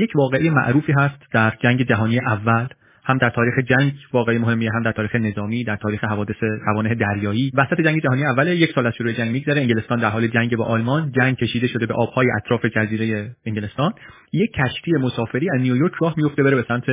یک 0.00 0.10
واقعی 0.14 0.50
معروفی 0.50 0.92
هست 0.92 1.22
در 1.32 1.52
جنگ 1.62 1.88
جهانی 1.88 2.18
اول 2.18 2.66
هم 3.04 3.18
در 3.18 3.30
تاریخ 3.30 3.54
جنگ 3.68 3.92
واقعی 4.12 4.38
مهمیه 4.38 4.70
هم 4.74 4.82
در 4.82 4.92
تاریخ 4.92 5.14
نظامی 5.14 5.64
در 5.64 5.76
تاریخ 5.76 6.04
حوادث 6.04 6.36
سوانح 6.64 6.94
دریایی. 6.94 7.52
وسط 7.54 7.80
جنگ 7.80 8.02
جهانی 8.02 8.24
اول 8.24 8.48
یک 8.48 8.72
سال 8.74 8.86
از 8.86 8.94
شروع 8.94 9.12
جنگ 9.12 9.30
میگذره 9.30 9.60
انگلستان 9.60 10.00
در 10.00 10.10
حال 10.10 10.26
جنگ 10.26 10.56
با 10.56 10.64
آلمان 10.64 11.12
جنگ 11.12 11.36
کشیده 11.36 11.66
شده 11.66 11.86
به 11.86 11.94
آبهای 11.94 12.26
اطراف 12.36 12.64
جزیره 12.64 13.30
انگلستان. 13.46 13.92
یک 14.32 14.50
کشتی 14.52 14.92
مسافری 14.92 15.50
از 15.50 15.60
نیویورک 15.60 15.92
راه 16.00 16.14
میفته 16.16 16.42
بره 16.42 16.56
به 16.56 16.64
سمت 16.68 16.84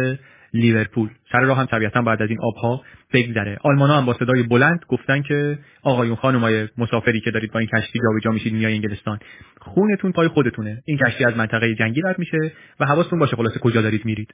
لیورپول. 0.54 1.09
سر 1.32 1.39
راه 1.39 1.57
هم 1.57 1.66
طبیعتا 1.66 2.02
بعد 2.02 2.21
از 2.21 2.29
این 2.29 2.39
آبها 2.41 2.82
بگذره. 3.14 3.57
آلمان 3.64 3.89
هم 3.89 4.05
با 4.05 4.14
صدای 4.14 4.43
بلند 4.43 4.79
گفتن 4.88 5.21
که 5.21 5.59
آقایون 5.84 6.16
خانمای 6.16 6.68
مسافری 6.77 7.20
که 7.20 7.32
دارید 7.32 7.52
با 7.52 7.59
این 7.59 7.70
کشتی 7.70 8.00
جابجا 8.00 8.32
میشید 8.32 8.54
میای 8.54 8.73
انگلستان. 8.73 9.20
خونتون 9.61 10.11
پای 10.11 10.28
خودتونه. 10.28 10.82
این 10.86 10.97
کشتی 10.97 11.25
از 11.25 11.38
منطقه 11.38 11.75
جنگی 11.75 12.02
رد 12.02 12.20
میشه 12.20 12.52
و 12.79 12.86
حواستون 12.86 13.20
باشه 13.20 13.36
خلاصه 13.36 13.60
کجا 13.60 13.82
دارید 13.82 14.05
میرید. 14.05 14.33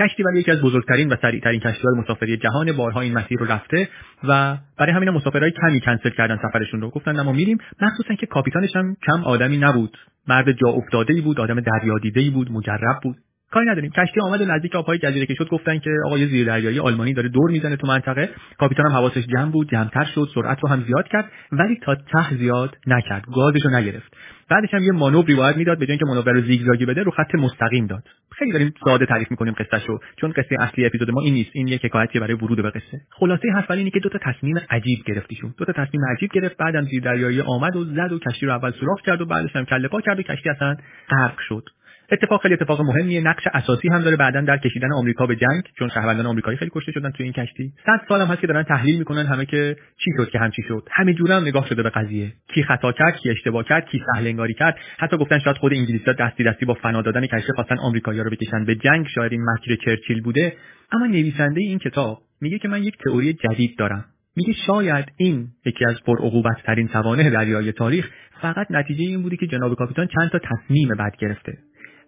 کشتی 0.00 0.22
ولی 0.22 0.38
یکی 0.38 0.50
از 0.50 0.60
بزرگترین 0.60 1.08
و 1.08 1.16
سریعترین 1.22 1.60
کشتیهای 1.60 1.94
مسافری 1.98 2.36
جهان 2.36 2.72
بارها 2.72 3.00
این 3.00 3.18
مسیر 3.18 3.38
رو 3.38 3.46
رفته 3.46 3.88
و 4.24 4.56
برای 4.78 4.92
همین 4.92 5.10
مسافرهای 5.10 5.50
کمی 5.50 5.80
کنسل 5.80 6.10
کردن 6.10 6.36
سفرشون 6.36 6.80
رو. 6.80 6.90
گفتن 6.90 7.20
ما 7.20 7.32
میریم. 7.32 7.58
مخصوصا 7.80 8.14
که 8.14 8.26
کاپیتانش 8.26 8.76
هم 8.76 8.96
کم 9.06 9.24
آدمی 9.24 9.56
نبود. 9.56 9.96
مرد 10.28 10.52
جا 10.52 10.68
افتاده 10.68 11.14
ای 11.14 11.20
بود 11.20 11.40
آدم 11.40 11.60
دریا 11.60 11.98
دیده 11.98 12.30
بود 12.30 12.52
مجرب 12.52 13.00
بود. 13.02 13.16
کاری 13.52 13.66
نداریم. 13.66 13.90
کشتی 13.90 14.20
آمد 14.20 14.40
و 14.40 14.44
نزدیک 14.44 14.74
آبهای 14.74 14.98
جزیره 14.98 15.26
که 15.26 15.34
شد 15.34 15.48
گفتن 15.48 15.78
که 15.78 15.90
آقا 16.06 16.18
یه 16.18 16.26
زیردریایی 16.26 16.78
آلمانی 16.78 17.14
داره 17.14 17.28
دور 17.28 17.50
می‌زنه 17.50 17.76
تو 17.76 17.86
منطقه. 17.86 18.28
کاپیتان 18.58 18.86
هم 18.86 18.92
حواسش 18.92 19.26
جمع 19.26 19.50
بود 19.50 19.70
جمعتر 19.70 20.04
شد 20.04 20.28
سرعت 20.34 20.58
رو 20.62 20.68
هم 20.68 20.84
زیاد 20.86 21.08
کرد 21.08 21.30
ولی 21.52 21.78
تا 21.82 21.94
ته 21.94 22.36
زیاد 22.38 22.76
نکرد 22.86 23.24
گازش 23.34 23.64
رو 23.64 23.70
نگرفت. 23.70 24.16
بعدش 24.50 24.74
هم 24.74 24.82
یه 24.82 24.92
مانوری 24.92 25.34
باید 25.34 25.56
می‌داد 25.56 25.78
به 25.78 25.86
اینکه 25.88 26.04
مانور 26.04 26.32
رو 26.32 26.40
زیگزاگی 26.40 26.86
بده 26.86 27.02
رو 27.02 27.10
خط 27.10 27.34
مستقیم 27.34 27.86
داد. 27.86 28.02
خیلی 28.32 28.52
داریم 28.52 28.74
ساده 28.84 29.06
تعریف 29.06 29.30
می‌کنیم 29.30 29.54
قصه 29.58 29.86
رو 29.86 30.00
چون 30.16 30.30
قصه 30.30 30.56
اصلی 30.60 30.86
اپیزود 30.86 31.10
ما 31.10 31.20
این 31.22 31.34
نیست. 31.34 31.50
این 31.54 31.68
یک 31.68 31.84
حکایتی 31.84 32.20
برای 32.20 32.34
ورود 32.34 32.62
به 32.62 32.70
قصه. 32.70 33.00
خلاصه 33.10 33.48
حرف 33.54 33.70
اینه 33.70 33.90
که 33.90 34.00
دو 34.00 34.08
تا 34.08 34.18
تصمیم 34.22 34.60
عجیب 34.70 34.98
گرفتیشون. 35.06 35.54
دو 35.58 35.64
تا 35.64 35.72
تصمیم 35.72 36.02
عجیب 36.16 36.30
گرفت 36.32 36.56
بعدم 36.56 36.84
زیردریایی 36.84 37.40
آمد 37.40 37.76
و 37.76 37.84
زد 37.84 38.12
و 38.12 38.18
کشتی 38.18 38.46
رو 38.46 38.52
اول 38.52 38.70
سوراخ 38.70 39.00
کرد 39.02 39.20
و 39.20 39.26
بعدش 39.26 39.56
هم 39.56 39.64
کله 39.64 39.88
پا 39.88 40.00
کرد 40.00 40.18
و 40.18 40.22
کشتی 40.22 40.50
اصلا 40.50 40.76
غرق 41.10 41.38
شد. 41.48 41.64
اتفاق 42.12 42.42
خیلی 42.42 42.54
اتفاق 42.54 42.80
مهمیه. 42.80 43.20
نقش 43.20 43.42
اساسی 43.54 43.88
هم 43.88 44.02
داره 44.02 44.16
بعدا 44.16 44.40
در 44.40 44.58
کشیدن 44.58 44.92
آمریکا 44.92 45.26
به 45.26 45.36
جنگ 45.36 45.62
چون 45.78 45.88
شهروندان 45.88 46.26
آمریکایی 46.26 46.58
خیلی 46.58 46.70
کشته 46.74 46.92
شدن 46.92 47.10
توی 47.10 47.24
این 47.24 47.32
کشتی. 47.32 47.72
صد 47.86 48.00
سال 48.08 48.20
هم 48.20 48.26
هست 48.26 48.40
که 48.40 48.46
دارن 48.46 48.62
تحلیل 48.62 48.98
می‌کنن 48.98 49.26
همه 49.26 49.46
که 49.46 49.76
چی 50.04 50.10
شد 50.16 50.30
که 50.30 50.38
همچی 50.38 50.62
شد. 50.62 50.88
همه 50.92 51.14
جوره 51.14 51.34
هم 51.34 51.42
نگاه 51.42 51.66
شده 51.68 51.82
به 51.82 51.90
قضیه. 51.90 52.32
کی 52.54 52.62
خطا 52.62 52.92
کرد 52.92 53.16
کی 53.16 53.30
اشتباه 53.30 53.64
کرد 53.64 53.86
کی 53.86 54.02
سهل 54.06 54.26
انگاری 54.26 54.54
کرد. 54.54 54.76
حتی 54.98 55.16
گفتن 55.16 55.38
شاید 55.38 55.56
خود 55.56 55.72
انگلیسی‌ها 55.72 56.12
دستی 56.12 56.44
دستی 56.44 56.64
با 56.66 56.74
فنا 56.74 57.02
دادن 57.02 57.26
کشتی 57.26 57.52
خواستن 57.52 57.78
آمریکایی‌ها 57.78 58.24
رو 58.24 58.30
بکشن 58.30 58.64
به 58.64 58.74
جنگ. 58.74 59.06
شاید 59.14 59.32
این 59.32 59.42
مکر 59.42 59.76
چرچیل 59.84 60.22
بوده. 60.22 60.52
اما 60.92 61.06
نویسنده 61.06 61.60
این 61.60 61.78
کتاب 61.78 62.18
میگه 62.40 62.58
که 62.58 62.68
من 62.68 62.82
یک 62.82 62.96
تئوری 63.04 63.32
جدید 63.32 63.78
دارم. 63.78 64.04
میگه 64.36 64.52
شاید 64.52 65.04
این 65.16 65.48
یکی 65.66 65.84
از 65.88 65.96
پرعقوبت 66.06 66.62
ترین 66.64 66.88
سوانح 66.92 67.30
دریای 67.30 67.72
تاریخ 67.72 68.10
فقط 68.42 68.66
نتیجه 68.70 69.02
این 69.02 69.22
بودی 69.22 69.36
که 69.36 69.46
جناب 69.46 69.74
کاپیتان 69.74 70.06
چند 70.06 70.30
تا 70.30 70.38
تصمیم 70.38 70.88
بد 70.88 71.16
گرفته. 71.18 71.58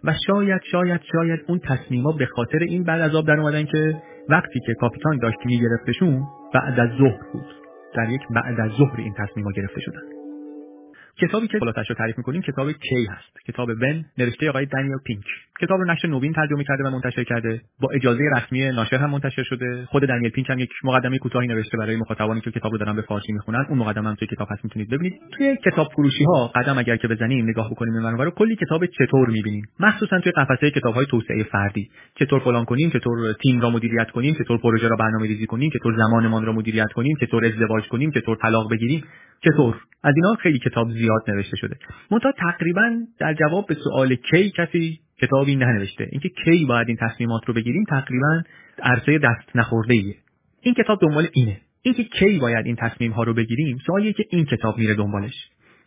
و 0.05 0.15
شاید 0.27 0.61
شاید 0.73 1.01
شاید 1.13 1.41
اون 1.49 1.59
تصمیما 1.59 2.13
به 2.13 2.27
خاطر 2.27 2.59
این 2.59 2.85
بعد 2.85 3.01
از 3.01 3.15
آب 3.15 3.27
در 3.27 3.41
اومدن 3.41 3.65
که 3.65 4.03
وقتی 4.29 4.61
که 4.67 4.75
کاپیتان 4.75 5.19
داشت 5.19 5.39
میگرفتشون 5.45 6.23
بعد 6.55 6.81
از 6.81 6.91
ظهر 6.99 7.21
بود. 7.33 7.47
در 7.95 8.11
یک 8.11 8.23
بعد 8.31 8.61
از 8.61 8.71
ظهر 8.71 9.01
این 9.01 9.15
تصمیما 9.19 9.51
گرفته 9.53 9.81
شدن. 9.81 10.12
کتابی 11.21 11.49
که 11.49 11.59
بالاترش 11.59 11.91
رو 11.91 11.97
تعریف 11.97 12.19
می‌کنیم 12.19 12.43
کتاب 12.43 12.73
کی 12.73 13.07
هست. 13.11 13.47
کتاب 13.47 13.69
ون 13.69 14.05
نوشته 14.19 14.49
آقای 14.49 14.67
دنیل 14.67 14.93
پینک. 15.05 15.25
کتاب 15.61 15.79
رو 15.79 15.85
نشر 15.85 16.09
نوین 16.09 16.33
ترجمه 16.33 16.65
کرده 16.65 16.85
و 16.85 16.91
منتشر 16.91 17.25
کرده. 17.25 17.61
با 17.81 17.89
اجازه 17.91 18.25
رسمی 18.37 18.71
ناشر 18.71 18.97
هم 18.97 19.11
منتشر 19.11 19.43
شده. 19.43 19.87
خود 19.87 20.03
دنیل 20.03 20.31
پینک 20.31 20.51
هم 20.51 20.59
یک 20.59 20.71
مقدمه 20.85 21.19
کوتاهی 21.19 21.47
نوشته 21.47 21.79
برای 21.79 21.97
مخاطبانی 21.97 22.41
که 22.41 22.51
کتاب 22.51 22.73
رو 22.73 22.79
دارن 22.79 22.97
به 22.97 23.03
فارسی 23.03 23.33
می‌خونن. 23.33 23.67
اون 23.69 23.79
مقدمه 23.79 24.09
هم 24.09 24.15
توی 24.15 24.29
کتاب 24.29 24.49
هست 24.51 24.65
می‌تونید 24.65 24.91
ببینید. 24.91 25.21
توی 25.37 25.57
کتاب 25.65 25.89
فروشی 25.97 26.25
ها 26.25 26.47
قدم 26.55 26.79
اگر 26.79 26.97
که 26.97 27.09
بزنیم 27.09 27.49
نگاه 27.49 27.71
بکنیم 27.71 27.95
این 27.95 28.19
رو 28.19 28.31
کلی 28.31 28.57
کتاب 28.57 28.87
چطور 28.87 29.29
می‌بینیم؟ 29.29 29.65
مخصوصا 29.81 30.21
توی 30.21 30.33
قفسه 30.33 30.71
کتاب 30.71 30.95
های 30.95 31.07
توسعه 31.07 31.43
فردی. 31.43 31.91
چطور 32.15 32.41
فلان 32.41 32.65
کنیم 32.65 32.91
چطور 32.91 33.33
تیم 33.33 33.61
را 33.61 33.71
مدیریت 33.71 34.11
کنیم 34.11 34.35
چطور 34.35 34.59
پروژه 34.59 34.89
را 34.89 34.97
برنامه‌ریزی 34.97 35.47
کنیم 35.47 35.71
چطور 35.71 35.97
زمانمان 35.97 36.47
را 36.47 36.53
مدیریت 36.53 36.93
کنیم 36.93 37.17
چطور 37.21 37.45
ازدواج 37.45 37.89
کنیم 37.89 38.11
چطور 38.11 38.37
طلاق 38.37 38.71
بگیریم. 38.71 39.05
چطور؟ 39.45 39.77
از 40.05 40.15
اینا 40.17 40.35
خیلی 40.35 40.59
کتاب 40.59 40.91
زیاد 41.03 41.23
نوشته 41.29 41.57
شده. 41.57 41.77
منتها 42.11 42.33
تقریبا 42.33 43.01
در 43.19 43.35
جواب 43.35 43.67
به 43.67 43.75
سوال 43.75 44.15
کی 44.15 44.51
کسی 44.51 45.01
کتابی 45.23 45.57
ننوشته. 45.57 46.09
اینکه 46.13 46.29
کی 46.45 46.65
باید 46.69 46.89
این 46.89 46.97
تصمیمات 47.01 47.43
رو 47.47 47.55
بگیریم 47.55 47.85
تقریبا 47.89 48.43
عرصه 48.83 49.19
دست 49.19 49.57
نخورده 49.57 49.95
ایه 49.95 50.17
این 50.63 50.75
کتاب 50.75 51.01
دنبال 51.01 51.29
اینه. 51.33 51.61
اینکه 51.83 52.05
کی 52.05 52.39
باید 52.39 52.67
این 52.67 52.77
تصمیم 52.77 53.13
ها 53.13 53.23
رو 53.23 53.35
بگیریم 53.35 53.79
سوالیه 53.87 54.13
که 54.13 54.25
این 54.31 54.45
کتاب 54.45 54.79
میره 54.79 54.95
دنبالش. 54.95 55.35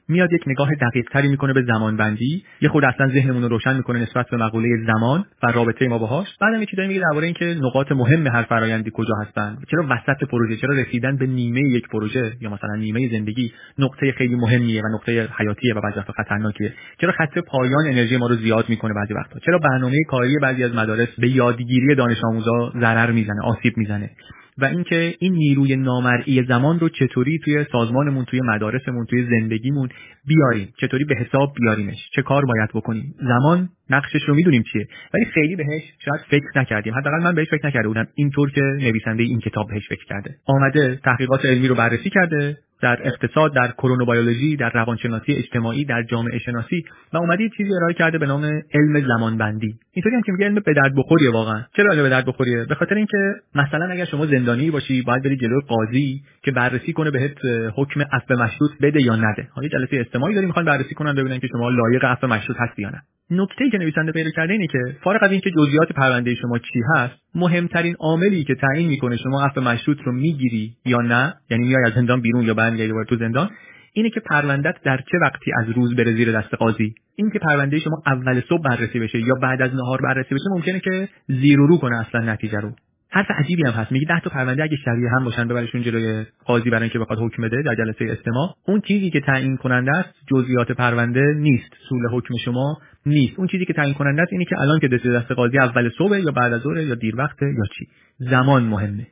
میاد 0.07 0.33
یک 0.33 0.43
نگاه 0.47 0.69
دقیق 0.81 1.09
تری 1.11 1.27
می‌کنه 1.27 1.53
به 1.53 1.63
زمان 1.67 1.97
بندی 1.97 2.43
یه 2.61 2.69
خود 2.69 2.85
اصلا 2.85 3.07
ذهنمون 3.07 3.41
رو 3.41 3.47
روشن 3.47 3.77
می‌کنه 3.77 3.99
نسبت 3.99 4.25
به 4.31 4.37
مقوله 4.37 4.67
زمان 4.87 5.25
و 5.43 5.51
رابطه 5.51 5.87
ما 5.87 5.97
باهاش 5.97 6.27
بعدم 6.41 6.59
یه 6.59 6.65
چیزایی 6.65 6.87
میگه 6.87 7.01
درباره 7.01 7.25
اینکه 7.25 7.45
نقاط 7.45 7.91
مهم 7.91 8.27
هر 8.27 8.43
فرایندی 8.43 8.91
کجا 8.93 9.13
هستن. 9.21 9.57
چرا 9.71 9.85
وسط 9.89 10.23
پروژه 10.31 10.55
چرا 10.55 10.75
رسیدن 10.75 11.17
به 11.17 11.27
نیمه 11.27 11.59
یک 11.59 11.87
پروژه 11.87 12.33
یا 12.41 12.49
مثلا 12.49 12.75
نیمه 12.75 13.09
زندگی 13.11 13.51
نقطه 13.79 14.11
خیلی 14.11 14.35
مهمیه 14.35 14.81
و 14.81 14.95
نقطه 14.95 15.29
حیاتیه 15.37 15.73
و 15.75 15.81
بعضی 15.81 15.99
خطرناکیه؟ 16.17 16.73
چرا 17.01 17.11
خط 17.11 17.37
پایان 17.37 17.87
انرژی 17.87 18.17
ما 18.17 18.27
رو 18.27 18.35
زیاد 18.35 18.69
می‌کنه 18.69 18.93
بعضی 18.93 19.13
وقتا؟ 19.13 19.39
چرا 19.39 19.57
برنامه 19.57 19.97
کاری 20.07 20.37
بعضی 20.41 20.63
از 20.63 20.75
مدارس 20.75 21.09
به 21.19 21.29
یادگیری 21.29 21.95
دانش 21.95 22.17
آموزا 22.23 22.71
ضرر 22.79 23.11
می‌زنه 23.11 23.41
آسیب 23.43 23.77
می‌زنه؟ 23.77 24.09
و 24.57 24.65
اینکه 24.65 25.15
این 25.19 25.33
نیروی 25.33 25.75
نامرئی 25.75 26.43
زمان 26.47 26.79
رو 26.79 26.89
چطوری 26.89 27.39
توی 27.43 27.65
سازمانمون 27.71 28.25
توی 28.25 28.41
مدارسمون 28.41 29.05
توی 29.05 29.25
زندگیمون 29.29 29.89
بیاریم 30.27 30.73
چطوری 30.81 31.03
به 31.05 31.15
حساب 31.15 31.53
بیاریمش 31.61 32.09
چه 32.15 32.21
کار 32.21 32.45
باید 32.45 32.69
بکنیم. 32.73 33.15
زمان 33.17 33.69
نقشش 33.89 34.21
رو 34.27 34.35
می‌دونیم 34.35 34.63
چیه 34.73 34.87
ولی 35.13 35.25
خیلی 35.25 35.55
بهش 35.55 35.83
شاید 36.05 36.21
فکر 36.29 36.59
نکردیم. 36.59 36.93
حداقل 36.93 37.23
من 37.23 37.35
بهش 37.35 37.49
فکر 37.49 37.67
نکرده 37.67 37.87
بودم. 37.87 38.07
اینطور 38.15 38.51
که 38.51 38.61
نویسنده 38.61 39.23
این 39.23 39.39
کتاب 39.39 39.67
بهش 39.67 39.87
فکر 39.89 40.05
کرده. 40.05 40.35
آمده 40.45 40.99
تحقیقات 41.03 41.45
علمی 41.45 41.67
رو 41.67 41.75
بررسی 41.75 42.09
کرده 42.09 42.57
در 42.81 43.07
اقتصاد 43.07 43.55
در 43.55 43.67
کرونوبیولوژی 43.67 44.55
در 44.55 44.71
روانشناسی 44.73 45.33
اجتماعی 45.33 45.85
در 45.85 46.03
جامعه 46.03 46.39
شناسی 46.39 46.83
و 47.13 47.17
اومده 47.17 47.49
چیزی 47.57 47.69
ارائه 47.75 47.93
کرده 47.93 48.17
به 48.17 48.25
نام 48.25 48.45
علم 48.73 49.07
زمانبندی. 49.07 49.75
اینطوری 49.95 50.15
هم 50.15 50.21
که 50.21 50.31
میگه 50.31 50.61
به 50.65 50.73
درد 50.73 50.95
بخوریه 50.95 51.31
واقعا. 51.31 51.63
چرا 51.75 51.91
علم 51.91 52.03
به 52.03 52.09
درد 52.09 52.25
بخوریه؟ 52.25 52.65
به 52.65 52.75
خاطر 52.75 52.95
اینکه 52.95 53.17
مثلا 53.55 53.85
اگر 53.91 54.05
شما 54.05 54.25
زندانی 54.25 54.71
باشی 54.71 55.01
باید 55.01 55.23
بری 55.23 55.37
جلوی 55.37 55.61
قاضی 55.67 56.21
که 56.43 56.51
بررسی 56.51 56.93
کنه 56.93 57.11
بهت 57.11 57.37
حکم 57.75 58.01
عفو 58.01 58.33
مشروط 58.33 58.71
بده 58.81 59.01
یا 59.01 59.15
نده. 59.15 59.47
حالا 59.51 59.67
جلسه 59.67 59.97
استماعی 60.07 60.33
داریم 60.33 60.47
می‌خوان 60.47 60.65
بررسی 60.65 60.95
کنن 60.95 61.15
ببینن 61.15 61.39
که 61.39 61.47
شما 61.47 61.69
لایق 61.69 62.05
عفو 62.05 62.27
مشروط 62.27 62.57
هستی 62.59 62.81
یا 62.81 62.89
نه. 62.89 63.01
نکته 63.31 63.69
که 63.71 63.77
نویسنده 63.77 64.11
پیدا 64.11 64.29
کرده 64.29 64.53
اینه 64.53 64.67
که 64.67 64.79
فارغ 65.03 65.23
از 65.23 65.31
اینکه 65.31 65.51
جزئیات 65.51 65.91
پرونده 65.91 66.35
شما 66.35 66.57
چی 66.57 66.81
هست 66.95 67.13
مهمترین 67.35 67.95
عاملی 67.99 68.43
که 68.43 68.55
تعیین 68.55 68.89
می‌کنه 68.89 69.17
شما 69.17 69.45
عفو 69.45 69.61
مشروط 69.61 69.97
رو 70.05 70.11
می‌گیری 70.11 70.73
یا 70.85 71.01
نه 71.01 71.33
یعنی 71.49 71.67
میای 71.67 71.83
از 71.85 71.93
زندان 71.93 72.21
بیرون 72.21 72.43
یا 72.43 72.53
برمیگردی 72.53 72.93
تو 73.09 73.15
زندان 73.15 73.49
اینه 73.97 74.09
که 74.09 74.19
پروندت 74.19 74.75
در 74.83 74.97
چه 75.11 75.17
وقتی 75.21 75.51
از 75.59 75.69
روز 75.69 75.95
بره 75.95 76.13
زیر 76.13 76.31
دست 76.31 76.53
قاضی؟ 76.53 76.95
این 77.15 77.29
که 77.29 77.39
پرونده 77.39 77.79
شما 77.79 78.01
اول 78.05 78.41
صبح 78.49 78.61
بررسی 78.61 78.99
بشه 78.99 79.19
یا 79.19 79.35
بعد 79.41 79.61
از 79.61 79.75
نهار 79.75 80.01
بررسی 80.01 80.35
بشه 80.35 80.49
ممکنه 80.55 80.79
که 80.79 81.09
زیر 81.27 81.59
و 81.59 81.67
رو 81.67 81.77
کنه 81.77 81.99
اصلا 81.99 82.21
نتیجه 82.21 82.59
رو. 82.59 82.71
حرف 83.09 83.31
عجیبی 83.31 83.63
هم 83.63 83.71
هست. 83.71 83.91
میگه 83.91 84.05
10 84.05 84.19
تا 84.19 84.29
پرونده 84.29 84.63
اگه 84.63 84.77
شبیه 84.85 85.09
هم 85.09 85.23
باشن 85.25 85.47
ببرشون 85.47 85.81
جلوی 85.81 86.25
قاضی 86.45 86.69
برای 86.69 86.83
اینکه 86.83 86.99
بخواد 86.99 87.19
حکم 87.19 87.43
بده 87.43 87.61
در 87.61 87.75
جلسه 87.75 88.05
استماع. 88.19 88.55
اون 88.67 88.81
چیزی 88.81 89.09
که 89.09 89.19
تعیین 89.21 89.57
کننده 89.57 89.91
است 89.91 90.15
جزئیات 90.27 90.71
پرونده 90.71 91.33
نیست. 91.37 91.73
سول 91.89 92.01
حکم 92.11 92.37
شما 92.45 92.77
نیست. 93.05 93.39
اون 93.39 93.47
چیزی 93.47 93.65
که 93.65 93.73
تعیین 93.73 93.93
کننده 93.93 94.21
است 94.21 94.33
اینه 94.33 94.45
که 94.45 94.59
الان 94.59 94.79
که 94.79 94.87
دست 94.87 95.07
دست 95.07 95.31
قاضی 95.31 95.59
اول 95.59 95.89
صبح 95.97 96.17
یا 96.19 96.31
بعد 96.31 96.53
از 96.53 96.61
ظهر 96.61 96.77
یا 96.77 96.95
دیر 96.95 97.15
وقته 97.15 97.45
یا 97.45 97.65
چی. 97.77 97.87
زمان 98.17 98.63
مهمه. 98.63 99.07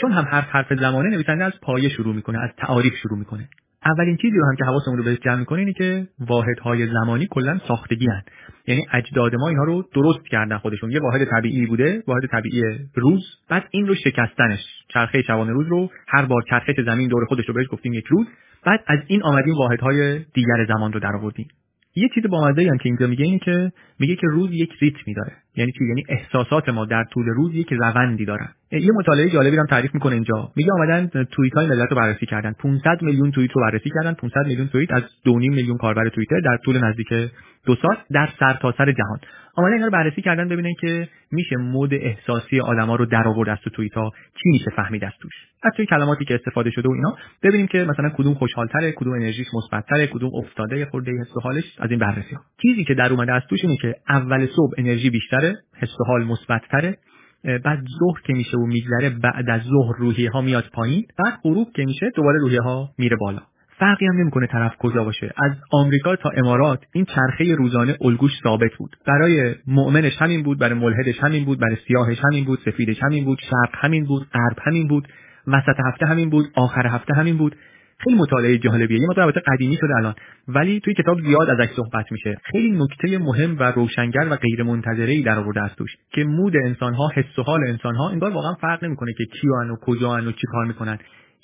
چون 0.00 0.12
هم 0.12 0.24
حرف 0.24 0.48
حرف 0.48 0.72
زمانه 0.80 1.10
نویسنده 1.10 1.44
از 1.44 1.52
پایه 1.62 1.88
شروع 1.88 2.14
می‌کنه 2.14 2.38
از 2.38 2.50
تعاریف 2.58 2.94
شروع 2.94 3.18
می‌کنه. 3.18 3.48
اولین 3.84 4.16
چیزی 4.16 4.36
رو 4.36 4.46
هم 4.46 4.56
که 4.56 4.64
حواسمون 4.64 4.98
رو 4.98 5.04
بهش 5.04 5.18
جمع 5.18 5.36
می‌کنه 5.36 5.58
اینه 5.58 5.72
که 5.72 6.08
واحدهای 6.18 6.86
زمانی 6.86 7.26
کلا 7.30 7.58
ساختگی 7.68 8.06
هن. 8.06 8.22
یعنی 8.66 8.86
اجداد 8.92 9.34
ما 9.34 9.48
اینها 9.48 9.64
رو 9.64 9.84
درست 9.94 10.26
کردن 10.30 10.58
خودشون. 10.58 10.90
یه 10.90 11.00
واحد 11.00 11.24
طبیعی 11.24 11.66
بوده 11.66 12.02
واحد 12.06 12.26
طبیعی 12.26 12.62
روز 12.94 13.22
بعد 13.48 13.64
این 13.70 13.86
رو 13.86 13.94
شکستنش. 13.94 14.60
چرخه 14.88 15.22
شبانه 15.22 15.52
روز 15.52 15.66
رو 15.66 15.90
هر 16.08 16.24
بار 16.24 16.42
چرخش 16.50 16.74
زمین 16.86 17.08
دور 17.08 17.24
خودش 17.24 17.48
رو 17.48 17.54
بهش 17.54 17.66
گفتیم 17.70 17.92
یک 17.92 18.06
روز 18.06 18.26
بعد 18.66 18.80
از 18.86 18.98
این 19.06 19.22
آمدیم 19.22 19.54
واحدهای 19.54 20.18
دیگر 20.18 20.66
زمان 20.68 20.92
رو 20.92 21.00
درآوردیم. 21.00 21.48
یه 21.94 22.08
چیز 22.14 22.24
بامزه 22.30 22.68
هم 22.70 22.78
که 22.78 22.88
اینجا 22.88 23.06
میگه 23.06 23.24
اینه 23.24 23.38
که 23.38 23.72
میگه 23.98 24.16
که 24.16 24.26
روز 24.26 24.50
یک 24.52 24.70
ریتمی 24.80 25.14
داره 25.14 25.32
یعنی 25.56 25.72
چی؟ 25.72 25.84
یعنی 25.84 26.04
احساسات 26.08 26.68
ما 26.68 26.84
در 26.84 27.04
طول 27.04 27.26
روز 27.26 27.54
یک 27.54 27.72
روندی 27.72 28.24
دارن. 28.24 28.48
یه 28.72 28.92
مطالعه 28.94 29.30
جالبی 29.30 29.56
هم 29.56 29.66
تعریف 29.66 29.94
می‌کنه 29.94 30.14
اینجا. 30.14 30.52
میگه 30.56 30.72
آمدن 30.72 31.24
توییت 31.24 31.54
های 31.54 31.66
ملت 31.66 31.90
رو 31.90 31.96
بررسی 31.96 32.26
کردن. 32.26 32.52
500 32.52 33.02
میلیون 33.02 33.30
توییت 33.30 33.50
رو 33.52 33.62
بررسی 33.62 33.90
کردن. 33.90 34.12
500 34.12 34.46
میلیون 34.46 34.68
توییت 34.68 34.92
از 34.92 35.02
2.5 35.02 35.50
میلیون 35.50 35.76
کاربر 35.76 36.08
توییتر 36.08 36.40
در 36.40 36.56
طول 36.64 36.84
نزدیک 36.84 37.08
دو 37.66 37.76
سال 37.82 37.96
در 38.10 38.28
سرتاسر 38.38 38.84
سر 38.84 38.92
جهان. 38.92 39.18
آمدن 39.54 39.72
اینا 39.72 39.86
رو 39.86 39.92
بررسی 39.92 40.22
کردن 40.22 40.48
ببینن 40.48 40.74
که 40.80 41.08
میشه 41.32 41.56
مود 41.56 41.94
احساسی 41.94 42.60
آدما 42.60 42.96
رو 42.96 43.06
در 43.06 43.28
آورد 43.28 43.48
از 43.48 43.58
تو 43.64 43.70
توییت 43.70 43.94
ها 43.94 44.12
چی 44.42 44.48
میشه 44.50 44.70
فهمید 44.76 45.04
از 45.04 45.12
توش؟ 45.20 45.32
از 45.62 45.72
توی 45.76 45.86
کلماتی 45.86 46.24
که 46.24 46.34
استفاده 46.34 46.70
شده 46.70 46.88
و 46.88 46.92
اینا. 46.92 47.16
ببینیم 47.42 47.66
که 47.66 47.84
مثلا 47.84 48.10
کدوم 48.16 48.34
خوشحالتره 48.34 48.92
کدوم 48.92 49.12
انرژیش 49.12 49.46
مثبتتره 49.54 50.06
کدوم 50.06 50.30
افتاده 50.34 50.86
خورده 50.86 51.12
حس 51.20 51.42
حالش. 51.42 51.64
از 51.78 51.90
این 51.90 51.98
بررسی 51.98 52.34
ها. 52.34 52.40
چیزی 52.62 52.84
که 52.84 52.94
در 52.94 53.12
اومده 53.12 53.32
از 53.32 53.42
توش 53.50 53.60
اینه 53.62 53.76
که 53.76 53.94
اول 54.08 54.46
صبح 54.46 54.72
انرژی 54.78 55.10
بیشتره 55.10 55.49
حس 55.80 56.00
و 56.00 56.04
حال 56.04 56.24
مثبتتره. 56.24 56.98
بعد 57.44 57.78
ظهر 57.98 58.20
که 58.26 58.32
میشه 58.32 58.56
و 58.56 58.66
میگذره 58.66 59.10
بعد 59.10 59.50
از 59.50 59.62
ظهر 59.62 59.98
روحیه 59.98 60.30
ها 60.30 60.40
میاد 60.40 60.64
پایین. 60.72 61.06
بعد 61.18 61.38
غروب 61.42 61.68
که 61.74 61.84
میشه 61.84 62.10
دوباره 62.14 62.38
روحیه 62.38 62.60
ها 62.60 62.90
میره 62.98 63.16
بالا. 63.16 63.40
فرقی 63.78 64.06
هم 64.06 64.16
نمی‌کنه 64.16 64.46
طرف 64.46 64.76
کجا 64.78 65.04
باشه. 65.04 65.32
از 65.44 65.52
آمریکا 65.72 66.16
تا 66.16 66.30
امارات 66.30 66.84
این 66.92 67.04
چرخه 67.04 67.54
روزانه 67.54 67.96
الگوش 68.00 68.32
ثابت 68.42 68.70
بود. 68.78 68.96
برای 69.06 69.54
مؤمنش 69.66 70.16
همین 70.18 70.42
بود 70.42 70.58
برای 70.58 70.78
ملحدش 70.78 71.20
همین 71.20 71.44
بود 71.44 71.60
برای 71.60 71.76
سیاهش 71.88 72.18
همین 72.24 72.44
بود 72.44 72.58
سفیدش 72.64 73.02
همین 73.02 73.24
بود 73.24 73.38
شرق 73.50 73.84
همین 73.84 74.04
بود 74.04 74.26
غرب 74.32 74.58
همین 74.62 74.88
بود 74.88 75.08
وسط 75.46 75.80
هفته 75.86 76.06
همین 76.06 76.30
بود 76.30 76.46
آخر 76.56 76.86
هفته 76.86 77.14
همین 77.14 77.36
بود. 77.36 77.56
خیلی 78.04 78.16
مطالعه 78.16 78.58
جالبیه. 78.58 79.00
یه 79.00 79.06
مطالعه 79.08 79.32
قدیمی 79.46 79.76
شده 79.76 79.96
الان. 79.96 80.14
ولی 80.48 80.80
توی 80.80 80.94
کتاب 80.94 81.20
زیاد 81.20 81.50
ازش 81.50 81.72
صحبت 81.76 82.12
میشه. 82.12 82.36
خیلی 82.44 82.70
نکته 82.70 83.18
مهم 83.18 83.58
و 83.58 83.62
روشنگر 83.62 84.28
و 84.30 84.36
غیر 84.36 84.62
منتظره 84.62 85.12
ای 85.12 85.22
در 85.22 85.38
آورده 85.38 85.60
است 85.60 85.76
توش. 85.76 85.90
که 86.12 86.24
مود 86.24 86.56
انسان 86.64 86.94
ها 86.94 87.10
حس 87.14 87.38
و 87.38 87.42
حال 87.42 87.60
انسان 87.66 87.94
ها 87.94 88.10
انگار 88.10 88.30
واقعا 88.30 88.54
فرق 88.54 88.84
نمی‌کنه 88.84 89.12
که 89.18 89.24
کیان 89.24 89.70
و 89.70 89.76
کجا 89.76 90.10
و 90.10 90.32
چی 90.32 90.46
کار 90.52 90.66
می‌کنن. 90.66 90.98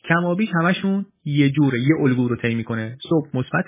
کمابیش 0.09 0.49
همشون 0.63 1.07
یه 1.25 1.51
جوره 1.51 1.81
یه 1.81 1.95
الگو 2.01 2.29
رو 2.29 2.37
طی 2.37 2.55
می‌کنه. 2.55 2.97
صبح 3.09 3.29
مثبت 3.35 3.67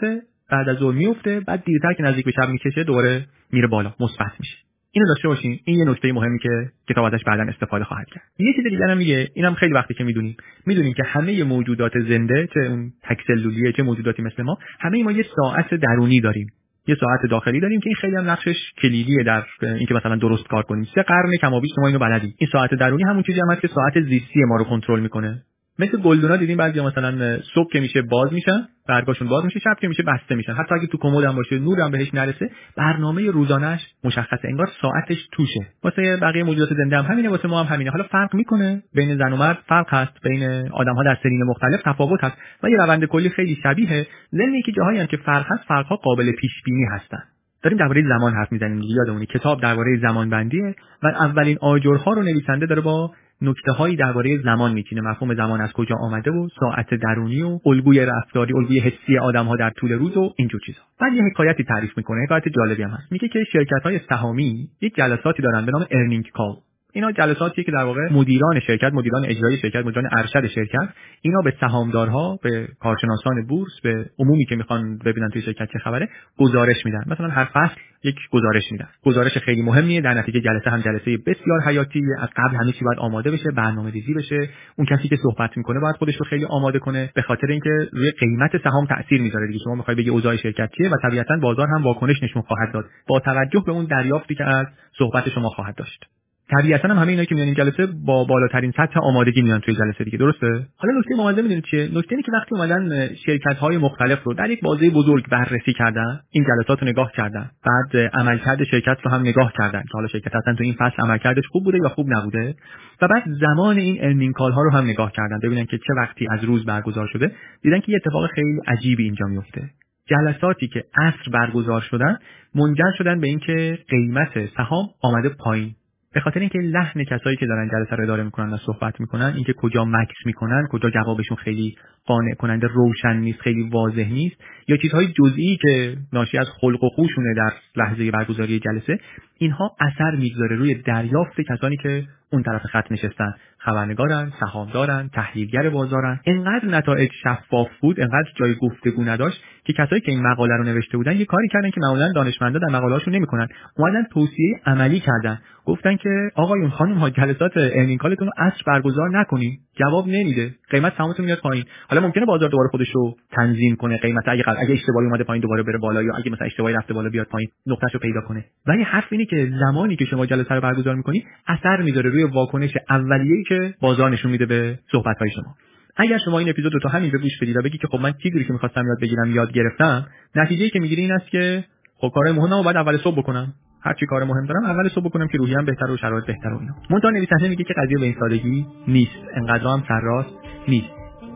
بعد 0.51 0.69
از 0.69 0.77
ظهر 0.77 0.95
میفته 0.95 1.41
بعد 1.41 1.65
دیرتر 1.65 1.93
که 1.93 2.03
نزدیک 2.03 2.25
به 2.25 2.31
شب 2.31 2.49
می‌کشه 2.49 2.85
دوباره 2.85 3.27
میره 3.53 3.69
بالا. 3.69 3.95
مثبت 4.01 4.33
میشه. 4.41 4.68
اینو 4.93 5.09
داشته 5.09 5.29
باشین. 5.29 5.59
این 5.65 5.79
یه 5.79 5.85
نکته 5.85 6.13
مهمی 6.13 6.39
که 6.39 6.49
کتاب 6.89 7.05
ازش 7.05 7.25
بعدا 7.25 7.43
استفاده 7.43 7.85
خواهد 7.85 8.07
کرد. 8.07 8.23
یه 8.39 8.53
چیز 8.53 8.65
دیگه 8.65 8.87
هم 8.89 8.99
میگه 8.99 9.29
اینم 9.35 9.55
خیلی 9.55 9.73
وقتی 9.73 9.95
که 9.95 10.05
می‌دونیم. 10.05 10.37
می‌دونیم 10.67 10.95
که 10.95 11.03
همه 11.07 11.45
موجودات 11.45 11.93
زنده 12.09 12.49
چه 12.55 12.61
اون 12.61 12.93
تکسلولیه 13.03 13.73
چه 13.73 13.83
موجوداتی 13.83 14.23
مثل 14.23 14.43
ما 14.43 14.59
همه 14.81 15.03
ما 15.05 15.13
یه 15.13 15.25
ساعت 15.37 15.75
درونی 15.75 16.21
داریم. 16.21 16.47
یه 16.87 16.97
ساعت 17.01 17.31
داخلی 17.31 17.61
داریم 17.61 17.81
که 17.81 17.87
این 17.89 17.97
خیلی 17.97 18.17
هم 18.17 18.31
نقشش 18.31 18.57
کلیدیه 18.83 19.23
در 19.23 19.45
اینکه 19.63 19.95
مثلا 19.95 20.17
درست 20.17 20.49
کار 20.49 20.63
کنیم. 20.63 20.85
سه 20.95 21.03
قرن 21.03 21.37
کمابیش 21.41 21.71
شما 21.77 21.87
اینو 21.87 21.99
بلدید 21.99 22.35
این 22.39 22.51
ساعت 22.53 22.75
درونی 22.75 23.03
همون 23.05 23.23
چیزی 23.23 23.41
هم 23.41 23.51
هست 23.51 23.61
که 23.61 23.69
ساعت 23.69 24.01
زیستی 24.01 24.45
ما 24.49 24.57
رو 24.57 24.65
کنترل 24.65 25.01
می‌کنه. 25.01 25.43
مثل 25.79 26.01
گلدونا 26.03 26.37
دیدیم 26.37 26.57
بعضی 26.57 26.81
مثلا 26.81 27.39
صبح 27.55 27.73
که 27.73 27.81
میشه 27.81 28.03
باز 28.03 28.33
میشن 28.33 28.69
برگاشون 28.89 29.29
باز 29.29 29.45
میشه 29.45 29.61
شب 29.61 29.77
که 29.81 29.89
میشه 29.89 30.03
بسته 30.03 30.35
میشن. 30.35 30.53
حتی 30.53 30.75
اگه 30.75 30.87
تو 30.87 30.99
کمد 30.99 31.25
هم 31.25 31.37
باشه 31.37 31.59
نور 31.59 31.81
هم 31.81 31.91
بهش 31.91 32.15
نرسه 32.15 32.51
برنامه 32.77 33.31
روزانهش 33.31 33.81
مشخصه. 34.05 34.49
انگار 34.49 34.69
ساعتش 34.83 35.27
توشه. 35.33 35.61
واسه 35.85 36.17
بقیه 36.17 36.45
موجودات 36.45 36.75
زنده 36.75 36.99
هم 36.99 37.05
همینه 37.05 37.29
واسه 37.29 37.49
ما 37.49 37.65
هم 37.65 37.75
همینه. 37.75 37.91
حالا 37.91 38.05
فرق 38.05 38.35
می‌کنه 38.35 38.83
بین 38.95 39.17
زن 39.17 39.33
و 39.33 39.37
مرد 39.37 39.59
فرق 39.69 39.95
هست 39.95 40.23
بین 40.23 40.69
آدم 40.73 40.95
ها 40.95 41.03
در 41.05 41.19
سنین 41.23 41.43
مختلف 41.43 41.83
تفاوت 41.85 42.25
هست. 42.25 42.37
و 42.63 42.71
یه 42.71 42.77
روند 42.77 43.05
کلی 43.05 43.29
خیلی 43.29 43.59
شبیه. 43.63 44.07
ضمن 44.33 44.63
که 44.65 44.73
جاهایی 44.73 44.99
هم 45.01 45.07
که 45.07 45.17
فرق 45.17 45.47
هست 45.49 45.65
فرق 45.69 45.87
ها 45.87 45.97
قابل 45.97 46.33
پیش 46.33 46.53
بینی 46.65 46.85
هستن. 46.85 47.23
داریم 47.63 47.79
درباره 47.79 48.03
زمان 48.09 48.33
حرف 48.33 48.53
می‌زنیم 48.53 48.83
یادمونی 48.83 49.27
کتاب 49.27 49.61
درباره 49.61 49.99
زمان 50.03 50.31
بندیه 50.31 50.75
و 51.03 51.07
اولین 51.07 51.59
آجرها 51.61 52.13
رو 52.13 52.23
نویسنده 52.23 52.67
داره 52.67 52.81
با 52.81 53.11
نکته 53.43 53.73
هایی 53.73 53.97
درباره 53.97 54.39
زمان 54.39 54.73
میچینه. 54.73 55.01
مفهوم 55.01 55.35
زمان 55.35 55.61
از 55.61 55.73
کجا 55.73 55.97
آمده 55.97 56.31
و 56.31 56.49
ساعت 56.61 56.95
درونی 56.95 57.43
و 57.43 57.59
الگوی 57.67 58.07
رفتاری 58.07 58.55
الگوی 58.55 58.81
حسی 58.81 59.19
آدم 59.19 59.47
ها 59.47 59.57
در 59.57 59.71
طول 59.71 59.93
روز 59.93 60.17
و 60.17 60.33
اینجور 60.37 60.61
چیزا. 60.67 60.81
بعد 61.01 61.13
یه 61.13 61.23
حکایتی 61.23 61.65
تعریف 61.65 61.97
می‌کنه 61.97 62.25
حکایت 62.25 62.49
جالبی 62.49 62.83
هم 62.83 62.91
هست. 62.91 63.13
میگه 63.13 63.29
که 63.29 63.45
شرکت 63.53 63.83
های 63.85 64.01
سهامی 64.09 64.69
یک 64.81 64.95
جلساتی 64.95 65.43
دارن 65.43 65.67
به 65.67 65.73
نام 65.73 65.87
ارنینگ 65.91 66.31
کال. 66.35 66.55
اینا 66.93 67.13
جلساتیه 67.13 67.65
که 67.65 67.73
در 67.73 67.85
واقع 67.85 68.13
مدیران 68.13 68.61
شرکت 68.61 68.93
مدیران 68.93 69.25
اجرایی 69.25 69.57
شرکت 69.57 69.87
مدیران 69.87 70.09
ارشد 70.13 70.47
شرکت 70.47 70.89
اینا 71.23 71.41
به 71.45 71.55
سهامدارها 71.61 72.39
به 72.43 72.69
کارشناسان 72.81 73.47
بورس 73.47 73.81
به 73.83 74.11
عمومی 74.19 74.45
که 74.45 74.57
می‌خوان 74.57 74.99
ببینن 74.99 75.29
توی 75.29 75.43
شرکت 75.43 75.69
چه 75.73 75.79
خبره 75.79 76.09
گزارش 76.39 76.87
میدن. 76.87 77.05
مثلا 77.07 77.29
هر 77.29 77.45
فصل 77.45 77.75
یک 78.05 78.17
گزارش 78.31 78.73
میدن. 78.73 78.89
گزارش 79.05 79.39
خیلی 79.39 79.63
مهمیه. 79.63 80.01
در 80.01 80.15
نتیجه 80.15 80.41
جلسه 80.41 80.71
هم 80.71 80.81
جلسه 80.81 81.17
بسیار 81.27 81.61
حیاتی. 81.67 82.03
از 82.19 82.29
قبل 82.37 82.57
همه 82.57 82.73
چی 82.73 82.85
باید 82.85 82.99
آماده 82.99 83.31
بشه 83.31 83.51
برنامه 83.57 83.91
ریزی 83.91 84.15
بشه. 84.15 84.49
اون 84.77 84.87
کسی 84.87 85.09
که 85.09 85.17
صحبت 85.17 85.57
می‌کنه 85.57 85.81
باید 85.81 85.97
خودش 85.97 86.17
رو 86.17 86.25
خیلی 86.25 86.45
آماده 86.45 86.79
کنه. 86.79 87.11
به 87.15 87.23
خاطر 87.23 87.47
اینکه 87.47 87.71
روی 87.93 88.11
قیمت 88.11 88.63
سهام 88.65 88.87
تاثیر 88.87 89.21
می‌ذاره 89.21 89.47
دیگه. 89.47 89.59
شما 89.65 89.75
می‌خوای 89.75 89.97
بگی 89.97 90.11
اوضاع 90.11 90.37
شرکت 90.37 90.71
چیه 90.77 90.89
و 90.89 90.97
طبیعتا 91.03 91.37
بازار 91.37 91.67
هم 91.69 91.83
واکنش 91.83 92.23
نشون 92.23 92.43
خواهد 92.43 92.73
داد. 92.73 92.85
با 93.09 93.21
توجه 93.21 93.63
به 93.67 93.73
اون 93.73 93.85
دریافتی 93.85 94.35
که 94.35 94.45
از 94.45 94.67
صحبت 94.99 95.29
شما 95.29 95.49
خواهد 95.49 95.75
داشت. 95.75 96.05
طبیعتا 96.51 96.89
هم 96.89 96.99
همه 96.99 97.09
اینا 97.09 97.25
که 97.25 97.35
میان 97.35 97.47
این 97.47 97.55
جلسه 97.55 97.87
با 97.87 98.25
بالاترین 98.25 98.73
سطح 98.77 99.01
آمادگی 99.01 99.43
میان 99.43 99.61
توی 99.61 99.75
جلسه 99.75 100.05
دیگه. 100.05 100.19
درسته؟ 100.19 100.47
حالا 100.77 100.99
نکته 100.99 101.15
مهمه 101.17 101.43
می‌دونید 101.43 101.65
چیه؟ 101.65 101.85
نکته 101.85 102.09
اینه 102.11 102.23
که 102.23 102.33
وقتی 102.33 102.55
اومدن 102.55 103.15
شرکت 103.27 103.57
های 103.57 103.79
مختلف 103.79 104.23
رو 104.25 104.35
در 104.35 104.51
یک 104.51 104.61
بازه 104.61 104.91
بزرگ 104.91 105.29
بررسی 105.29 105.73
کردن 105.73 106.21
این 106.31 106.45
جلسات 106.45 106.83
رو 106.83 106.89
نگاه 106.89 107.13
کردن 107.13 107.51
بعد 107.67 108.11
عملکرد 108.15 108.65
شرکت 108.65 108.97
رو 109.05 109.11
هم 109.11 109.21
نگاه 109.21 109.53
کردن 109.59 109.81
که 109.81 109.93
حالا 109.93 110.09
شرکت 110.09 110.37
اصلا 110.37 110.55
تو 110.55 110.65
این 110.65 110.75
فصل 110.79 111.03
عملکردش 111.03 111.45
خوب 111.53 111.65
بوده 111.65 111.79
یا 111.83 111.89
خوب 111.89 112.07
نبوده 112.09 112.55
و 113.03 113.09
بعد 113.09 113.23
زمان 113.41 113.77
این 113.77 113.99
ارنینگ 114.01 114.35
کال 114.35 114.53
ها 114.53 114.63
رو 114.63 114.71
هم 114.71 114.85
نگاه 114.85 115.13
کردن 115.13 115.39
ببینن 115.43 115.65
که 115.65 115.79
چه 115.79 115.95
وقتی 115.97 116.27
از 116.31 116.45
روز 116.45 116.65
برگزار 116.65 117.07
شده 117.07 117.33
دیدن 117.63 117.81
که 117.81 117.93
یه 117.93 117.99
اتفاق 118.05 118.31
خیلی 118.35 118.61
عجیبی 118.67 119.05
اینجا 119.05 119.27
میفته 119.27 119.71
جلساتی 120.07 120.69
که 120.69 120.85
عصر 120.97 121.31
برگزار 121.33 121.81
شدن 121.81 122.19
منجر 122.55 122.93
شدن 122.99 123.21
به 123.21 123.27
اینکه 123.27 123.79
قیمت 123.89 124.47
سهام 124.57 124.89
آمده 125.03 125.29
پایین. 125.29 125.75
به 126.15 126.21
خاطر 126.21 126.41
اینکه 126.41 126.59
لحن 126.59 127.05
کسایی 127.05 127.37
که 127.37 127.47
دارن 127.47 127.69
جلسه 127.69 127.97
رو 127.97 128.05
اداره 128.05 128.23
می‌کنن 128.23 128.53
و 128.53 128.57
صحبت 128.57 129.01
می‌کنن 129.01 129.33
اینکه 129.35 129.53
کجا 129.53 129.85
مکس 129.85 130.27
می‌کنن 130.27 130.69
کجا 130.71 130.91
جوابشون 130.91 131.37
خیلی 131.37 131.77
قانع 132.07 132.35
کننده 132.35 132.67
روشن 132.67 133.17
نیست 133.17 133.41
خیلی 133.41 133.71
واضح 133.71 134.09
نیست 134.13 134.37
یا 134.69 134.77
چیزهای 134.77 135.07
جزئی 135.07 135.59
که 135.63 135.97
ناشی 136.13 136.39
از 136.39 136.47
خلق 136.61 136.85
و 136.85 136.89
خوشونه 136.89 137.35
در 137.35 137.53
لحظه 137.77 138.11
برگزاری 138.11 138.59
جلسه 138.61 138.99
اینها 139.39 139.77
اثر 139.81 140.17
می‌گذاره 140.17 140.57
روی 140.57 140.75
دریافت 140.75 141.41
کسانی 141.41 141.77
که 141.77 142.05
اون 142.33 142.43
طرف 142.43 142.63
خط 142.63 142.93
نشستن. 142.93 143.35
خبرنگارن 143.59 144.33
سهامدارن 144.41 145.11
تحلیلگر 145.13 145.71
بازارن. 145.71 146.21
انقدر 146.27 146.69
نتایج 146.69 147.11
شفاف 147.23 147.69
بود 147.81 148.01
انقدر 148.01 148.31
جای 148.35 148.55
گفتگو 148.55 149.05
نداشت 149.05 149.43
که 149.65 149.73
کسایی 149.73 150.01
که 150.01 150.13
این 150.13 150.23
مقاله 150.23 150.57
رو 150.57 150.65
نوشته 150.65 150.97
بودن 150.97 151.17
یه 151.17 151.25
کاری 151.25 151.49
کردن 151.49 151.71
که 151.71 151.81
معمولا 151.81 152.13
دانشمندا 152.13 152.59
در 152.59 152.69
مقاله‌هاشون 152.69 153.15
نمی‌کنن. 153.15 153.49
اومدن 153.77 154.03
توصیه 154.03 154.61
عملی 154.67 155.01
کردن. 155.01 155.39
گفتن 155.65 155.97
که 155.97 156.31
آقایون 156.35 156.71
خانم 156.71 156.95
ها 156.95 157.11
جلسات 157.11 157.53
ارنینگ 157.57 157.99
کالتون 157.99 158.27
رو 158.27 158.33
عصر 158.37 158.63
برگزار 158.67 159.19
نکنین. 159.21 159.59
جواب 159.79 160.09
نمیده. 160.09 160.55
قیمت 160.71 160.93
سهامتون 160.99 161.25
میاد 161.25 161.39
پایین. 161.39 161.65
حالا 161.91 162.03
ممکنه 162.03 162.27
بازار 162.27 162.49
دوباره 162.49 162.69
خودش 162.69 162.89
رو 162.95 163.17
تنظیم 163.33 163.77
کنه. 163.77 163.97
قیمت 163.97 164.29
اگه 164.29 164.45
اگه 164.49 164.73
اشتباهی 164.73 165.07
اومده 165.07 165.25
پایین 165.25 165.43
دوباره 165.43 165.63
بره 165.63 165.79
بالا 165.79 166.03
یا 166.03 166.13
اگه 166.17 166.31
مثلا 166.31 166.47
اشتباهی 166.47 166.75
رفته 166.75 166.95
بالا 166.95 167.09
بیاد 167.09 167.27
پایین 167.27 167.51
نقطهش 167.67 167.95
رو 167.95 168.01
پیدا 168.01 168.21
کنه. 168.21 168.45
ولی 168.67 168.83
حرف 168.83 169.07
اینه 169.11 169.25
که 169.25 169.53
زمانی 169.61 169.97
که 169.97 170.05
شما 170.05 170.27
جلسه 170.27 170.55
رو 170.55 170.61
برگزار 170.61 170.95
می‌کنی 170.95 171.25
اثر 171.47 171.83
می‌ذاره 171.83 172.11
روی 172.11 172.25
واکنش 172.25 172.77
اولیه‌ای 172.91 173.45
که 173.49 173.75
بازار 173.81 174.11
نشون 174.11 174.31
میده 174.31 174.47
به 174.47 174.79
صحبت‌های 174.93 175.31
شما. 175.31 175.55
اگر 175.97 176.19
شما 176.19 176.39
این 176.39 176.49
اپیزود 176.49 176.75
رو 176.75 176.81
تا 176.81 176.89
همین 176.89 177.11
به 177.11 177.19
گوش 177.19 177.39
بدید 177.43 177.57
و 177.57 177.63
بگی 177.63 177.79
که 177.79 177.87
خب 177.87 178.01
من 178.01 178.13
چیزی 178.23 178.45
که 178.45 178.53
می‌خواستم 178.53 178.87
یاد 178.87 179.01
بگیرم 179.01 179.31
یاد 179.35 179.53
گرفتم 179.53 180.07
نتیجه 180.35 180.71
که 180.71 180.81
می‌گیری 180.81 181.03
این 181.03 181.13
است 181.13 181.29
که 181.29 181.65
خب 182.01 182.11
کارهای 182.15 182.37
مهمم 182.37 182.63
باید 182.63 182.77
اول 182.77 182.97
صبح 182.97 183.19
بکنم. 183.19 183.53
هر 183.83 183.95
چی 183.95 184.07
کار 184.07 184.25
مهم 184.25 184.47
دارم 184.47 184.65
اول 184.65 184.89
صبح 184.89 185.05
بکنم 185.05 185.29
که 185.29 185.39
روحیم 185.39 185.65
بهتر 185.65 185.91
و 185.91 185.97
شرایط 185.97 186.27
بهتر 186.27 186.49
و 186.49 186.59
اینا. 186.61 186.75
منتها 186.91 187.11
نویسنده 187.11 187.49
میگه 187.49 187.65
که 187.65 187.75
قضیه 187.75 187.99
به 187.99 188.05
این 188.05 188.17
سادگی 188.21 188.67
نیست. 188.89 189.19
انقدر 189.35 189.65
هم 189.65 189.83
سرراست 189.89 190.31
نیست. 190.69 190.89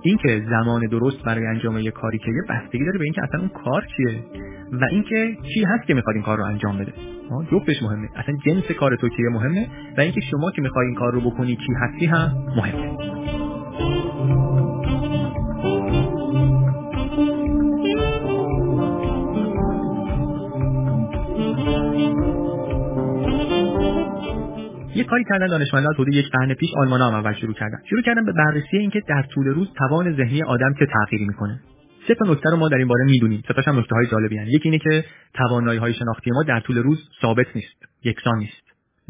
اینکه 0.03 0.43
زمان 0.51 0.87
درست 0.87 1.23
برای 1.25 1.47
انجام 1.47 1.79
یک 1.79 1.91
کاری 1.93 2.19
که 2.19 2.31
یه 2.31 2.43
بستگی 2.49 2.85
داره 2.85 2.99
به 2.99 3.05
اینکه 3.05 3.23
اصلا 3.23 3.41
اون 3.41 3.49
کار 3.49 3.87
چیه 3.97 4.25
و 4.73 4.85
اینکه 4.91 5.37
چی 5.55 5.65
هست 5.65 5.87
که 5.87 5.95
می‌خواد 5.95 6.17
این 6.17 6.25
کار 6.25 6.39
رو 6.39 6.45
انجام 6.45 6.79
بده. 6.79 6.93
جفتش 7.53 7.83
مهمه. 7.83 8.09
اصلا 8.17 8.35
جنس 8.47 8.65
کار 8.79 8.97
تو 8.97 9.09
چیه 9.09 9.29
مهمه؟ 9.33 9.69
و 9.99 10.01
اینکه 10.01 10.21
شما 10.21 10.51
که 10.51 10.63
می‌خوای 10.63 10.87
این 10.87 10.95
کار 10.95 11.13
رو 11.13 11.21
بکنی 11.21 11.57
چی 11.57 11.73
هستی 11.81 12.07
هم 12.07 12.33
مهمه. 12.57 12.93
یه 24.95 25.05
کاری 25.05 25.25
کردن 25.31 25.47
دانشمندان 25.47 25.95
حدود 25.95 26.15
یک 26.15 26.31
قرن 26.33 26.55
پیش 26.55 26.71
آلمان 26.77 27.01
هم 27.01 27.15
اول 27.15 27.33
شروع 27.33 27.55
کردن. 27.55 27.79
شروع 27.91 28.03
کردن 28.03 28.25
به 28.25 28.33
بررسی 28.33 28.77
اینکه 28.77 29.01
در 29.09 29.23
طول 29.23 29.47
روز 29.47 29.69
توان 29.79 30.17
ذهنی 30.17 30.43
آدم 30.43 30.75
چه 30.79 30.87
تغییری 30.87 31.25
می‌کنه. 31.25 31.61
سه 32.09 32.15
تا 32.15 32.33
نکته 32.33 32.51
رو 32.51 32.57
ما 32.57 32.69
در 32.69 32.77
این 32.77 32.89
باره 32.89 33.05
می‌دونیم. 33.05 33.43
سه 33.49 33.63
هم 33.67 33.79
نکته 33.79 33.95
های 33.95 34.07
جالبی 34.07 34.37
هستند 34.37 34.55
یکی 34.55 34.69
اینه 34.69 34.79
که 34.79 35.05
توانایی 35.35 35.79
های 35.79 35.95
شناختی 35.95 36.31
ما 36.31 36.43
در 36.43 36.61
طول 36.61 36.79
روز 36.79 36.99
ثابت 37.23 37.47
نیست. 37.55 37.77
یکسان 38.05 38.39
نیست. 38.39 38.63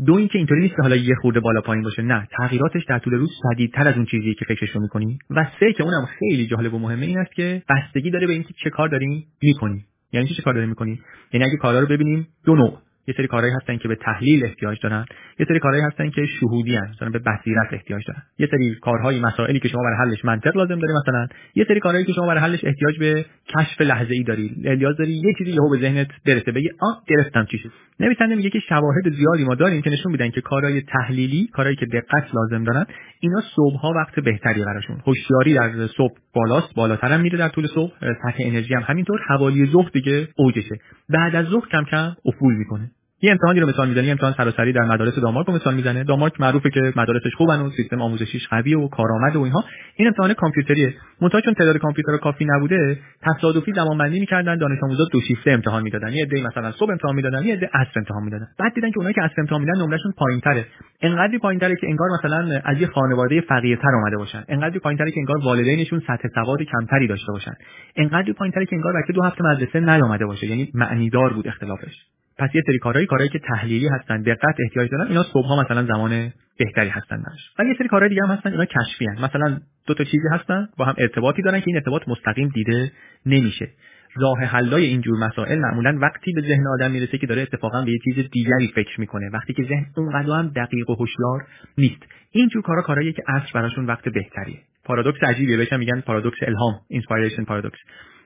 دو 0.06 0.14
اینکه 0.14 0.38
اینطوری 0.38 0.60
نیست 0.60 0.76
که 0.76 0.82
حالا 0.82 0.96
یه 0.96 1.14
خورده 1.22 1.40
بالا 1.40 1.60
پایین 1.60 1.84
باشه. 1.84 2.02
نه 2.02 2.28
تغییراتش 2.38 2.84
در 2.88 2.98
طول 2.98 3.14
روز 3.14 3.30
شدیدتر 3.42 3.88
از 3.88 3.96
اون 3.96 4.04
چیزی 4.06 4.34
که 4.34 4.44
فکرش 4.44 4.70
رو 4.70 4.82
می‌کنی 4.82 5.18
و 5.30 5.46
سه 5.60 5.72
که 5.72 5.82
اونم 5.82 6.08
خیلی 6.18 6.46
جالب 6.46 6.74
و 6.74 6.78
مهمه 6.78 7.06
این 7.06 7.18
است 7.18 7.32
که 7.32 7.62
بستگی 7.68 8.10
داره 8.10 8.26
به 8.26 8.32
اینکه 8.32 8.54
چه 8.64 8.70
کار 8.70 8.88
داریم 8.88 9.26
می‌کنی 9.42 9.84
یعنی 10.12 10.28
چه 10.28 10.42
کار 10.42 10.54
داریم 10.54 10.68
می‌کنی 10.68 11.00
یعنی 11.32 11.46
اگه 11.46 11.56
کارا 11.56 11.80
رو 11.80 11.86
ببینیم 11.86 12.28
دو 12.44 12.54
نوع. 12.54 12.78
یه 13.06 13.14
سری 13.16 13.26
کارهایی 13.26 13.54
هستن 13.54 13.76
که 13.76 13.88
به 13.88 13.94
تحلیل 13.94 14.44
احتیاج 14.44 14.78
دارن. 14.82 15.04
یه 15.38 15.46
سری 15.48 15.58
کارهایی 15.58 15.84
هستن 15.84 16.10
که 16.10 16.26
شهودی 16.26 16.74
هستن 16.76 16.92
مثلا 16.92 17.10
به 17.10 17.18
بصیرت 17.18 17.66
احتیاج 17.72 18.02
دارن. 18.06 18.22
یه 18.38 18.48
سری 18.50 18.74
کارهای 18.74 19.20
مسائلی 19.20 19.60
که 19.60 19.68
شما 19.68 19.82
برای 19.82 19.96
حلش 19.96 20.24
منطق 20.24 20.56
لازم 20.56 20.78
داری 20.78 20.92
مثلا. 21.02 21.26
یه 21.54 21.64
سری 21.68 21.80
کارهایی 21.80 22.04
که 22.04 22.12
شما 22.12 22.26
برای 22.26 22.40
حلش 22.40 22.64
احتیاج 22.64 22.98
به 22.98 23.24
کشف 23.48 23.80
لحظه 23.80 24.14
ای 24.14 24.22
داری. 24.22 24.54
نیاز 24.56 24.96
داری 24.96 25.12
یه 25.12 25.34
چیزی 25.38 25.50
یهو 25.50 25.70
به 25.70 25.78
ذهنت 25.78 26.08
برسه 26.26 26.52
بگی 26.52 26.70
آ 26.80 26.92
گرفتم 27.06 27.44
چی 27.44 27.58
شد 27.58 27.70
نویسنده 28.00 28.34
میگه 28.34 28.50
که 28.50 28.58
شواهد 28.68 29.12
زیادی 29.12 29.44
ما 29.44 29.54
داریم 29.54 29.82
که 29.82 29.90
نشون 29.90 30.12
میدن 30.12 30.30
که 30.30 30.40
کارهای 30.40 30.82
تحلیلی 30.82 31.48
کارهایی 31.52 31.76
که 31.76 31.86
دقت 31.86 32.34
لازم 32.34 32.64
دارن 32.64 32.86
اینا 33.20 33.40
صبح 33.56 33.80
ها 33.80 33.92
وقت 33.96 34.20
بهتری 34.20 34.64
براشون. 34.64 35.02
هوشیاری 35.06 35.54
در 35.54 35.86
صبح 35.86 36.14
بالاست 36.34 36.74
بالاتر 36.74 37.12
هم 37.12 37.20
میره 37.20 37.38
در 37.38 37.48
طول 37.48 37.66
صبح. 37.66 37.92
سطح 38.00 38.36
انرژی 38.38 38.74
هم 38.74 38.82
همینطور. 38.86 39.20
حوالی 39.28 39.66
ظهر 39.66 39.90
دیگه 39.92 40.28
اوجشه. 40.36 40.76
بعد 41.08 41.36
از 41.36 41.46
ظهر 41.46 41.68
کم 41.72 41.84
کم 41.90 42.16
افول 42.24 42.54
می‌کنه. 42.54 42.90
یه 43.24 43.30
امتحانی 43.30 43.60
رو 43.60 43.68
مثال 43.68 43.88
می‌زنه 43.88 44.10
امتحان 44.10 44.32
سراسری 44.32 44.72
در 44.72 44.84
مدارس 44.84 45.18
دانمارک 45.18 45.46
رو 45.46 45.54
مثال 45.54 45.74
می‌زنه. 45.74 46.04
دانمارک 46.04 46.40
معروفه 46.40 46.70
که 46.70 46.92
مدارسش 46.96 47.34
خوبن 47.36 47.60
و 47.60 47.70
سیستم 47.70 48.02
آموزشیش 48.02 48.48
قویه 48.48 48.78
و 48.78 48.88
کارآمد 48.88 49.36
و 49.36 49.40
اینها. 49.42 49.64
این 49.96 50.08
امتحان 50.08 50.34
کامپیوتریه. 50.34 50.94
منتها 51.20 51.40
چون 51.40 51.54
تعداد 51.54 51.76
کامپیوتر 51.76 52.16
کافی 52.16 52.44
نبوده 52.44 52.98
تصادفی 53.22 53.72
زمانبندی 53.72 54.20
می‌کردن 54.20 54.58
دانش 54.58 54.78
آموزا 54.82 55.04
دو 55.12 55.20
شیفته 55.20 55.50
امتحان 55.50 55.82
می‌دادن. 55.82 56.12
یه 56.12 56.24
عده 56.24 56.46
مثلا 56.46 56.72
صبح 56.72 56.90
امتحان 56.90 57.14
می‌دادن 57.14 57.44
یه 57.44 57.54
عده 57.54 57.70
عصر 57.74 57.92
امتحان 57.96 58.22
می‌دادن. 58.24 58.46
بعد 58.58 58.74
دیدن 58.74 58.90
که 58.90 58.98
اونایی 58.98 59.14
که 59.14 59.22
عصر 59.22 59.34
امتحان 59.38 59.60
میدن 59.60 59.82
نمرهشون 59.82 60.12
پایینتره. 60.16 60.66
انقدری 61.02 61.38
پایینتره 61.38 61.76
که 61.80 61.86
انگار 61.86 62.08
مثلا 62.18 62.60
از 62.64 62.80
یه 62.80 62.86
خانواده 62.86 63.40
فقیرتر 63.40 63.94
اومده 63.94 64.16
باشن. 64.16 64.44
انقدری 64.48 64.78
پایینتره 64.78 65.10
که 65.10 65.20
انگار 65.20 65.36
والدینشون 65.44 66.02
سطح 66.06 66.28
سواد 66.34 66.62
کمتری 66.62 67.06
داشته 67.06 67.32
باشن. 67.32 67.52
انقدری 67.96 68.32
پایینتره 68.32 68.66
که 68.66 68.76
انگار 68.76 68.92
بچه 69.02 69.12
دو 69.12 69.22
هفته 69.22 69.44
مدرسه 69.44 69.80
نیومده 69.80 70.26
باشه. 70.26 70.46
یعنی 70.46 70.70
معنیدار 70.74 71.32
بود 71.32 71.48
اختلافش. 71.48 71.94
پس 72.38 72.54
یه 72.54 72.62
سری 72.66 72.78
کارهایی 72.78 73.06
کارهایی 73.06 73.30
که 73.30 73.38
تحلیلی 73.38 73.88
هستن 73.88 74.22
دقت 74.22 74.54
احتیاج 74.64 74.90
دارن 74.90 75.08
اینا 75.08 75.22
صبح 75.22 75.46
ها 75.46 75.62
مثلا 75.62 75.84
زمان 75.84 76.32
بهتری 76.58 76.88
هستن 76.88 77.16
درش 77.16 77.50
ولی 77.58 77.68
یه 77.68 77.74
سری 77.78 77.88
کارهای 77.88 78.08
دیگه 78.08 78.22
هم 78.22 78.30
هستن 78.30 78.50
اینا 78.50 78.64
کشفی 78.64 79.06
هستن. 79.06 79.24
مثلا 79.24 79.60
دو 79.86 79.94
تا 79.94 80.04
چیزی 80.04 80.28
هستن 80.32 80.68
با 80.78 80.84
هم 80.84 80.94
ارتباطی 80.98 81.42
دارن 81.42 81.60
که 81.60 81.64
این 81.66 81.76
ارتباط 81.76 82.02
مستقیم 82.08 82.48
دیده 82.48 82.92
نمیشه. 83.26 83.68
راه 84.16 84.38
حلای 84.38 84.84
اینجور 84.84 85.18
مسائل 85.18 85.58
معمولا 85.58 85.98
وقتی 86.02 86.32
به 86.32 86.40
ذهن 86.40 86.66
آدم 86.66 86.90
می‌رسه 86.90 87.18
که 87.18 87.26
داره 87.26 87.42
اتفاقا 87.42 87.82
به 87.82 87.90
یه 87.90 87.98
چیز 88.04 88.30
دیگری 88.30 88.72
فکر 88.74 89.00
می‌کنه 89.00 89.30
وقتی 89.32 89.52
که 89.52 89.62
ذهن 89.62 89.86
اونقدر 89.96 90.38
هم 90.38 90.48
دقیق 90.48 90.90
و 90.90 90.94
هوشیار 90.94 91.46
نیست. 91.78 92.02
اینجور 92.30 92.62
کارا 92.62 92.82
کارهایی 92.82 93.12
که 93.12 93.22
عصر 93.28 93.50
براشون 93.54 93.86
وقت 93.86 94.08
بهتریه. 94.08 94.58
پارادوکس 94.84 95.22
عجیبیه 95.22 95.56
بهش 95.56 95.72
میگن 95.72 96.00
پارادوکس 96.00 96.38
الهام 96.42 96.74
inspiration 96.88 97.44
paradox 97.44 97.78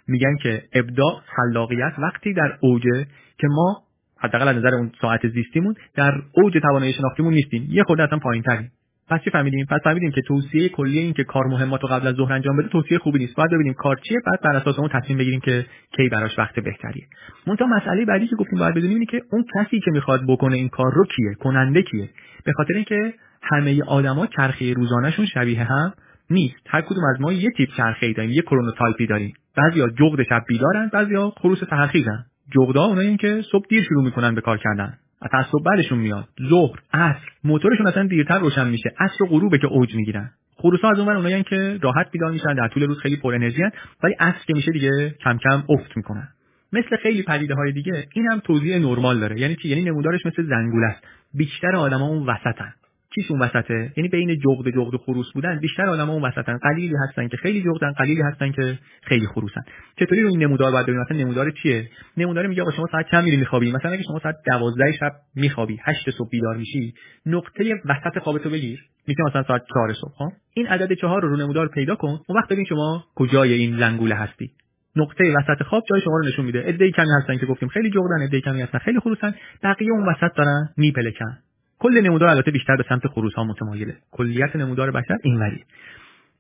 میگن 0.09 0.37
که 0.43 0.63
ابداع 0.73 1.21
خلاقیت 1.37 1.93
وقتی 1.99 2.33
در 2.33 2.59
اوجه 2.61 3.07
که 3.39 3.47
ما 3.51 3.86
حداقل 4.19 4.49
از 4.49 4.57
نظر 4.57 4.75
اون 4.75 4.93
ساعت 5.01 5.29
زیستیمون 5.29 5.75
در 5.95 6.13
اوج 6.33 6.59
توانایی 6.63 6.93
شناختیمون 6.93 7.35
نیستیم. 7.35 7.67
یه 7.71 7.83
خورده 7.83 8.03
اصلا 8.03 8.19
پایینتریم. 8.19 8.71
پس 9.09 9.21
چی 9.25 9.31
فهمیدیم؟ 9.31 9.67
پس 9.71 9.81
فهمیدیم 9.85 10.11
که 10.11 10.21
توصیه 10.21 10.69
کلی 10.69 10.99
این 10.99 11.13
که 11.13 11.25
کار 11.25 11.47
مهمات 11.47 11.83
رو 11.83 11.89
قبل 11.89 12.07
از 12.07 12.15
ظهر 12.15 12.33
انجام 12.33 12.57
بده 12.57 12.69
توصیه 12.69 12.99
خوبی 12.99 13.19
نیست. 13.19 13.37
باید 13.37 13.51
ببینیم 13.51 13.75
کار 13.75 13.97
چیه 13.97 14.19
بعد 14.27 14.41
بر 14.41 14.57
اساس 14.57 14.79
اون 14.79 14.89
تصمیم 14.89 15.19
بگیریم 15.19 15.41
که 15.41 15.67
کی 15.97 16.09
براش 16.09 16.39
وقت 16.39 16.61
بهتریه. 16.61 17.07
منتها 17.47 17.67
مسئله 17.67 18.05
بعدی 18.05 18.27
که 18.27 18.37
گفتیم 18.37 18.59
باید 18.59 18.75
بدونیم 18.75 18.95
اینه 18.95 19.07
که 19.07 19.23
اون 19.33 19.45
کسی 19.55 19.81
که 19.81 19.91
می‌خواد 19.91 20.21
بکنه 20.29 20.57
این 20.57 20.69
کار 20.69 20.93
رو 20.95 21.05
کیه؟ 21.05 21.35
کننده 21.35 21.83
کیه؟ 21.83 22.11
به 22.45 22.53
خاطر 22.53 22.75
اینکه 22.75 23.15
همه 23.43 23.83
آدما 23.87 24.27
چرخه 24.27 24.73
روزانهشون 24.73 25.27
شبیه 25.27 25.65
هم 25.65 25.93
نیست. 26.31 26.67
هر 26.67 26.81
کدوم 26.81 27.05
از 27.15 27.21
ما 27.21 27.33
یه 27.33 27.51
تیپ 27.51 27.69
چرخه 27.77 28.07
ای 28.07 28.13
داریم 28.13 28.31
یه 28.31 28.43
کرونوتایپی 28.43 29.07
داریم. 29.07 29.35
بعضیا 29.57 29.89
جغد 29.89 30.23
شب 30.23 30.43
بیدارن 30.49 30.91
بعضیا 30.93 31.31
خروس 31.31 31.65
سحرخیزن 31.71 32.25
جغدا 32.51 32.85
اونایی 32.85 33.17
که 33.17 33.43
صبح 33.53 33.67
دیر 33.69 33.83
شروع 33.83 34.05
می‌کنن 34.05 34.35
به 34.35 34.41
کار 34.41 34.59
کردن. 34.59 34.99
از 35.21 35.47
صبح 35.53 35.63
بعدشون 35.63 35.99
میاد. 35.99 36.29
ظهر 36.49 36.81
عصر 36.93 37.29
موتورشون 37.45 37.87
اصلا 37.87 38.07
دیرتر 38.07 38.39
روشن 38.39 38.69
میشه. 38.69 38.95
عصر 38.99 39.25
و 39.25 39.27
غروبه 39.27 39.59
که 39.59 39.67
اوج 39.67 39.95
می‌گیرن. 39.95 40.31
خروسا 40.57 40.91
از 40.91 40.99
اونور 40.99 41.17
اونایی 41.17 41.43
که 41.43 41.79
راحت 41.83 42.11
بیدار 42.11 42.31
میشن 42.31 42.55
در 42.55 42.69
طول 42.69 42.83
روز 42.83 42.99
خیلی 42.99 43.17
پر 43.17 43.35
انرژی 43.35 43.63
ولی 44.03 44.15
عصر 44.21 44.45
که 44.47 44.55
میشه 44.55 44.73
دیگه 44.73 45.15
کم 45.25 45.39
کم 45.39 45.63
افت 45.69 45.97
می‌کنن. 45.97 46.29
مثل 46.73 46.97
خیلی 47.03 47.23
پدیده 47.23 47.55
های 47.55 47.73
دیگه 47.73 48.09
این 48.15 48.27
هم 48.27 48.39
توضیح 48.41 48.79
نرمال 48.79 49.21
داره. 49.21 49.41
یعنی 49.41 49.57
چی؟ 49.57 49.69
یعنی 49.69 49.85
نمودارش 49.85 50.27
مثل 50.27 50.43
زنگوله 50.43 50.87
است. 50.87 51.05
بیشتر 51.35 51.77
آدما 51.77 52.07
اون 52.07 52.27
وسطن. 52.27 52.75
چیش 53.17 53.31
اون 53.31 53.41
وسطه؟ 53.41 53.93
یعنی 53.97 54.09
بین 54.09 54.39
جغد 54.39 54.71
جغد 54.71 54.95
و 54.95 54.99
خروس 54.99 55.33
بودن 55.33 55.59
بیشتر 55.61 55.87
آدم 55.87 56.11
اون 56.11 56.23
وسطن. 56.23 56.59
قلیلی 56.59 56.95
هستن 57.09 57.29
که 57.29 57.37
خیلی 57.37 57.63
جغدن 57.63 57.93
قلیلی 57.93 58.23
هستن 58.23 58.53
که 58.53 58.79
خیلی 59.03 59.27
خروسن. 59.27 59.61
چطوری 60.01 60.23
رو 60.23 60.29
این 60.29 60.43
نمودار 60.43 60.73
باید 60.73 60.87
ببینیم؟ 60.87 61.03
مثلا 61.03 61.17
نمودار 61.17 61.51
چیه؟ 61.51 61.89
نمودار 62.17 62.47
میگه 62.47 62.63
آقا 62.63 62.71
شما 62.71 62.87
ساعت 62.93 63.11
چند 63.11 63.25
میری 63.25 63.37
میخوابی؟ 63.37 63.73
مثلا 63.73 63.91
اگه 63.91 64.03
شما 64.03 64.19
ساعت 64.19 64.35
12 64.47 64.93
شب 64.93 65.13
میخوابی 65.37 65.79
8 65.85 66.11
صبح 66.11 66.29
بیدار 66.31 66.57
میشی 66.57 66.95
نقطه 67.27 67.75
وسط 67.85 68.19
خوابتو 68.19 68.51
بگیر. 68.51 68.81
میشه 69.07 69.23
مثلا 69.23 69.43
ساعت 69.43 69.63
4 69.75 69.93
صبح 69.93 70.15
ها 70.19 70.33
این 70.55 70.67
عدد 70.67 70.93
4 70.93 71.23
رو 71.23 71.29
رو 71.29 71.37
نمودار 71.37 71.69
پیدا 71.69 71.95
کن. 71.95 72.21
اون 72.29 72.39
وقت 72.39 72.49
ببین 72.49 72.65
شما 72.65 73.05
کجای 73.15 73.53
این 73.53 73.79
زنگوله 73.79 74.15
هستی. 74.15 74.51
نقطه 74.97 75.25
وسط 75.33 75.63
خواب 75.63 75.83
جای 75.91 76.01
شما 76.01 76.17
رو 76.17 76.29
نشون 76.29 76.45
میده. 76.45 76.63
عده 76.63 76.91
کمی 76.91 77.11
هستن 77.21 77.39
که 77.39 77.47
گفتیم 77.47 77.69
خیلی 77.69 77.91
جغدن 77.91 78.23
عده 78.23 78.41
کمی 78.41 78.63
هستن 78.63 78.79
خیلی 78.79 79.01
خروسن. 79.01 79.35
بقیه 79.63 79.91
اون 79.93 80.09
وسط 80.09 80.37
دارن 80.37 80.69
میپلکن. 80.77 81.39
کل 81.79 82.01
نمودار 82.01 82.29
البته 82.29 82.51
بیشتر 82.51 82.77
به 82.77 82.85
سمت 82.89 83.07
خروس 83.07 83.35
ها 83.35 83.45
متمایله. 83.45 83.97
کلیت 84.11 84.57
نمودار 84.57 84.91
بشر 84.91 85.19
اینوری. 85.23 85.65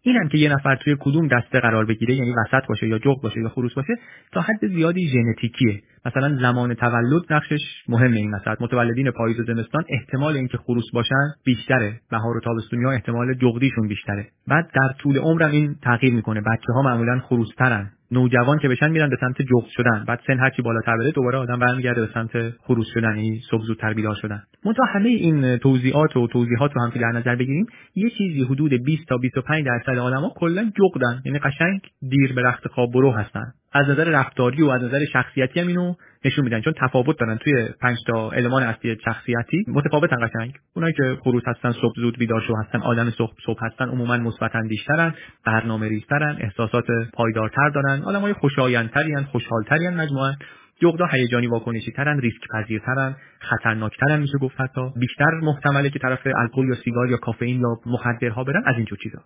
اینم 0.03 0.29
که 0.29 0.39
یه 0.39 0.53
نفر 0.53 0.77
توی 0.77 0.97
کدوم 1.01 1.29
دسته 1.29 1.61
قرار 1.61 1.87
بگیره 1.87 2.15
یعنی 2.15 2.33
وسط 2.33 2.67
باشه 2.69 2.87
یا 2.87 2.99
جغ 2.99 3.23
باشه 3.23 3.41
یا 3.41 3.49
خروس 3.49 3.75
باشه 3.75 3.95
تا 4.33 4.41
حد 4.41 4.67
زیادی 4.67 5.09
ژنتیکیه. 5.09 5.83
مثلا 6.07 6.39
زمان 6.41 6.75
تولد 6.75 7.33
نقشش 7.33 7.61
مهمه 7.89 8.17
این 8.17 8.31
مثلا 8.31 8.57
متولدین 8.61 9.11
پاییز 9.11 9.41
و 9.41 9.45
زمستان 9.45 9.85
احتمال 9.89 10.37
اینکه 10.37 10.59
خروس 10.59 10.85
باشن 10.93 11.35
بیشتره. 11.45 12.01
بهار 12.11 12.37
و 12.37 12.41
تابستونی 12.41 12.87
احتمال 12.87 13.35
جغدیشون 13.35 13.89
بیشتره. 13.89 14.29
بعد 14.49 14.71
در 14.75 14.95
طول 14.99 15.19
عمرم 15.19 15.51
این 15.51 15.77
تغییر 15.83 16.15
می‌کنه. 16.15 16.41
بچه 16.41 16.73
ها 16.73 16.83
معمولا 16.83 17.19
خروسترن. 17.19 17.91
نوجوان 18.11 18.59
که 18.59 18.69
بشن 18.69 18.91
میرن 18.91 19.11
به 19.11 19.17
سمت 19.21 19.43
جغد 19.43 19.69
شدن. 19.69 20.05
بعد 20.09 20.21
سن 20.27 20.39
هرچی 20.39 20.63
بالاتر 20.63 20.97
بره 20.97 21.11
دوباره 21.11 21.39
آدم 21.39 21.59
برمیگرده 21.59 22.01
به 22.01 22.09
سمت 22.15 22.51
خروس 22.51 22.87
شدن 22.95 23.17
یعنی 23.17 23.41
صبح 23.51 23.63
زودتر 23.63 23.95
بیدار 23.95 24.15
شدن. 24.15 24.43
منتها 24.65 24.85
همه 24.85 25.09
این 25.09 25.57
توضیحات 25.57 26.17
و 26.17 26.27
توضیحات 26.27 26.71
رو 26.75 26.83
هم 26.83 26.91
که 26.91 26.99
در 26.99 27.13
نظر 27.13 27.37
بگیریم 27.37 27.67
یه 27.95 28.11
چیزی 28.11 28.43
حدود 28.43 28.73
20 28.85 29.09
تا 29.09 29.17
25 29.17 29.67
درصد 29.67 29.99
آدما 29.99 30.33
کلا 30.37 30.73
جغدن. 30.77 31.23
یعنی 31.25 31.39
قشنگ 31.39 31.81
دیر 32.11 32.33
به 32.33 32.43
رخت 32.43 32.69
خواب 32.69 32.93
برو 32.93 33.13
هستن. 33.13 33.53
از 33.73 33.89
نظر 33.89 34.05
رفتاری 34.05 34.63
و 34.63 34.69
از 34.69 34.83
نظر 34.83 35.05
شخصیتی 35.13 35.61
هم 35.61 35.67
اینو 35.67 35.95
نشون 36.25 36.45
میدن. 36.45 36.61
چون 36.61 36.75
تفاوت 36.81 37.19
دارن 37.19 37.37
توی 37.37 37.69
پنج 37.81 37.99
تا 38.07 38.31
المان 38.31 38.63
اصلی 38.63 38.97
شخصیتی. 39.05 39.65
متفاوتن 39.69 40.27
قشنگ. 40.27 40.55
اونایی 40.77 40.95
که 40.95 41.17
خروس 41.23 41.43
هستن 41.47 41.73
صبح 41.73 41.95
زود 41.97 42.19
بیدار 42.19 42.41
شو 42.41 42.55
هستن 42.57 42.83
آدم 42.83 43.11
صبح 43.11 43.33
صبح 43.47 43.59
هستن 43.65 43.89
عموما 43.89 44.17
مثبت 44.17 44.57
اندیشترن 44.57 45.15
برنامه 45.47 45.89
ریزترن 45.89 46.37
احساسات 46.41 46.85
پایدارتر 47.13 47.69
دارن 47.69 48.03
آدمای 48.03 48.33
خوشایندترین 48.33 49.23
خوشحالترین 49.23 49.91
مجموعه. 49.91 50.37
جغدا 50.83 51.07
هیجانی 51.07 51.47
واکنشی 51.47 51.93
ترن 51.93 52.21
ریسک 52.21 52.41
پذیرترن 52.53 53.17
خطرناکترن 53.39 54.21
میشه 54.21 54.39
گفت 54.39 54.61
حتی. 54.61 54.81
بیشتر 54.97 55.31
محتمله 55.43 55.91
که 55.91 55.99
طرف 55.99 56.27
الکل 56.37 56.69
یا 56.69 56.75
سیگار 56.75 57.11
یا 57.11 57.17
کافئین 57.17 57.61
یا 57.61 57.69
مخدرها 57.87 58.45
برن 58.45 58.63
از 58.67 58.75
اینجور 58.77 58.99
چیزا. 59.03 59.19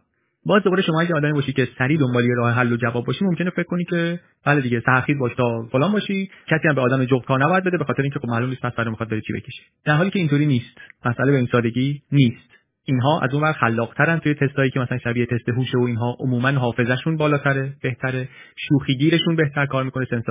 باز 0.46 0.62
دوباره 0.62 0.82
شما 0.82 1.00
اگه 1.00 1.14
آدمی 1.14 1.32
باشی 1.32 1.52
که 1.52 1.68
سریع 1.78 1.98
دنبال 1.98 2.28
راه 2.36 2.52
حل 2.52 2.72
و 2.72 2.76
جواب 2.76 3.06
باشی 3.06 3.24
ممکنه 3.24 3.50
فکر 3.50 3.62
کنی 3.62 3.84
که 3.84 4.20
بله 4.46 4.60
دیگه 4.60 4.82
سرخید 4.86 5.18
باش 5.18 5.34
تا 5.34 5.68
فلان 5.72 5.92
باشی 5.92 6.30
کسی 6.50 6.68
هم 6.68 6.74
به 6.74 6.80
آدم 6.80 7.04
جغد 7.04 7.24
کار 7.24 7.44
نباید 7.44 7.64
بده 7.64 7.78
به 7.78 7.84
خاطر 7.84 8.02
اینکه 8.02 8.18
خب 8.18 8.28
معلوم 8.28 8.50
نیست 8.50 8.64
مسئله 8.64 8.90
می‌خواد 8.90 9.10
بره 9.10 9.20
چی 9.20 9.32
بکشه. 9.32 9.62
در 9.84 9.96
حالی 9.96 10.10
که 10.10 10.18
اینطوری 10.18 10.46
نیست. 10.46 10.78
مسئله 11.04 11.30
به 11.30 11.36
این 11.36 11.48
سادگی 11.52 12.02
نیست. 12.12 12.59
اینها 12.84 13.20
از 13.22 13.34
اون 13.34 13.42
ور 13.42 13.52
خلاقترن 13.52 14.18
توی 14.18 14.34
تستایی 14.34 14.70
که 14.70 14.80
مثلا 14.80 14.98
شبیه 14.98 15.26
تست 15.26 15.48
هوش 15.48 15.74
و 15.74 15.78
اینها 15.78 16.16
عموما 16.20 16.50
حافظشون 16.50 17.16
بالاتره 17.16 17.72
بهتره. 17.82 18.28
شوخیگیرشون 18.56 19.36
بهتر 19.36 19.66
کار 19.66 19.84
می‌کنه 19.84 20.04
سنس 20.10 20.24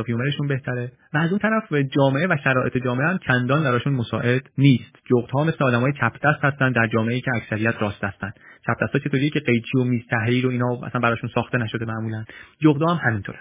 بهتره. 0.49 0.91
و 1.13 1.17
از 1.17 1.29
اون 1.29 1.39
طرف 1.39 1.73
جامعه 1.73 2.27
و 2.27 2.37
شرایط 2.43 2.77
جامعه 2.77 3.07
هم 3.07 3.17
چندان 3.17 3.63
دراشون 3.63 3.93
مساعد 3.93 4.49
نیست. 4.57 4.95
جغدها 5.05 5.43
مثل 5.43 5.63
آدمای 5.63 5.93
چپ 5.93 6.13
دست 6.23 6.43
هستن 6.43 6.71
در 6.71 6.87
جامعه 6.87 7.21
که 7.21 7.31
اکثریت 7.35 7.75
راست 7.79 8.03
هستن. 8.03 8.31
چپ 8.67 8.83
دستا 8.83 8.99
چطوریه 8.99 9.29
که 9.29 9.39
قیچی 9.39 9.77
و 9.77 9.83
میز 9.83 10.01
تحریر 10.09 10.47
و 10.47 10.49
اینا 10.49 10.79
اصلا 10.83 11.01
براشون 11.01 11.29
ساخته 11.35 11.57
نشده 11.57 11.85
معمولا. 11.85 12.25
جغدا 12.61 12.87
هم 12.87 13.09
همینطورن. 13.09 13.39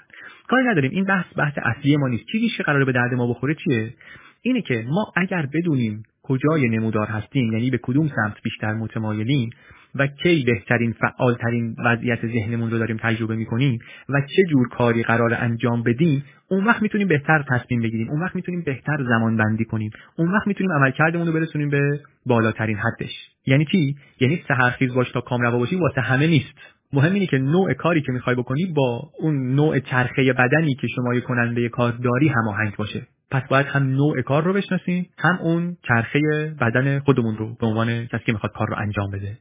کاری 0.48 0.64
نداریم. 0.64 0.90
این 0.90 1.04
بحث 1.04 1.26
بحث 1.36 1.58
اصلی 1.62 1.96
ما 1.96 2.08
نیست. 2.08 2.24
چیزی 2.32 2.48
که 2.48 2.62
قراره 2.62 2.84
به 2.84 2.92
درد 2.92 3.14
ما 3.14 3.26
بخوره 3.26 3.54
چیه؟ 3.54 3.94
اینه 4.42 4.62
که 4.62 4.84
ما 4.88 5.12
اگر 5.16 5.46
بدونیم 5.54 6.02
کجای 6.28 6.68
نمودار 6.68 7.06
هستیم 7.06 7.52
یعنی 7.52 7.70
به 7.70 7.78
کدوم 7.82 8.08
سمت 8.08 8.36
بیشتر 8.42 8.74
متمایلیم 8.74 9.50
و 9.94 10.06
کی 10.06 10.44
بهترین 10.44 10.92
فعالترین 10.92 11.76
وضعیت 11.84 12.26
ذهنمون 12.26 12.70
رو 12.70 12.78
داریم 12.78 12.96
تجربه 12.96 13.36
می‌کنیم 13.36 13.78
و 14.08 14.20
چه 14.20 14.42
جور 14.50 14.68
کاری 14.68 15.02
قرار 15.02 15.34
انجام 15.34 15.82
بدیم 15.82 16.24
اون 16.48 16.64
وقت 16.64 16.82
می‌تونیم 16.82 17.08
بهتر 17.08 17.44
تصمیم 17.48 17.82
بگیریم 17.82 18.10
اون 18.10 18.20
وقت 18.20 18.36
می‌تونیم 18.36 18.62
بهتر 18.62 18.96
زمان 19.08 19.36
بندی 19.36 19.64
کنیم 19.64 19.90
اون 20.16 20.32
وقت 20.32 20.46
می‌تونیم 20.46 20.72
عملکردمون 20.72 21.26
رو 21.26 21.32
برسونیم 21.32 21.70
به 21.70 22.00
بالاترین 22.26 22.76
حدش. 22.76 23.10
یعنی 23.46 23.64
چی؟ 23.64 23.96
یعنی 24.20 24.42
سحرخیز 24.48 24.94
باش 24.94 25.10
تا 25.12 25.20
کامروا 25.20 25.58
باشی 25.58 25.76
واسه 25.76 26.00
همه 26.00 26.26
نیست. 26.26 26.54
مهم 26.92 27.14
اینه 27.14 27.26
که 27.26 27.38
نوع 27.38 27.72
کاری 27.72 28.02
که 28.02 28.12
می‌خوای 28.12 28.36
بکنی 28.36 28.66
با 28.76 29.10
اون 29.18 29.54
نوع 29.54 29.78
چرخه 29.78 30.32
بدنی 30.32 30.74
که 30.74 30.86
شما 30.86 31.20
کننده 31.20 31.68
کار 31.68 31.92
داری 31.92 32.28
هماهنگ 32.28 32.76
باشه. 32.76 33.06
پس 33.30 33.42
باید 33.50 33.66
هم 33.66 33.82
نوع 33.82 34.22
کار 34.22 34.44
رو 34.44 34.52
بشناسیم 34.52 35.06
هم 35.18 35.38
اون 35.42 35.76
چرخه 35.88 36.20
بدن 36.60 36.98
خودمون 36.98 37.36
رو 37.36 37.56
به 37.60 37.66
عنوان 37.66 38.06
کسی 38.06 38.24
که 38.24 38.32
می‌خواد 38.32 38.52
کار 38.52 38.68
رو 38.68 38.76
انجام 38.78 39.10
بده. 39.10 39.38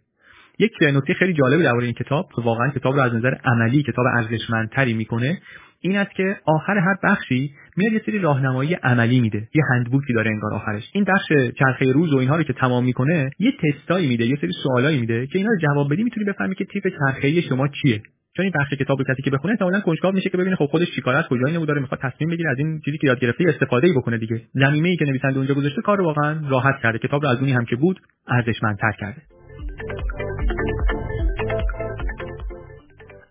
یک 0.60 0.72
نکته 0.82 1.13
خیلی 1.13 1.34
جالبی 1.34 1.63
درباره 1.63 1.86
این 1.86 1.94
کتاب 1.94 2.29
که 2.36 2.41
واقعا 2.41 2.70
کتاب 2.70 2.96
رو 2.96 3.01
از 3.01 3.13
نظر 3.13 3.34
عملی 3.46 3.84
کتاب 3.84 4.06
ارزشمندتری 4.17 4.94
می‌کنه 4.94 5.41
این 5.82 5.98
است 5.98 6.12
که 6.12 6.38
آخر 6.46 6.77
هر 6.77 6.96
بخشی 7.03 7.53
میاد 7.75 7.94
یه 7.94 8.01
سری 8.06 8.20
راهنمایی 8.20 8.74
عملی 8.74 9.20
میده 9.20 9.48
یه 9.56 9.63
هندبوکی 9.72 10.13
داره 10.13 10.32
انگار 10.32 10.53
آخرش. 10.53 10.89
این 10.94 11.03
بخش 11.03 11.27
چرخه 11.60 11.91
روز 11.91 12.13
و 12.13 12.17
اینها 12.17 12.36
رو 12.36 12.44
که 12.44 12.53
تمام 12.53 12.86
می‌کنه 12.86 13.29
یه 13.39 13.51
تستایی 13.51 14.08
میده 14.08 14.25
یه 14.25 14.38
سری 14.41 14.51
سوالایی 14.63 15.00
میده 15.00 15.27
که 15.27 15.38
اینا 15.38 15.50
رو 15.50 15.58
جواب 15.58 15.94
بدی 15.94 16.03
می‌تونی 16.03 16.25
بفهمی 16.25 16.56
که 16.56 16.65
تیپ 16.65 16.88
چرخه 16.88 17.41
شما 17.41 17.67
چیه. 17.67 18.01
چون 18.38 18.44
این 18.44 18.53
بخش 18.60 18.74
کتاب 18.74 18.98
رو 19.00 19.06
کسی 19.13 19.22
که 19.22 19.32
بخونه 19.32 19.51
احتمالاً 19.51 19.79
کنجکاو 19.79 20.15
میشه 20.15 20.29
که 20.29 20.38
ببینه 20.38 20.56
خب 20.56 20.65
خودش 20.65 20.91
چیکار 20.96 21.15
است 21.15 21.29
کجای 21.29 21.53
نمو 21.53 21.65
داره 21.65 21.82
می‌خواد 21.82 22.00
تصمیم 22.01 22.29
بگیره 22.29 22.50
از 22.51 22.60
این 22.60 22.82
چیزی 22.86 22.98
که 22.98 23.08
یاد 23.08 23.20
گرفته 23.20 23.44
استفاده 23.48 23.88
ای 23.88 23.94
بکنه 23.94 24.17
دیگه. 24.17 24.41
زمینه 24.53 24.89
ای 24.89 24.96
که 24.96 25.06
نویسنده 25.06 25.38
اونجا 25.38 25.53
گذاشته 25.53 25.82
کار 25.82 26.01
واقعا 26.01 26.50
راحت 26.50 26.75
کرده. 26.84 26.98
کتاب 26.98 27.24
رو 27.24 27.29
از 27.29 27.39
اونی 27.39 27.51
هم 27.51 27.65
که 27.65 27.75
بود 27.75 28.00
ارزشمندتر 28.27 28.91
کرده. 29.00 29.22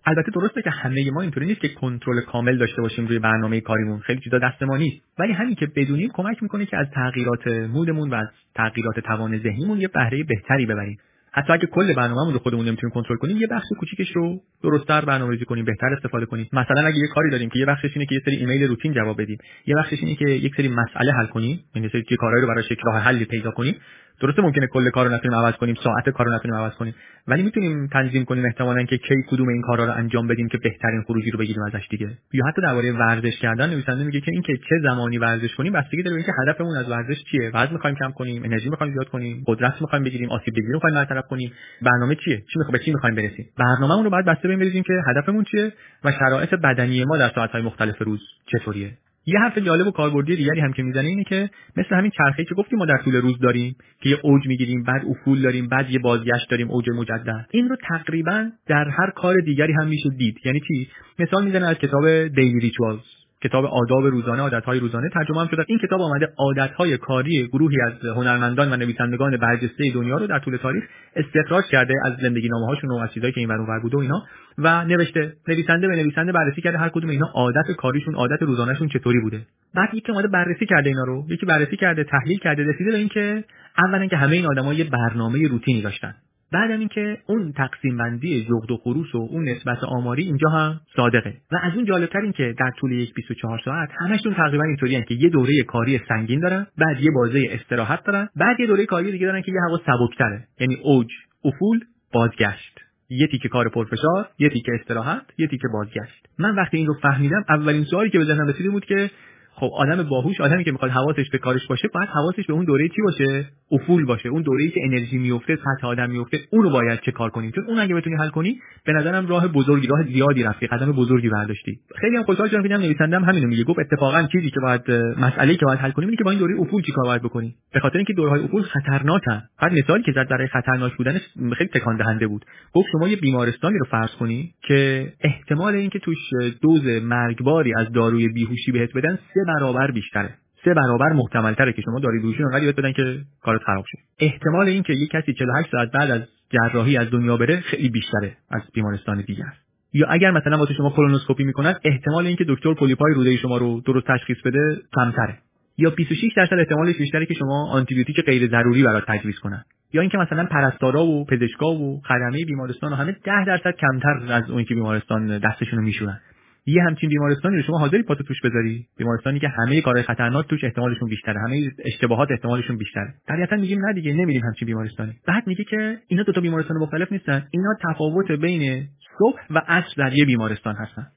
البته 0.05 0.31
درسته 0.31 0.61
که 0.61 0.69
همه 0.69 1.11
ما 1.11 1.21
اینطوری 1.21 1.45
نیست 1.45 1.61
که 1.61 1.69
کنترل 1.69 2.21
کامل 2.21 2.57
داشته 2.57 2.81
باشیم 2.81 3.07
روی 3.07 3.19
برنامه 3.19 3.61
کاریمون. 3.61 3.99
خیلی 3.99 4.19
چیزا 4.19 4.37
دست 4.37 4.63
ما 4.63 4.77
نیست. 4.77 5.01
ولی 5.19 5.33
همین 5.33 5.55
که 5.55 5.67
بدونیم 5.75 6.09
کمک 6.13 6.43
می‌کنه 6.43 6.65
که 6.65 6.77
از 6.77 6.87
تغییرات 6.93 7.47
مودمون 7.47 8.09
و 8.09 8.15
از 8.15 8.27
تغییرات 8.55 8.99
توان 8.99 9.37
ذهنیمون 9.37 9.81
یه 9.81 9.87
بهره 9.87 10.23
بهتری 10.23 10.65
ببریم. 10.65 10.97
حتی 11.37 11.53
اگه 11.53 11.65
کل 11.65 11.93
برنامه‌مون 11.93 12.33
رو 12.33 12.39
خودمون 12.39 12.65
نمی‌تونیم 12.67 12.93
کنترل 12.93 13.17
کنیم 13.17 13.37
یه 13.37 13.47
بخش 13.47 13.65
کوچیکش 13.79 14.11
رو 14.15 14.41
درستتر 14.63 15.05
برنامه‌ریزی 15.05 15.45
کنیم 15.45 15.65
بهتر 15.65 15.87
استفاده 15.93 16.25
کنیم. 16.25 16.49
مثلا 16.53 16.87
اگه 16.87 16.97
یه 16.97 17.07
کاری 17.07 17.29
داریم 17.29 17.49
که 17.49 17.59
یه 17.59 17.65
بخشش 17.65 17.89
اینه 17.93 18.05
که 18.05 18.15
یه 18.15 18.21
سری 18.25 18.35
ایمیل 18.35 18.67
روتین 18.67 18.93
جواب 18.93 19.21
بدیم 19.21 19.37
یه 19.65 19.75
بخشش 19.75 19.97
اینه 20.01 20.15
که 20.15 20.29
یک 20.29 20.55
سری 20.55 20.67
مسئله 20.67 21.11
حل 21.11 21.25
کنیم 21.25 21.59
یعنی 21.75 21.89
سری 21.89 22.03
کارهایی 22.19 22.41
رو 22.41 22.47
براش 22.47 22.71
یک 22.71 22.79
راه 22.85 22.99
حلی 22.99 23.25
پیدا 23.25 23.51
کنیم. 23.51 23.75
درسته 24.21 24.41
ممکنه 24.41 24.67
کل 24.67 24.89
کار 24.89 25.07
رو 25.07 25.13
نتونیم 25.13 25.39
عوض 25.39 25.53
کنیم 25.53 25.75
ساعت 25.83 26.09
کار 26.09 26.25
رو 26.25 26.33
نتونیم 26.33 26.57
عوض 26.57 26.73
کنیم 26.73 26.95
ولی 27.27 27.43
می‌تونیم 27.43 27.87
تنظیم 27.87 28.25
کنیم 28.25 28.45
احتمالا 28.45 28.83
که 28.83 28.97
کی 28.97 29.15
کدوم 29.29 29.47
این 29.47 29.61
کارا 29.61 29.85
رو 29.85 29.91
انجام 29.91 30.27
بدیم 30.27 30.47
که 30.47 30.57
بهترین 30.57 31.01
خروجی 31.01 31.31
رو 31.31 31.39
بگیریم 31.39 31.63
ازش 31.63 31.87
دیگه. 31.89 32.09
یا 32.33 32.45
حتی 32.45 32.61
درباره 32.61 32.91
ورزش 32.91 33.39
کردن 33.39 33.69
نویسنده 33.69 34.03
میگه 34.03 34.19
که 34.21 34.31
اینکه 34.31 34.53
چه 34.57 34.75
زمانی 34.83 35.17
ورزش 35.17 35.55
کنیم 35.55 35.73
بستگی 35.73 36.03
داره 36.03 36.15
اینکه 36.15 36.31
هدفمون 36.41 36.77
از 36.77 36.89
ورزش 36.89 37.23
چیه؟ 37.31 37.51
وزن 37.53 37.73
می‌خوایم 37.73 37.95
کم 37.95 38.11
کنیم 38.11 38.43
انرژی 38.43 38.69
می‌خوایم 38.69 38.93
زیاد 38.93 39.09
کنیم 39.09 39.43
قدرت 39.47 39.81
می‌خوایم 39.81 40.03
بگیریم 40.03 40.29
آسیب 40.29 40.53
پذیری 40.53 40.73
می‌خوایم 40.73 40.95
برطرف 40.95 41.26
کنیم. 41.27 41.51
برنامه 41.81 42.15
چیه؟ 42.15 42.37
چی 42.37 42.59
می‌خوایم 42.59 42.71
به 42.71 42.85
چی 42.85 42.91
می‌خوایم 42.91 43.15
برسیم؟ 43.15 43.45
برنامه‌مون 43.57 44.03
رو 44.03 44.09
باید 44.09 44.25
بسته 44.25 44.47
ببینیم 44.47 44.83
که 44.83 44.93
هدفمون 45.07 45.43
چیه 45.43 45.73
و 46.03 46.11
شرایط 46.11 46.49
بدنی 46.49 47.05
ما 47.05 47.17
در 47.17 47.29
ساعت‌های 47.35 47.61
مختلف 47.61 48.01
روز 48.01 48.19
چطوریه. 48.45 48.91
یه 49.29 49.39
حرف 49.39 49.57
جالب 49.57 49.87
و 49.87 49.91
کاربردی 49.91 50.35
دیگری 50.35 50.59
هم 50.59 50.73
که 50.73 50.83
می‌زنه 50.83 51.07
اینه 51.07 51.23
که 51.23 51.49
مثل 51.77 51.95
همین 51.95 52.11
چرخه‌ای 52.17 52.45
که 52.45 52.55
گفتیم 52.55 52.79
ما 52.79 52.85
در 52.85 52.97
طول 52.97 53.15
روز 53.15 53.39
داریم 53.39 53.75
که 54.01 54.09
یه 54.09 54.17
اوج 54.23 54.47
می‌گیریم 54.47 54.83
بعد 54.83 55.01
افول 55.09 55.41
داریم 55.41 55.67
بعد 55.67 55.89
یه 55.89 55.99
بازگشت 55.99 56.49
داریم 56.49 56.71
اوج 56.71 56.89
مجدد. 56.89 57.45
این 57.51 57.69
رو 57.69 57.75
تقریبا 57.89 58.49
در 58.67 58.89
هر 58.89 59.11
کار 59.15 59.35
دیگری 59.45 59.73
هم 59.73 59.87
میشه 59.87 60.09
دید. 60.09 60.37
یعنی 60.45 60.59
چی؟ 60.59 60.89
مثال 61.19 61.45
می‌زنه 61.45 61.67
از 61.67 61.77
کتاب 61.77 62.27
دیلی 62.27 62.59
ریچوالز 62.59 63.16
کتاب 63.43 63.65
آداب 63.65 64.05
روزانه 64.05 64.41
عادتهای 64.41 64.79
روزانه 64.79 65.09
ترجمه 65.09 65.41
هم 65.41 65.47
شده. 65.47 65.65
این 65.67 65.79
کتاب 65.79 66.01
آمده 66.01 66.29
عادتهای 66.37 66.97
کاری 66.97 67.47
گروهی 67.47 67.77
از 67.81 68.15
هنرمندان 68.15 68.73
و 68.73 68.75
نویسندگان 68.75 69.37
برجسته 69.37 69.91
دنیا 69.93 70.17
رو 70.17 70.27
در 70.27 70.39
طول 70.39 70.57
تاریخ 70.57 70.83
استخراج 71.15 71.65
کرده 71.65 71.93
از 72.05 72.13
زندگی 72.21 72.49
نامه 72.49 72.65
هاشون 72.65 72.91
و 72.91 72.95
از 72.95 73.13
چیزایی 73.13 73.33
که 73.33 73.39
این 73.39 73.49
ور 73.49 73.79
بوده 73.79 73.97
و 73.97 73.99
اینا. 73.99 74.23
و 74.57 74.85
نوشته 74.85 75.33
نویسنده 75.47 75.87
به 75.87 75.95
نویسنده 75.95 76.31
بررسی 76.31 76.61
کرده 76.61 76.77
هر 76.77 76.89
کدوم 76.89 77.09
اینا 77.09 77.27
عادت 77.35 77.71
کاریشون 77.77 78.15
عادت 78.15 78.41
روزانهشون 78.41 78.87
چطوری 78.87 79.19
بوده. 79.19 79.41
بعد 79.75 79.93
یکی 79.93 80.11
اومده 80.11 80.27
بررسی 80.27 80.65
کرده 80.65 80.89
اینا 80.89 81.03
رو 81.03 81.25
یکی 81.29 81.45
بررسی 81.45 81.77
کرده 81.77 82.03
تحلیل 82.03 82.39
کرده 82.39 82.63
رسیده 82.63 82.91
به 82.91 82.97
اینکه 82.97 83.43
اولا 83.85 84.07
که 84.07 84.17
همه 84.17 84.31
این 84.31 84.45
آدم‌ها 84.45 84.73
یه 84.73 84.83
برنامه 84.83 85.47
روتینی 85.47 85.81
داشتن. 85.81 86.13
بعدم 86.51 86.79
اینکه 86.79 87.17
اون 87.27 87.51
تقسیم 87.51 87.97
بندی 87.97 88.45
جغد 88.45 88.71
و 88.71 88.77
خروس 88.77 89.15
و 89.15 89.17
اون 89.17 89.49
نسبت 89.49 89.83
آماری 89.83 90.23
اینجا 90.23 90.49
هم 90.49 90.81
صادقه. 90.95 91.33
و 91.51 91.55
از 91.63 91.75
اون 91.75 91.85
جالبتر 91.85 92.19
این 92.19 92.31
که 92.31 92.55
در 92.59 92.71
طول 92.79 92.91
یک 92.91 93.13
24 93.13 93.61
ساعت 93.65 93.89
همشون 93.99 94.33
تقریبا 94.33 94.63
اینطوری 94.63 95.03
که 95.03 95.15
یه 95.15 95.29
دوره 95.29 95.63
کاری 95.67 96.01
سنگین 96.09 96.39
دارن 96.39 96.67
بعد 96.77 97.01
یه 97.01 97.11
بازه 97.11 97.47
استراحت 97.51 98.03
دارن 98.03 98.29
بعد 98.35 98.59
یه 98.59 98.67
دوره 98.67 98.85
کاری 98.85 99.11
دیگه 99.11 99.25
دارن 99.25 99.41
که 99.41 99.51
یه 99.51 99.59
هوا 99.69 99.77
سبکتره. 99.77 100.43
یعنی 100.59 100.77
اوج 100.83 101.07
افول 101.45 101.79
بازگشت. 102.13 102.79
یه 103.09 103.27
تیکه 103.27 103.49
کار 103.49 103.69
پرفشار 103.69 104.29
یه 104.39 104.49
تیکه 104.49 104.71
استراحت 104.81 105.25
یه 105.37 105.47
تیکه 105.47 105.67
بازگشت. 105.73 106.27
من 106.39 106.55
وقتی 106.55 106.77
این 106.77 106.87
رو 106.87 106.93
فهمیدم 106.93 107.43
اولین 107.49 107.83
سوالی 107.83 108.09
که 108.09 108.17
به 108.17 108.25
ذهنم 108.25 108.47
رسید 108.47 108.71
بود 108.71 108.85
که 108.85 109.11
خب 109.59 109.69
آدم 109.73 110.03
باهوش 110.03 110.41
آدمی 110.41 110.63
که 110.63 110.71
می‌خواد 110.71 110.91
حواسش 110.91 111.29
به 111.31 111.37
کارش 111.37 111.67
باشه 111.67 111.87
باید 111.93 112.09
حواسش 112.09 112.45
به 112.47 112.53
اون 112.53 112.65
دوره 112.65 112.87
چی 112.87 113.01
باشه؟ 113.01 113.45
افول 113.71 114.05
باشه. 114.05 114.29
اون 114.29 114.41
دوره‌ای 114.41 114.69
که 114.69 114.79
انرژی 114.83 115.17
میفته 115.17 115.55
سطح 115.55 115.87
آدم 115.87 116.09
میفته 116.09 116.39
اون 116.51 116.63
رو 116.63 116.69
باید 116.69 116.99
چه 116.99 117.11
کار 117.11 117.29
کنیم 117.29 117.51
چون 117.51 117.63
اون 117.67 117.79
اگه 117.79 117.95
بتونی 117.95 118.15
حل 118.15 118.29
کنی 118.29 118.59
به 118.85 118.93
نظرم 118.93 119.27
راه 119.27 119.47
بزرگی 119.47 119.87
راه 119.87 120.03
زیادی 120.03 120.43
رفتی 120.43 120.67
قدم 120.67 120.91
بزرگی 120.91 121.29
برداشتی. 121.29 121.79
خیلی 122.01 122.17
هم 122.17 122.23
خوشحال 122.23 122.49
شدم 122.49 122.61
دیدم 122.61 122.81
نویسندم 122.81 123.23
همینو 123.23 123.47
میگه. 123.47 123.63
گفت 123.63 123.79
اتفاقا 123.79 124.23
چیزی 124.31 124.49
که 124.49 124.59
باید 124.59 124.81
مسئله 125.21 125.55
که 125.55 125.65
باید 125.65 125.79
حل 125.79 125.91
کنیم 125.91 126.07
اینه 126.07 126.17
که 126.17 126.23
با 126.23 126.31
این 126.31 126.39
دوره 126.39 126.59
افول 126.59 126.81
چیکار 126.81 127.05
باید 127.05 127.21
بکنی؟ 127.21 127.55
به 127.73 127.79
خاطر 127.79 127.97
اینکه 127.97 128.13
دورهای 128.13 128.43
افول 128.43 128.61
خطرناکن. 128.61 129.43
بعد 129.61 129.73
مثالی 129.73 130.03
که 130.03 130.11
زد 130.11 130.27
برای 130.29 130.47
خطرناک 130.47 130.97
بودنش 130.97 131.21
خیلی 131.57 131.69
تکان 131.69 131.97
دهنده 131.97 132.27
بود. 132.27 132.45
گفت 132.73 132.87
شما 132.91 133.07
یه 133.07 133.15
بیمارستانی 133.15 133.77
رو 133.77 133.85
فرض 133.85 134.11
کنی 134.19 134.53
که 134.67 135.07
احتمال 135.21 135.75
اینکه 135.75 135.99
توش 135.99 136.17
دوز 136.61 136.85
مرگباری 137.03 137.73
از 137.77 137.91
داروی 137.91 138.27
بیهوشی 138.27 138.71
بهت 138.71 138.89
بدن 138.95 139.19
سه 139.33 139.46
برابر 139.47 139.91
بیشتره. 139.91 140.29
سه 140.65 140.73
برابر 140.73 141.13
محتمل 141.13 141.53
تره 141.53 141.73
که 141.73 141.81
شما 141.81 141.99
داری 141.99 142.19
روشون 142.19 142.45
انقدر 142.45 142.63
یاد 142.63 142.75
بدن 142.75 142.91
که 142.91 143.21
کارت 143.41 143.61
خراب 143.61 143.85
شه. 143.91 143.97
احتمال 144.19 144.67
اینکه 144.67 144.93
یک 144.93 145.09
کسی 145.09 145.33
48 145.33 145.71
ساعت 145.71 145.91
بعد 145.91 146.11
از 146.11 146.21
جراحی 146.49 146.97
از 146.97 147.11
دنیا 147.11 147.37
بره 147.37 147.59
خیلی 147.59 147.89
بیشتره 147.89 148.37
از 148.51 148.61
بیمارستان 148.73 149.23
دیگر. 149.27 149.53
یا 149.93 150.07
اگر 150.07 150.31
مثلا 150.31 150.57
واسه 150.57 150.73
شما 150.73 150.89
کولونوسکوپی 150.89 151.43
می‌کنن 151.43 151.75
احتمال 151.83 152.25
اینکه 152.25 152.45
دکتر 152.47 152.73
پولیپای 152.73 153.13
روده 153.13 153.37
شما 153.37 153.57
رو 153.57 153.81
درست 153.85 154.07
تشخیص 154.07 154.37
بده 154.45 154.77
کمتره. 154.95 155.37
یا 155.77 155.89
26 155.89 156.33
درصد 156.37 156.55
احتمالش 156.59 156.97
بیشتره 156.97 157.25
که 157.25 157.33
شما 157.33 157.71
آنتیبیوتیک 157.71 158.25
غیر 158.25 158.49
ضروری 158.49 158.83
برات 158.83 159.03
تجویز 159.07 159.39
کنن. 159.39 159.63
یا 159.93 160.01
اینکه 160.01 160.17
مثلا 160.17 160.45
پرستارا 160.45 161.05
و 161.05 161.25
پزشکا 161.25 161.65
و 161.65 162.01
خدمه 162.01 162.45
بیمارستان 162.45 162.93
و 162.93 162.95
همه 162.95 163.11
10 163.11 163.45
درصد 163.47 163.75
کمتر 163.75 164.33
از 164.33 164.49
اون 164.49 164.63
که 164.63 164.75
بیمارستان 164.75 165.37
دستشون 165.37 165.79
رو 165.79 165.85
میشورن. 165.85 166.19
یه 166.67 166.83
همچین 166.83 167.09
بیمارستانی 167.09 167.55
رو 167.55 167.61
شما 167.61 167.79
حاضری 167.79 168.03
پاتو 168.03 168.23
توش 168.23 168.41
بذاری. 168.43 168.85
بیمارستانی 168.97 169.39
که 169.39 169.47
همه 169.47 169.81
کارهای 169.81 170.03
خطرناک 170.03 170.47
توش 170.47 170.63
احتمالشون 170.63 171.09
بیشتره 171.09 171.39
همه 171.39 171.71
اشتباهات 171.85 172.31
احتمالشون 172.31 172.77
بیشتره. 172.77 173.13
طبیعتا 173.27 173.55
میگیم 173.55 173.85
نه 173.85 173.93
دیگه 173.93 174.13
نمیریم 174.13 174.41
همچین 174.43 174.65
بیمارستانی. 174.65 175.13
بعد 175.27 175.47
میگه 175.47 175.63
که 175.63 175.97
اینا 176.07 176.23
دو 176.23 176.31
تا 176.31 176.41
بیمارستان 176.41 176.77
مختلف 176.77 177.11
نیستن. 177.11 177.47
اینا 177.51 177.69
تفاوت 177.89 178.31
بین 178.31 178.87
صبح 179.19 179.39
و 179.49 179.61
عصر 179.67 179.93
در 179.97 180.17
یه 180.17 180.25
بیمارستان 180.25 180.75
هستن. 180.75 181.07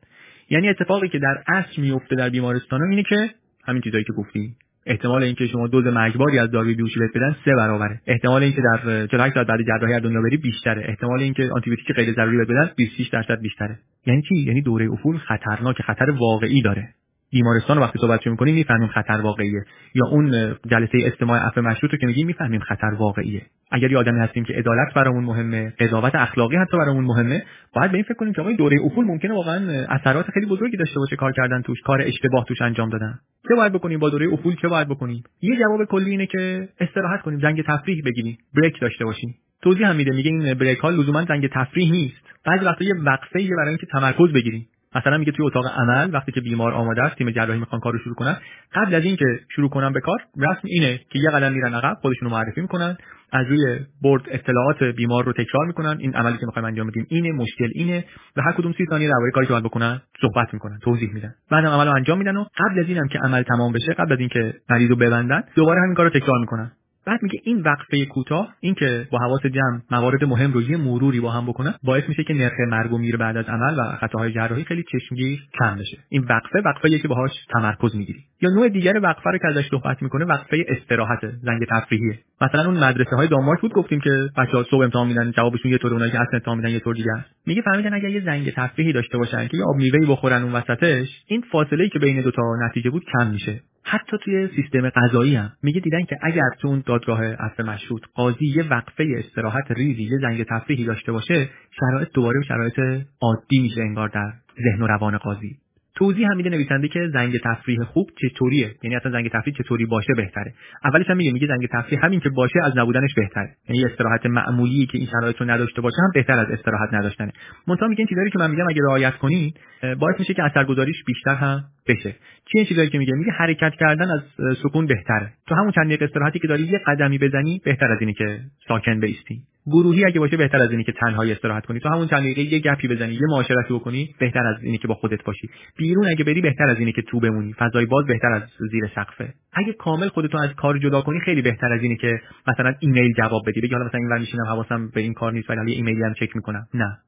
یعنی 0.50 0.68
اتفاقی 0.68 1.08
که 1.08 1.18
در 1.18 1.42
عصر 1.46 1.80
میفته 1.80 2.16
در 2.16 2.30
بیمارستان 2.30 2.82
اینه 2.82 3.02
که 3.02 3.30
همین 3.64 3.82
چیزایی 3.82 4.04
که 4.04 4.12
گفتیم. 4.12 4.56
احتمال 4.86 5.22
اینکه 5.22 5.46
شما 5.46 5.66
دوز 5.66 5.86
مرگباری 5.86 6.38
از 6.38 6.50
داروی 6.50 6.74
بیهوشی 6.74 7.00
بهت 7.00 7.10
بدن 7.16 7.36
سه 7.44 7.54
برابره. 7.56 8.00
احتمال 8.06 8.42
اینکه 8.42 8.62
در 8.62 9.06
48 9.06 9.34
ساعت 9.34 9.46
بعد 9.46 9.60
جراحی 9.62 9.94
از 9.94 10.02
دنیا 10.02 10.20
بری 10.22 10.36
بیشتره. 10.36 10.84
احتمال 10.88 11.20
اینکه 11.20 11.50
آنتیبیوتیک 11.52 11.92
غیر 11.92 12.12
ضروری 12.12 12.36
بهت 12.36 12.48
بدن 12.48 12.70
26 12.76 13.08
درصد 13.08 13.40
بیشتره. 13.40 13.78
یعنی 14.06 14.22
چی؟ 14.22 14.34
یعنی 14.36 14.62
دوره 14.62 14.92
افول 14.92 15.18
خطرناک 15.18 15.82
خطر 15.82 16.10
واقعی 16.10 16.62
داره. 16.62 16.88
بیمارستان 17.32 17.78
وقتی 17.78 17.98
صحبت 17.98 18.26
می‌کنیم 18.26 18.54
می‌فهمیم 18.54 18.88
خطر 18.88 19.20
واقعیه. 19.22 19.64
یا 19.94 20.06
اون 20.06 20.54
جلسه 20.70 20.98
استماع 21.04 21.38
عفو 21.38 21.60
مشروط 21.60 21.92
رو 21.92 21.98
که 21.98 22.06
میگیم 22.06 22.26
می‌فهمیم 22.26 22.60
خطر 22.60 22.94
واقعیه. 22.98 23.42
اگر 23.72 23.96
آدمی 23.96 24.20
هستیم 24.20 24.44
که 24.44 24.52
عدالت 24.52 24.94
برامون 24.94 25.24
مهمه 25.24 25.72
قضاوت 25.80 26.14
اخلاقی 26.14 26.56
حتی 26.56 26.76
برامون 26.76 27.04
مهمه 27.04 27.42
باید 27.74 27.90
به 27.90 27.96
این 27.96 28.04
فکر 28.04 28.14
کنیم 28.14 28.32
که 28.32 28.40
آقای 28.40 28.56
دوره 28.56 28.76
افول 28.84 29.04
ممکنه 29.04 29.34
واقعا 29.34 29.86
اثرات 29.88 30.30
خیلی 30.30 30.46
بزرگی 30.46 30.76
داشته 30.76 30.98
باشه 30.98 31.16
کار 31.16 31.32
کردن 31.32 31.62
توش 31.62 31.80
کار 31.80 32.02
اشتباه 32.02 32.44
توش 32.44 32.62
انجام 32.62 32.88
دادن. 32.88 33.18
چه 33.48 33.54
باید 33.54 33.72
بکنیم 33.72 33.98
با 33.98 34.10
دوره 34.10 34.32
افول؟ 34.32 34.54
چه 34.62 34.68
باید 34.68 34.88
بکنیم؟ 34.88 35.22
یه 35.42 35.56
جواب 35.56 35.84
کلی 35.84 36.10
اینه 36.10 36.26
که 36.26 36.68
استراحت 36.80 37.22
کنیم 37.22 37.38
زنگ 37.40 37.64
تفریح 37.66 38.02
بگیریم. 38.04 38.38
بریک 38.56 38.80
داشته 38.80 39.04
باشیم. 39.04 39.34
توضیح 39.62 39.88
هم 39.88 39.96
میده 39.96 40.10
میگه 40.10 40.30
این 40.30 40.54
بریک 40.54 40.78
ها 40.78 40.90
لزوما 40.90 41.24
زنگ 41.24 41.50
تفریح 41.52 41.92
نیست. 41.92 42.22
بعضی 42.46 42.64
وقتا 42.64 42.84
یه 42.84 42.94
وقفه 42.94 43.48
برای 43.56 43.68
اینکه 43.68 43.86
تمرکز 43.86 44.32
بگیریم. 44.32 44.66
مثلا 44.94 45.18
میگه 45.18 45.32
توی 45.32 45.46
اتاق 45.46 45.66
عمل 45.66 46.14
وقتی 46.14 46.32
که 46.32 46.40
بیمار 46.40 46.72
آماده 46.72 47.02
است 47.02 47.16
تیم 47.16 47.30
جراحی 47.30 47.60
می‌خوان 47.60 47.80
کارو 47.80 47.98
شروع 47.98 48.14
کنن 48.14 48.36
قبل 48.74 48.94
از 48.94 49.04
اینکه 49.04 49.24
شروع 49.54 49.70
کنن 49.70 49.92
به 49.92 50.00
کار 50.00 50.18
رسم 50.36 50.60
اینه 50.64 50.98
که 50.98 51.18
یه 51.18 51.30
قدم 51.30 51.52
میرن 51.52 51.74
عقب 51.74 51.96
خودشون 52.00 52.28
رو 52.28 52.34
معرفی 52.34 52.60
می‌کنن 52.60 52.96
از 53.32 53.46
روی 53.46 53.78
برد 54.02 54.22
اطلاعات 54.30 54.82
بیمار 54.82 55.24
رو 55.24 55.32
تکرار 55.32 55.66
می‌کنن. 55.66 55.96
این 56.00 56.14
عملی 56.14 56.38
که 56.38 56.46
می‌خوایم 56.46 56.66
انجام 56.66 56.86
بدیم 56.86 57.06
اینه 57.10 57.32
مشکل 57.32 57.68
اینه 57.74 58.04
و 58.36 58.42
هر 58.42 58.52
کدوم 58.52 58.72
سی 58.72 58.86
ثانیه 58.90 59.08
درباره 59.08 59.30
کاری 59.30 59.46
که 59.46 59.52
باید 59.52 59.64
بکنن 59.64 60.02
صحبت 60.20 60.54
می‌کنن 60.54 60.78
توضیح 60.82 61.14
میدن. 61.14 61.34
بعد 61.50 61.66
عمل 61.66 61.86
رو 61.86 61.94
انجام 61.94 62.18
میدن 62.18 62.36
و 62.36 62.44
قبل 62.44 62.80
از 62.80 62.88
اینم 62.88 63.08
که 63.08 63.18
عمل 63.18 63.42
تمام 63.42 63.72
بشه 63.72 63.92
قبل 63.92 64.12
از 64.12 64.18
اینکه 64.18 64.54
مریض 64.70 64.90
رو 64.90 64.96
ببندن 64.96 65.42
دوباره 65.54 65.80
همین 65.82 65.94
کار 65.94 66.06
رو 66.06 66.20
تکرار 66.20 66.38
می‌کنن. 66.40 66.72
بعد 67.06 67.22
میگه 67.22 67.40
این 67.44 67.60
وقفه 67.60 68.06
کوتاه 68.06 68.54
این 68.60 68.74
که 68.74 69.06
با 69.10 69.18
حواس 69.18 69.46
جمع 69.46 69.80
موارد 69.90 70.24
مهم 70.24 70.52
رو 70.52 70.62
یه 70.62 70.76
مروری 70.76 71.20
با 71.20 71.30
هم 71.30 71.46
بکنن 71.46 71.74
باعث 71.82 72.04
میشه 72.08 72.24
که 72.24 72.34
نرخ 72.34 72.52
مرگ 72.68 72.92
و 72.92 72.98
میر 72.98 73.16
بعد 73.16 73.36
از 73.36 73.44
عمل 73.48 73.78
و 73.78 73.96
خطاهای 73.96 74.32
جراحی 74.32 74.64
خیلی 74.64 74.84
چشمگیر 74.92 75.40
کم 75.58 75.76
بشه. 75.76 75.98
این 76.08 76.22
وقفه 76.22 76.58
وقفه 76.64 76.98
که 76.98 77.08
باهاش 77.08 77.30
تمرکز 77.52 77.96
می‌گیری. 77.96 78.18
یا 78.42 78.50
نوع 78.50 78.68
دیگر 78.68 79.00
وقفه 79.02 79.30
رو 79.30 79.38
که 79.38 79.48
ازش 79.48 79.68
صحبت 79.70 80.02
می‌کنه 80.02 80.24
وقفه 80.24 80.64
استراحت 80.68 81.26
زنگ 81.42 81.64
تفریحیه. 81.70 82.18
مثلا 82.40 82.66
اون 82.66 82.84
مدرسه 82.84 83.16
های 83.16 83.28
دانمارک 83.28 83.60
بود 83.60 83.72
گفتیم 83.72 84.00
که 84.00 84.28
بچه‌ها 84.36 84.62
صبح 84.70 84.82
امتحان 84.82 85.06
میدن 85.06 85.30
جوابشون 85.30 85.70
یه 85.70 85.78
طور 85.78 85.92
اونایی 85.92 86.12
که 86.12 86.20
اصلا 86.20 86.32
امتحان 86.32 86.56
میدن 86.56 86.70
یه 86.70 86.80
طور 86.80 86.94
دیگه 86.94 87.24
میگه 87.46 87.62
فهمیدن 87.62 87.94
اگر 87.94 88.08
یه 88.08 88.20
زنگ 88.24 88.50
تفریحی 88.50 88.92
داشته 88.92 89.18
باشن 89.18 89.48
که 89.48 89.56
یه 89.56 89.64
آب 89.64 89.76
میوه‌ای 89.76 90.06
بخورن 90.06 90.42
اون 90.42 90.52
وسطش 90.52 91.08
این 91.26 91.44
فاصله 91.52 91.84
ای 91.84 91.90
که 91.90 91.98
بین 91.98 92.22
دو 92.22 92.30
تا 92.30 92.42
نتیجه 92.66 92.90
بود 92.90 93.02
کم 93.12 93.30
میشه. 93.30 93.60
حتی 93.90 94.16
توی 94.24 94.48
سیستم 94.56 94.90
قضایی 94.90 95.36
هم. 95.36 95.52
میگه 95.62 95.80
دیدن 95.80 96.04
که 96.04 96.16
اگر 96.22 96.50
تو 96.60 96.68
اون 96.68 96.82
دادگاه 96.86 97.20
اصل 97.22 97.62
مشروط 97.62 98.02
قاضی 98.14 98.46
یه 98.46 98.68
وقفه 98.68 99.04
استراحت 99.18 99.70
ریزی 99.70 100.02
یه 100.02 100.18
زنگ 100.20 100.42
تفریحی 100.42 100.84
داشته 100.84 101.12
باشه 101.12 101.48
شرایط 101.80 102.08
دوباره 102.14 102.38
به 102.38 102.46
شرایط 102.46 103.06
عادی 103.22 103.58
میشه 103.62 103.80
انگار 103.80 104.08
در 104.08 104.32
ذهن 104.64 104.82
و 104.82 104.86
روان 104.86 105.18
قاضی. 105.18 105.56
توضیح 105.94 106.28
هم 106.30 106.36
میده 106.36 106.50
نویسنده 106.50 106.88
که 106.88 107.08
زنگ 107.12 107.40
تفریح 107.44 107.84
خوب 107.84 108.10
چطوریه؟ 108.20 108.74
یعنی 108.82 108.96
اصلا 108.96 109.12
زنگ 109.12 109.30
تفریح 109.30 109.54
چطوری 109.54 109.86
باشه 109.86 110.14
بهتره. 110.16 110.54
اولش 110.84 111.10
هم 111.10 111.16
میگه 111.16 111.32
میگه 111.32 111.46
زنگ 111.46 111.66
تفریح 111.72 112.04
همین 112.04 112.20
که 112.20 112.28
باشه 112.28 112.58
از 112.64 112.78
نبودنش 112.78 113.14
بهتره. 113.14 113.50
یعنی 113.68 113.84
استراحت 113.84 114.26
معمولی 114.26 114.86
که 114.86 114.98
این 114.98 115.06
شرایط 115.06 115.36
رو 115.36 115.50
نداشته 115.50 115.80
باشه 115.80 115.96
هم 116.02 116.10
بهتر 116.14 116.38
از 116.38 116.50
استراحت 116.50 116.94
نداشتنه. 116.94 117.32
منتها 117.66 117.88
میگه 117.88 118.00
این 118.00 118.08
چیزایی 118.08 118.30
که 118.30 118.38
من 118.38 118.50
میگم 118.50 118.68
اگه 118.68 118.82
رعایت 118.82 119.14
کنی 119.14 119.54
باعث 119.98 120.18
میشه 120.18 120.34
که 120.34 120.42
اثرگذاریش 120.42 121.04
بیشتر 121.06 121.34
هم 121.34 121.64
چی 121.96 122.58
این 122.58 122.66
چیزایی 122.66 122.88
که 122.88 122.98
میگه؟ 122.98 123.12
میگه 123.14 123.32
حرکت 123.32 123.72
کردن 123.80 124.10
از 124.10 124.20
سکون 124.62 124.86
بهتره. 124.86 125.32
تو 125.46 125.54
همون 125.54 125.70
چند 125.70 125.86
دقیقه 125.86 126.04
استراحتی 126.04 126.38
که 126.38 126.48
داری 126.48 126.62
یه 126.62 126.80
قدمی 126.86 127.18
بزنی 127.18 127.60
بهتر 127.64 127.92
از 127.92 127.98
اینی 128.00 128.14
که 128.14 128.40
ساکن 128.68 129.00
بیستی. 129.00 129.42
گروهی 129.66 130.04
اگه 130.04 130.20
باشه 130.20 130.36
بهتر 130.36 130.62
از 130.62 130.70
اینی 130.70 130.84
که 130.84 130.92
تنهایی 130.92 131.32
استراحت 131.32 131.66
کنی. 131.66 131.80
تو 131.80 131.88
همون 131.88 132.06
چند 132.06 132.20
دقیقه 132.20 132.42
یه 132.42 132.58
گپی 132.58 132.88
بزنی 132.88 133.12
یه 133.12 133.26
معاشرتی 133.30 133.74
بکنی 133.74 134.14
بهتر 134.18 134.46
از 134.46 134.56
اینی 134.62 134.78
که 134.78 134.88
با 134.88 134.94
خودت 134.94 135.24
باشی. 135.24 135.48
بیرون 135.76 136.06
اگه 136.06 136.24
بری 136.24 136.40
بهتر 136.40 136.64
از 136.64 136.78
اینی 136.78 136.92
که 136.92 137.02
تو 137.02 137.20
بمونی. 137.20 137.52
فضای 137.52 137.86
باز 137.86 138.06
بهتر 138.06 138.32
از 138.32 138.42
زیر 138.70 138.90
سقفه. 138.94 139.34
اگه 139.52 139.72
کامل 139.72 140.08
خودتو 140.08 140.38
از 140.38 140.54
کار 140.54 140.78
جدا 140.78 141.00
کنی 141.00 141.20
خیلی 141.20 141.42
بهتر 141.42 141.72
از 141.72 141.82
اینی 141.82 141.96
که 141.96 142.20
مثلا 142.48 142.74
ایمیل 142.80 143.12
جواب 143.12 143.42
بدی. 143.46 143.60
بگی 143.60 143.74
حالا 143.74 143.86
مثلا 143.86 144.00
اینور 144.00 144.18
میشینم 144.18 144.46
حواسم 144.46 144.90
به 144.94 145.00
این 145.00 145.14
کار 145.14 145.32
نیست 145.32 145.50
ولی 145.50 145.72
ایمیلی 145.72 146.02
هم 146.02 146.14
چک 146.14 146.36
می‌کنم. 146.36 146.66
نه. 146.74 146.98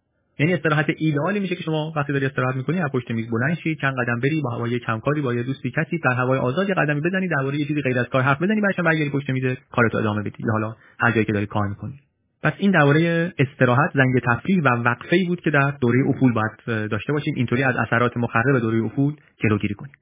یعنی 0.43 0.55
استراحت 0.55 0.87
ایدئالی 0.99 1.41
میشه 1.41 1.55
که 1.55 1.63
شما 1.63 1.93
وقتی 1.97 2.13
داری 2.13 2.27
استراحت 2.27 2.57
می‌کنی 2.57 2.81
از 2.81 2.91
پشت 2.93 3.11
میز 3.11 3.31
بلند 3.31 3.59
شی 3.59 3.75
چند 3.75 3.95
قدم 3.99 4.21
بری 4.21 4.41
با 4.41 4.51
هوای 4.51 4.79
کمکاری 4.79 5.21
با 5.21 5.35
یه 5.35 5.43
دوستی 5.43 5.71
کسی 5.71 5.99
در 5.99 6.13
هوای 6.13 6.39
آزاد 6.39 6.69
یه 6.69 6.75
قدمی 6.75 7.01
بزنی 7.01 7.29
درباره 7.29 7.59
یه 7.59 7.67
چیزی 7.67 7.83
غیر 7.83 7.99
از 7.99 8.09
کار 8.09 8.23
حرف 8.23 8.43
بزنی 8.43 8.61
بعدش 8.61 8.81
برگردی 8.81 9.11
پشت 9.11 9.31
میز 9.31 9.57
کارتو 9.73 9.99
ادامه 9.99 10.23
بدی. 10.23 10.45
یا 10.47 10.53
حالا 10.53 10.75
هر 11.01 11.11
جایی 11.11 11.25
که 11.25 11.33
داری 11.33 11.47
کار 11.47 11.69
می‌کنی. 11.69 11.95
پس 12.43 12.53
این 12.59 12.71
درباره 12.71 13.33
استراحت 13.39 13.91
زنگ 13.95 14.19
تفریح 14.19 14.63
و 14.63 14.69
وقفه 14.69 15.17
ای 15.17 15.25
بود 15.25 15.41
که 15.41 15.51
در 15.51 15.73
دوره 15.81 16.09
افول 16.09 16.33
باید 16.33 16.89
داشته 16.91 17.13
باشیم. 17.13 17.35
اینطوری 17.37 17.63
از 17.63 17.77
اثرات 17.77 18.17
مخرب 18.17 18.59
دوره 18.59 18.85
افول 18.85 19.15
جلوگیری 19.43 19.75
کنیم. 19.75 19.93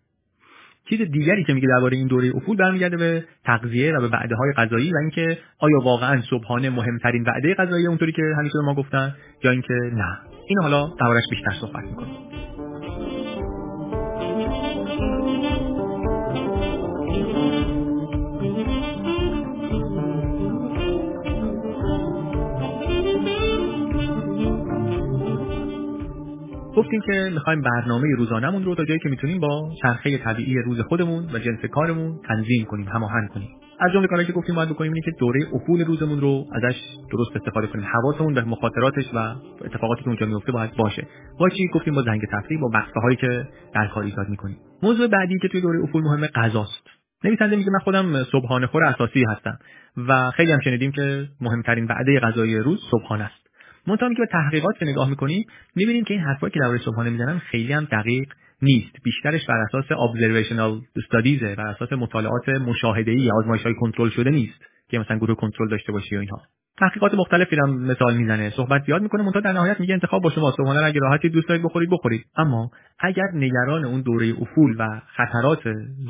چیز 0.90 1.00
دیگری 1.10 1.44
که 1.44 1.52
میگه 1.54 1.68
درباره 1.68 1.96
این 1.96 2.06
دوره 2.06 2.32
افول 2.36 2.56
برمیگرده 2.56 2.96
به 2.96 3.24
تغذیه 3.44 3.92
و 3.92 4.00
به 4.00 4.08
وعده 4.08 4.34
های 4.36 4.52
غذایی 4.56 4.92
و 4.92 4.96
اینکه 4.96 5.38
آیا 5.58 5.78
واقعا 5.84 6.20
صبحانه 6.30 6.70
مهمترین 6.70 7.24
وعده 7.24 7.54
غذایی 7.54 7.86
اونطوری 7.86 8.12
که 8.12 8.22
همیشه 8.38 8.58
ما 8.64 8.74
گفتن 8.74 9.14
یا 9.44 9.50
اینکه 9.50 9.74
نه. 9.74 10.18
این 10.48 10.58
حالا 10.62 10.88
دربارش 11.00 11.24
بیشتر 11.30 11.52
صحبت 11.60 11.84
می‌کنیم. 11.84 12.14
گفتیم 26.80 27.00
که 27.00 27.30
می‌خوایم 27.34 27.60
برنامه 27.60 28.08
روزانهمون 28.16 28.64
رو 28.64 28.74
تا 28.74 28.84
جایی 28.84 29.00
که 29.00 29.08
می‌تونیم 29.08 29.40
با 29.40 29.70
چرخه 29.82 30.18
طبیعی 30.18 30.62
روز 30.62 30.80
خودمون 30.80 31.24
و 31.32 31.38
جنس 31.38 31.64
کارمون 31.64 32.20
تنظیم 32.28 32.64
کنیم 32.64 32.88
هماهنگ 32.88 33.28
کنیم. 33.28 33.48
از 33.80 33.92
جمله 33.92 34.06
کارهایی 34.06 34.26
که 34.26 34.32
گفتیم 34.32 34.54
باید 34.54 34.68
بکنیم 34.68 34.92
اینه 34.92 35.04
که 35.04 35.10
دوره 35.18 35.40
افول 35.54 35.84
روزمون 35.84 36.20
رو 36.20 36.44
ازش 36.52 36.76
درست 37.12 37.36
استفاده 37.36 37.66
کنیم. 37.66 37.84
حواسمون 37.84 38.34
به 38.34 38.44
مخاطراتش 38.44 39.04
و 39.14 39.18
اتفاقاتی 39.64 40.02
که 40.02 40.08
اونجا 40.08 40.26
میفته 40.26 40.52
باید 40.52 40.76
باشه. 40.76 41.06
با 41.38 41.48
چی 41.48 41.68
گفتیم؟ 41.74 41.94
با 41.94 42.02
زنگ 42.02 42.20
تفریح 42.32 42.60
با 42.60 42.70
وقفه 42.74 43.00
هایی 43.00 43.16
که 43.16 43.48
در 43.74 43.86
کار 43.86 44.04
ایجاد 44.04 44.28
می‌کنیم. 44.28 44.56
موضوع 44.82 45.06
بعدی 45.06 45.38
که 45.38 45.48
توی 45.48 45.60
دوره 45.60 45.82
افول 45.82 46.02
مهمه 46.02 46.26
غذاست. 46.26 46.86
نویسنده 47.24 47.56
میگه 47.56 47.70
من 47.70 47.78
خودم 47.78 48.24
صبحانه 48.24 48.66
خور 48.66 48.84
اساسی 48.84 49.24
هستم 49.28 49.58
و 50.08 50.30
خیلی 50.30 50.52
هم 50.52 50.60
شنیدیم 50.60 50.92
که 50.92 51.28
مهمترین 51.40 51.84
وعده 51.84 52.20
غذایی 52.20 52.58
روز 52.58 52.80
صبحانه 52.90 53.24
است. 53.24 53.39
منتها 53.86 54.08
که 54.08 54.20
به 54.20 54.26
تحقیقات 54.26 54.78
که 54.78 54.84
نگاه 54.84 55.10
می‌کنیم 55.10 55.44
می‌بینیم 55.76 56.04
که 56.04 56.14
این 56.14 56.22
حرفایی 56.22 56.52
که 56.52 56.60
درباره 56.60 56.78
صبحانه 56.78 57.10
می‌زنن 57.10 57.38
خیلی 57.38 57.72
هم 57.72 57.84
دقیق 57.84 58.32
نیست. 58.62 58.96
بیشترش 59.04 59.46
بر 59.46 59.58
اساس 59.58 59.84
observational 59.84 61.00
studies 61.00 61.42
بر 61.42 61.66
اساس 61.66 61.92
مطالعات 61.92 62.48
مشاهده 62.48 63.10
ای 63.10 63.30
آزمایش 63.30 63.62
کنترل 63.80 64.08
شده 64.08 64.30
نیست 64.30 64.60
که 64.88 64.98
مثلا 64.98 65.16
گروه 65.16 65.36
کنترل 65.36 65.68
داشته 65.68 65.92
باشی 65.92 66.16
و 66.16 66.18
اینها. 66.18 66.42
تحقیقات 66.78 67.14
مختلفی 67.14 67.56
هم 67.56 67.80
مثال 67.80 68.16
می‌زنه. 68.16 68.50
صحبت 68.50 68.84
زیاد 68.84 69.02
می‌کنه 69.02 69.22
منتها 69.22 69.40
در 69.40 69.52
نهایت 69.52 69.80
میگه 69.80 69.94
انتخاب 69.94 70.22
با 70.22 70.30
شما. 70.30 70.50
صبحانه 70.56 70.80
اگه 70.80 71.00
راحتی 71.00 71.28
دوست 71.28 71.48
دارید 71.48 71.64
بخورید 71.64 71.90
بخورید. 71.90 72.24
اما 72.36 72.70
اگر 72.98 73.26
نگران 73.34 73.84
اون 73.84 74.00
دوره 74.02 74.34
افول 74.40 74.76
و 74.78 75.00
خطرات 75.16 75.62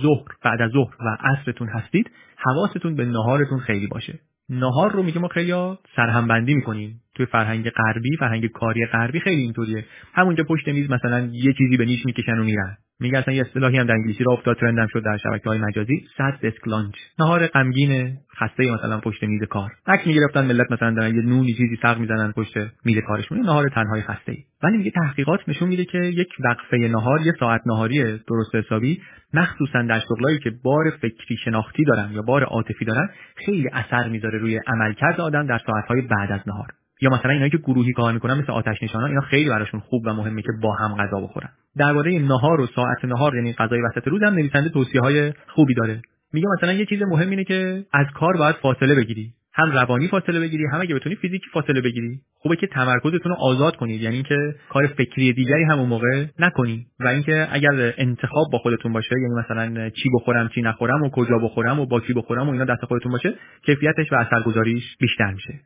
ظهر 0.02 0.28
بعد 0.44 0.62
از 0.62 0.70
ظهر 0.70 0.94
و 1.00 1.16
عصرتون 1.20 1.68
هستید 1.68 2.10
حواستون 2.36 2.94
به 2.94 3.04
نهارتون 3.04 3.58
خیلی 3.58 3.86
باشه. 3.86 4.18
نهار 4.48 4.92
رو 4.92 5.02
میگه 5.02 5.20
ما 5.20 5.28
خیلی 5.28 5.76
سرهمبندی 5.96 6.54
می‌کنیم. 6.54 7.00
توی 7.20 7.26
فرهنگ 7.26 7.70
غربی 7.70 8.16
فرهنگ 8.16 8.46
کاری 8.46 8.86
غربی 8.86 9.20
خیلی 9.20 9.42
اینطوریه. 9.42 9.84
همونجا 10.14 10.44
پشت 10.44 10.68
میز 10.68 10.90
مثلا 10.90 11.28
یه 11.32 11.52
چیزی 11.52 11.76
به 11.76 11.84
نیش 11.84 12.06
می‌کشن 12.06 12.38
و 12.38 12.44
میرن. 12.44 12.76
میگه 13.00 13.18
اصلا 13.18 13.34
یه 13.34 13.40
اصطلاحی 13.40 13.78
هم 13.78 13.86
در 13.86 13.94
انگلیسی 13.94 14.24
را 14.24 14.32
افتاد 14.32 14.56
ترندم 14.56 14.86
شد 14.86 15.04
در 15.04 15.16
شبکه 15.16 15.48
های 15.48 15.58
مجازی. 15.58 16.06
صد 16.18 16.38
دسک 16.42 16.68
لانچ 16.68 16.94
نهار 17.18 17.46
غمگین 17.46 18.16
خسته 18.36 18.74
مثلا 18.74 19.00
پشت 19.00 19.22
میز 19.22 19.42
کار. 19.42 19.70
عکس 19.86 20.06
می‌گرفتن 20.06 20.46
ملت 20.46 20.72
مثلا 20.72 20.94
دارن 20.94 21.14
یه 21.14 21.22
نونی 21.22 21.52
چیزی 21.52 21.78
سق 21.82 21.98
می‌زنن 21.98 22.32
پشت 22.32 22.54
میز 22.84 22.98
کارشون. 23.06 23.38
نهار 23.38 23.68
تنهای 23.68 24.02
خسته 24.02 24.32
ای 24.32 24.38
ولی 24.62 24.76
میگه 24.76 24.90
تحقیقات 24.90 25.48
نشون 25.48 25.68
میده 25.68 25.84
که 25.84 25.98
یک 25.98 26.28
وقفه 26.44 26.76
نهار 26.76 27.20
یه 27.20 27.32
ساعت 27.40 27.60
نهاری 27.66 28.02
درست 28.02 28.54
حسابی 28.54 29.00
مخصوصا 29.34 29.82
در 29.82 30.00
شغلایی 30.00 30.38
که 30.38 30.50
بار 30.64 30.90
فکری 30.90 31.36
شناختی 31.44 31.84
دارن 31.84 32.12
یا 32.12 32.22
بار 32.22 32.44
عاطفی 32.44 32.84
دارن 32.84 33.08
خیلی 33.46 33.68
اثر 33.72 34.08
می‌ذاره 34.08 34.38
روی 34.38 34.60
عملکرد 34.66 35.20
آدم 35.20 35.46
در 35.46 35.58
ساعتهای 35.66 36.00
بعد 36.00 36.32
از 36.32 36.40
نهار. 36.46 36.79
یا 37.00 37.10
مثلا 37.10 37.30
اینایی 37.30 37.50
که 37.50 37.58
گروهی 37.58 37.92
کار 37.92 38.12
می‌کنن 38.12 38.34
مثل 38.34 38.52
آتش 38.52 38.82
نشانا 38.82 39.06
اینا 39.06 39.20
خیلی 39.20 39.48
براشون 39.50 39.80
خوب 39.80 40.02
و 40.06 40.14
مهمه 40.14 40.42
که 40.42 40.48
با 40.62 40.74
هم 40.74 40.94
غذا 40.94 41.20
بخورن. 41.20 41.48
درباره 41.76 42.18
نهار 42.18 42.60
و 42.60 42.66
ساعت 42.66 43.04
نهار 43.04 43.34
یعنی 43.34 43.52
غذای 43.52 43.80
وسط 43.82 44.08
روز 44.08 44.22
هم 44.22 44.34
نویسنده 44.34 44.68
توصیه 44.68 45.00
های 45.00 45.32
خوبی 45.48 45.74
داره. 45.74 46.02
میگه 46.32 46.46
مثلا 46.58 46.72
یه 46.72 46.86
چیز 46.86 47.02
مهم 47.02 47.30
اینه 47.30 47.44
که 47.44 47.84
از 47.92 48.06
کار 48.14 48.36
باید 48.36 48.56
فاصله 48.56 48.94
بگیری. 48.94 49.32
هم 49.52 49.72
روانی 49.72 50.08
فاصله 50.08 50.40
بگیری 50.40 50.66
هم 50.72 50.80
اگه 50.80 50.94
بتونی 50.94 51.14
فیزیکی 51.14 51.46
فاصله 51.52 51.80
بگیری. 51.80 52.20
خوبه 52.38 52.56
که 52.56 52.66
تمرکزتون 52.66 53.32
رو 53.32 53.36
آزاد 53.40 53.76
کنید 53.76 54.00
یعنی 54.00 54.14
اینکه 54.14 54.54
کار 54.68 54.86
فکری 54.86 55.32
دیگری 55.32 55.64
هم 55.64 55.78
اون 55.78 55.88
موقع 55.88 56.24
نکنی. 56.38 56.86
و 57.00 57.06
اینکه 57.08 57.48
اگر 57.50 57.94
انتخاب 57.98 58.46
با 58.52 58.58
خودتون 58.58 58.92
باشه 58.92 59.14
یعنی 59.22 59.34
مثلا 59.34 59.90
چی 59.90 60.08
بخورم 60.14 60.48
چی 60.48 60.62
نخورم 60.62 61.02
و 61.02 61.10
کجا 61.10 61.38
بخورم 61.38 61.80
و 61.80 61.86
با 61.86 62.00
کی 62.00 62.12
بخورم 62.12 62.48
و 62.48 62.52
اینا 62.52 62.64
دست 62.64 62.84
خودتون 62.84 63.12
باشه 63.12 63.34
کیفیتش 63.66 64.12
و 64.12 64.16
اثرگذاریش 64.16 64.96
بیشتر 65.00 65.32
میشه. 65.32 65.60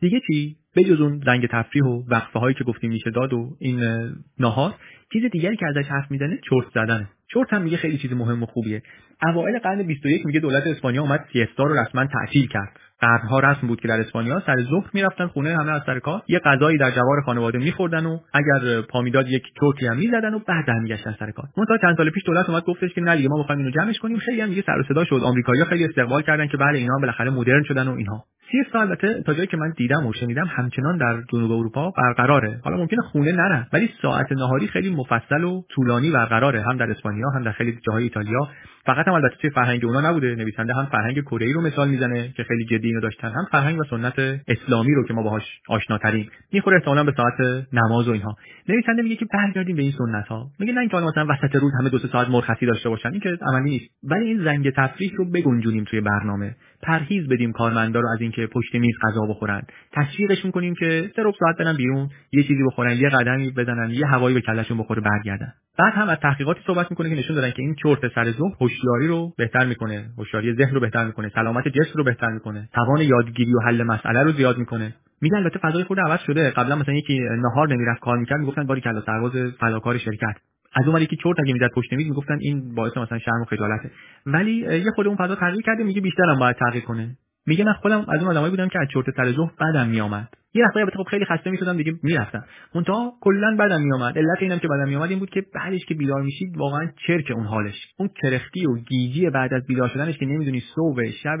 دیگه 0.00 0.20
چی؟ 0.26 0.56
بجز 0.76 1.00
اون 1.00 1.22
زنگ 1.26 1.46
تفریح 1.46 1.84
و 1.84 2.02
وقفه 2.08 2.38
هایی 2.38 2.54
که 2.54 2.64
گفتیم 2.64 2.90
میشه 2.90 3.10
داد 3.10 3.32
و 3.32 3.56
این 3.58 3.80
نهار 4.38 4.74
چیز 5.12 5.24
دیگری 5.32 5.56
که 5.56 5.66
ازش 5.66 5.88
حرف 5.88 6.10
می‌زنه 6.10 6.38
چرت 6.50 6.66
زدنه. 6.74 7.08
چرت 7.34 7.52
هم 7.52 7.62
میگه 7.62 7.76
خیلی 7.76 7.98
چیز 7.98 8.12
مهم 8.12 8.42
و 8.42 8.46
خوبیه. 8.46 8.82
اوایل 9.22 9.58
قرن 9.58 9.82
21 9.82 10.26
میگه 10.26 10.40
دولت 10.40 10.66
اسپانیا 10.66 11.02
اومد 11.02 11.24
سیستا 11.32 11.64
رو 11.64 11.74
رسما 11.74 12.04
تعطیل 12.06 12.48
کرد. 12.48 12.80
قرنها 13.00 13.40
رسم 13.40 13.66
بود 13.66 13.80
که 13.80 13.88
در 13.88 14.00
اسپانیا 14.00 14.42
سر 14.46 14.56
ظهر 14.62 14.90
می‌رفتن 14.92 15.26
خونه 15.26 15.56
همه 15.56 15.70
از 15.70 15.82
سر 15.86 15.98
کار. 15.98 16.22
یه 16.28 16.38
غذایی 16.38 16.78
در 16.78 16.90
جوار 16.90 17.20
خانواده 17.26 17.58
میخوردن 17.58 18.06
و 18.06 18.18
اگر 18.32 18.80
پامیداد 18.80 19.28
یک 19.28 19.42
چرتی 19.60 19.86
هم 19.86 19.96
می‌زدن 19.96 20.34
و 20.34 20.38
بعد 20.38 20.66
برمیگشتن 20.66 21.16
سر 21.18 21.30
کار. 21.30 21.46
منتها 21.56 21.78
چند 21.78 21.96
سال 21.96 22.10
پیش 22.10 22.24
دولت 22.26 22.48
اومد 22.48 22.64
گفتش 22.64 22.94
که 22.94 23.00
نه 23.00 23.28
ما 23.28 23.36
می‌خوایم 23.36 23.58
اینو 23.58 23.70
جمعش 23.70 23.98
کنیم. 23.98 24.18
خیلی 24.18 24.40
هم 24.40 24.48
میگه 24.48 24.62
سر 24.66 24.78
و 24.78 24.82
صدا 24.88 25.04
شد. 25.04 25.20
آمریکایی‌ها 25.24 25.66
خیلی 25.66 25.84
استقبال 25.84 26.22
کردن 26.22 26.46
که 26.46 26.56
بله 26.56 26.78
اینا 26.78 26.98
بالاخره 27.00 27.30
مدرن 27.30 27.62
شدن 27.62 27.88
و 27.88 27.92
اینها. 27.94 28.24
سیستا 28.52 28.80
البته 28.80 29.22
تا 29.26 29.34
جایی 29.34 29.46
که 29.46 29.56
من 29.56 29.72
دیدم 29.76 30.06
و 30.06 30.12
شنیدم 30.12 30.46
همچنان 30.46 30.98
در 30.98 31.22
جنوب 31.32 31.52
اروپا 31.52 31.90
برقراره. 31.90 32.60
حالا 32.64 32.76
ممکنه 32.76 33.00
خونه 33.02 33.32
نرن 33.32 33.66
ولی 33.72 33.90
ساعت 34.02 34.32
نهاری 34.32 34.66
خیلی 34.66 34.94
مفصل 34.94 35.44
و 35.44 35.62
طولانی 35.68 36.10
برقراره. 36.10 36.62
هم 36.62 36.76
در 36.76 36.90
اسپانیا 36.90 37.26
هم 37.34 37.42
در 37.42 37.52
خیلی 37.52 37.78
جاهای 37.86 38.02
ایتالیا. 38.02 38.48
فقط 38.86 39.08
هم 39.08 39.14
البته 39.14 39.36
توی 39.40 39.50
فرهنگ 39.50 39.84
اونا 39.84 40.10
نبوده. 40.10 40.34
نویسنده 40.34 40.74
هم 40.74 40.86
فرهنگ 40.86 41.20
کره 41.20 41.52
رو 41.52 41.60
مثال 41.60 41.88
می‌زنه 41.88 42.28
که 42.36 42.44
خیلی 42.44 42.64
جدی 42.64 42.88
اینو 42.88 43.00
داشتن. 43.00 43.28
هم 43.28 43.44
فرهنگ 43.50 43.80
و 43.80 43.84
سنت 43.84 44.14
اسلامی 44.48 44.94
رو 44.94 45.06
که 45.06 45.14
ما 45.14 45.22
باهاش 45.22 45.42
آشناتریم. 45.68 46.30
می‌خوره 46.52 46.76
احتمالاً 46.76 47.04
به 47.04 47.12
ساعت 47.16 47.66
نماز 47.72 48.08
و 48.08 48.12
اینها. 48.12 48.36
نویسنده 48.68 49.02
میگه 49.02 49.16
که 49.16 49.26
برگردیم 49.32 49.76
به 49.76 49.82
این 49.82 49.92
سنت 49.92 50.26
ها 50.28 50.46
میگه 50.58 50.72
نه 50.72 50.80
اینکه 50.80 50.96
مثلا 50.96 51.26
وسط 51.28 51.56
روز 51.56 51.72
همه 51.80 51.88
دو 51.88 51.98
ساعت 51.98 52.28
مرخصی 52.28 52.66
داشته 52.66 52.88
باشن 52.88 53.08
این 53.12 53.20
که 53.20 53.38
عملی 53.52 53.70
نیست. 53.70 53.90
ولی 54.04 54.24
این 54.24 54.44
زنگ 54.44 54.70
تفریح 54.70 55.12
رو 55.16 55.30
بگنجونیم 55.30 55.84
توی 55.84 56.00
برنامه. 56.00 56.56
پرهیز 56.82 57.28
بدیم 57.28 57.52
کارمندا 57.52 58.00
رو 58.00 58.08
از 58.08 58.20
اینکه 58.20 58.46
پشت 58.46 58.74
میز 58.74 58.94
غذا 59.02 59.20
بخورن. 59.26 59.62
تشویقشون 59.92 60.50
کنیم 60.50 60.74
که 60.74 61.10
سه 61.16 61.22
ساعت 61.40 61.56
برن 61.58 61.76
بیرون 61.76 62.08
یه 62.32 62.42
چیزی 62.42 62.62
بخورن 62.66 62.96
یه 62.96 63.08
قدمی 63.08 63.50
بزنن 63.50 63.90
یه 63.90 64.06
هوایی 64.06 64.34
به 64.34 64.40
کلشون 64.40 64.78
بخوره 64.78 65.00
برگردن. 65.00 65.52
بعد 65.78 65.92
هم 65.92 66.08
از 66.08 66.18
تحقیقاتی 66.18 66.60
صحبت 66.66 66.90
می‌کنه 66.90 67.10
که 67.10 67.16
نشون 67.16 67.36
دادن 67.36 67.50
که 67.50 67.62
این 67.62 67.74
چرت 67.82 68.14
سر 68.14 68.30
ظهر 68.30 68.52
هوشیاری 68.60 69.08
رو 69.08 69.32
بهتر 69.38 69.66
می‌کنه 69.66 70.04
هوشیاری 70.18 70.54
ذهن 70.54 70.74
رو 70.74 70.80
بهتر 70.80 71.06
می‌کنه 71.06 71.28
سلامت 71.28 71.68
جسم 71.68 71.92
رو 71.94 72.04
بهتر 72.04 72.30
می‌کنه 72.30 72.68
توان 72.74 73.00
یادگیری 73.00 73.54
و 73.54 73.60
حل 73.66 73.82
مسئله 73.82 74.22
رو 74.22 74.32
زیاد 74.32 74.58
می‌کنه. 74.58 74.94
میگه 75.22 75.36
البته 75.36 75.58
فضای 75.58 75.84
خود 75.84 76.00
عوض 76.00 76.20
شده. 76.20 76.50
قبلا 76.50 76.76
مثلا 76.76 76.94
یکی 76.94 77.18
نهار 77.20 77.68
نمی‌رفت 77.68 78.00
کار 78.00 78.18
می‌کرد 78.18 78.38
می‌گفتن 78.38 78.66
باری 78.66 78.80
کلا 78.80 79.00
سرباز 79.60 80.00
شرکت. 80.04 80.36
از 80.72 80.88
اون 80.88 81.04
که 81.06 81.16
چرت 81.16 81.40
اگه 81.40 81.52
می‌زد 81.52 81.70
پشت 81.74 81.92
میز 81.92 82.06
می‌گفتن 82.06 82.38
این 82.40 82.74
باعث 82.74 82.96
مثلا 82.96 83.18
شرم 83.18 83.40
و 83.40 83.44
خجالته. 83.44 83.90
ولی 84.26 84.52
یه 84.52 84.90
خود 84.94 85.06
اون 85.06 85.16
فضا 85.16 85.34
تغییر 85.34 85.62
کرده 85.62 85.84
میگه 85.84 86.00
بیشترم 86.00 86.38
باید 86.38 86.56
تغییر 86.56 86.84
کنه. 86.84 87.16
میگه 87.46 87.64
من 87.64 87.72
خودم 87.72 88.04
از 88.08 88.20
اون 88.22 88.30
آدمایی 88.30 88.50
بودم 88.50 88.68
که 88.68 88.78
از 88.78 88.86
چرت 88.94 89.16
سر 89.16 89.32
ظهر 89.32 89.50
بدم 89.60 89.88
میآمد. 89.88 90.28
یه 90.54 90.64
وقتایی 90.64 90.82
البته 90.82 90.98
خب 90.98 91.10
خیلی 91.10 91.24
خسته 91.24 91.50
می‌شدم 91.50 91.76
دیگه 91.76 91.92
می‌رفتم. 92.02 92.44
منتها 92.74 93.12
کلا 93.20 93.56
بدم 93.58 93.80
میآمد. 93.80 94.18
علت 94.18 94.38
اینم 94.40 94.58
که 94.58 94.68
بدم 94.68 94.88
میآمد 94.88 95.10
این 95.10 95.18
بود 95.18 95.30
که 95.30 95.42
بعدش 95.54 95.84
که 95.88 95.94
بیدار 95.94 96.22
میشید 96.22 96.56
واقعا 96.56 96.88
چرک 97.06 97.30
اون 97.30 97.46
حالش. 97.46 97.74
اون 97.98 98.10
کرختی 98.22 98.66
و 98.66 98.74
گیجی 98.88 99.30
بعد 99.30 99.54
از 99.54 99.66
بیدار 99.66 99.88
شدنش 99.88 100.18
که 100.18 100.26
نمی‌دونی 100.26 100.62
صبح 100.74 101.10
شب 101.22 101.38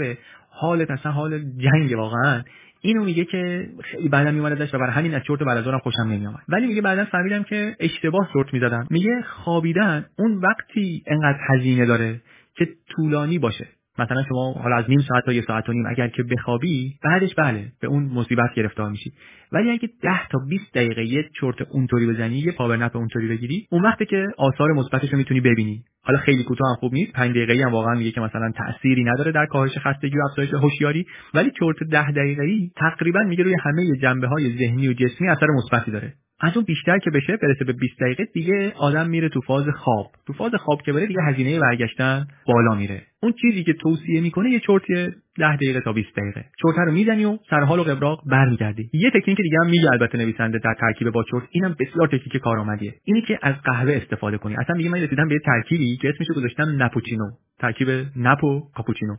حالت 0.50 0.90
اصلا 0.90 1.12
حال 1.12 1.38
جنگ 1.38 1.98
واقعا. 1.98 2.42
اینو 2.80 3.04
میگه 3.04 3.24
که 3.24 3.68
خیلی 3.84 4.08
بعدم 4.08 4.34
میومد 4.34 4.62
ازش 4.62 4.74
و 4.74 4.78
برای 4.78 4.92
همین 4.92 5.14
از 5.14 5.22
چرت 5.26 5.38
بعد 5.38 5.78
خوشم 5.78 6.02
نمیومد 6.02 6.42
ولی 6.48 6.66
میگه 6.66 6.82
بعدا 6.82 7.04
فهمیدم 7.04 7.42
که 7.42 7.76
اشتباه 7.80 8.30
چرت 8.32 8.54
می‌زدم. 8.54 8.86
میگه 8.90 9.22
خوابیدن 9.22 10.06
اون 10.18 10.38
وقتی 10.38 11.02
انقدر 11.06 11.38
هزینه 11.48 11.86
داره 11.86 12.20
که 12.56 12.68
طولانی 12.88 13.38
باشه. 13.38 13.68
مثلا 13.98 14.22
شما 14.28 14.52
حالا 14.52 14.76
از 14.76 14.84
نیم 14.88 14.98
ساعت 14.98 15.24
تا 15.24 15.32
یه 15.32 15.42
ساعت 15.42 15.68
و 15.68 15.72
نیم 15.72 15.86
اگر 15.86 16.08
که 16.08 16.22
بخوابی 16.22 16.94
بعدش 17.04 17.34
بله 17.34 17.72
به 17.80 17.88
اون 17.88 18.02
مصیبت 18.02 18.54
گرفتار 18.56 18.90
میشی. 18.90 19.12
ولی 19.52 19.70
اگه 19.70 19.88
10 20.02 20.28
تا 20.30 20.38
20 20.48 20.74
دقیقه 20.74 21.04
یه 21.04 21.24
چرت 21.40 21.62
اونطوری 21.70 22.06
بزنی 22.06 22.38
یه 22.38 22.52
پاور 22.52 22.76
نپ 22.76 22.96
اونطوری 22.96 23.28
بگیری 23.28 23.66
اون 23.70 23.82
وقته 23.82 24.04
که 24.04 24.26
آثار 24.38 24.72
مثبتش 24.72 25.12
رو 25.12 25.18
می‌تونی 25.18 25.40
ببینی. 25.40 25.84
حالا 26.02 26.18
خیلی 26.18 26.44
کوتاه 26.44 26.68
هم 26.68 26.74
خوب 26.74 26.92
نیست 26.92 27.12
5 27.12 27.30
دقیقه‌ای 27.30 27.62
هم 27.62 27.72
واقعا 27.72 27.94
میگه 27.94 28.10
که 28.10 28.20
مثلا 28.20 28.52
تأثیری 28.56 29.04
نداره 29.04 29.32
در 29.32 29.46
کاهش 29.46 29.78
خستگی 29.78 30.18
و 30.18 30.22
افزایش 30.30 30.54
هوشیاری 30.54 31.06
ولی 31.34 31.50
چرت 31.60 31.76
10 31.90 32.10
دقیقه‌ای 32.10 32.70
تقریبا 32.76 33.20
میگه 33.20 33.44
روی 33.44 33.56
همه 33.60 33.96
جنبه 34.02 34.26
های 34.26 34.56
ذهنی 34.58 34.88
و 34.88 34.92
جسمی 34.92 35.28
اثر 35.28 35.46
مثبتی 35.46 35.90
داره. 35.90 36.14
از 36.42 36.56
اون 36.56 36.64
بیشتر 36.64 36.98
که 36.98 37.10
بشه 37.10 37.36
برسه 37.36 37.64
به 37.64 37.72
20 37.72 38.00
دقیقه 38.00 38.24
دیگه 38.24 38.72
آدم 38.76 39.10
میره 39.10 39.28
تو 39.28 39.40
فاز 39.40 39.64
خواب. 39.68 40.10
تو 40.26 40.32
فاز 40.32 40.54
خواب 40.54 40.82
که 40.82 40.92
بره 40.92 41.06
دیگه 41.06 41.20
هزینه 41.22 41.60
برگشتن 41.60 42.26
بالا 42.46 42.74
میره. 42.74 43.02
اون 43.22 43.32
چیزی 43.32 43.64
که 43.64 43.72
توصیه 43.72 44.20
می‌کنه 44.20 44.50
یه 44.50 44.60
چرتی 44.60 44.94
10 45.38 45.56
دقیقه 45.56 45.80
تا 45.80 45.92
20 45.92 46.16
دقیقه. 46.16 46.44
چرت 46.62 46.78
رو 46.78 46.92
می‌زنی 46.92 47.24
و 47.24 47.38
سر 47.50 47.60
حال 47.60 47.78
و 47.78 47.82
قبراق 47.82 48.22
برمیگردی. 48.26 48.90
یه 48.92 49.10
تکنیک 49.10 49.36
دیگه 49.36 49.56
هم 49.64 49.70
میگه 49.70 49.92
البته 49.92 50.18
نویسنده 50.18 50.58
در 50.58 50.74
ترکیب 50.80 51.10
با 51.10 51.24
چرت 51.30 51.42
اینم 51.50 51.76
بسیار 51.80 52.08
تکنیک 52.08 52.36
کارآمدیه. 52.36 52.94
اینی 53.04 53.22
که 53.22 53.38
از 53.42 53.54
قهوه 53.64 53.92
استفاده 53.92 54.38
کنی. 54.38 54.54
اصلا 54.58 54.76
میگه 54.76 54.90
من 54.90 55.00
رسیدم 55.00 55.28
به 55.28 55.38
ترکیبی 55.46 55.96
که 55.96 56.08
اسمش 56.08 56.26
گذاشتم 56.36 56.82
نپوچینو. 56.82 57.30
ترکیب 57.58 57.88
نپو 58.16 58.60
کاپوچینو. 58.74 59.16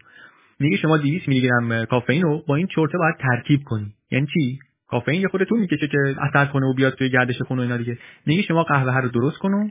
میگه 0.60 0.78
شما 0.78 0.98
200 0.98 1.28
میلی 1.28 1.42
گرم 1.42 1.86
کافئین 1.86 2.22
رو 2.22 2.44
با 2.48 2.56
این 2.56 2.68
چرت 2.68 2.92
باید 2.92 3.16
ترکیب 3.20 3.60
کنی. 3.66 3.94
یعنی 4.12 4.28
چی؟ 4.34 4.60
کافئین 4.92 5.22
یه 5.22 5.28
خود 5.28 5.44
طول 5.44 5.60
می‌کشه 5.60 5.88
که 5.88 5.98
اثر 6.22 6.46
کنه 6.46 6.66
و 6.66 6.74
بیاد 6.74 6.94
توی 6.94 7.10
گردش 7.10 7.42
خون 7.42 7.60
و 7.60 7.62
اینا 7.62 7.78
دیگه. 7.78 7.98
میگه 8.26 8.42
شما 8.42 8.64
قهوه 8.64 8.98
رو 8.98 9.10
درست 9.10 9.38
کن 9.38 9.54
و 9.54 9.70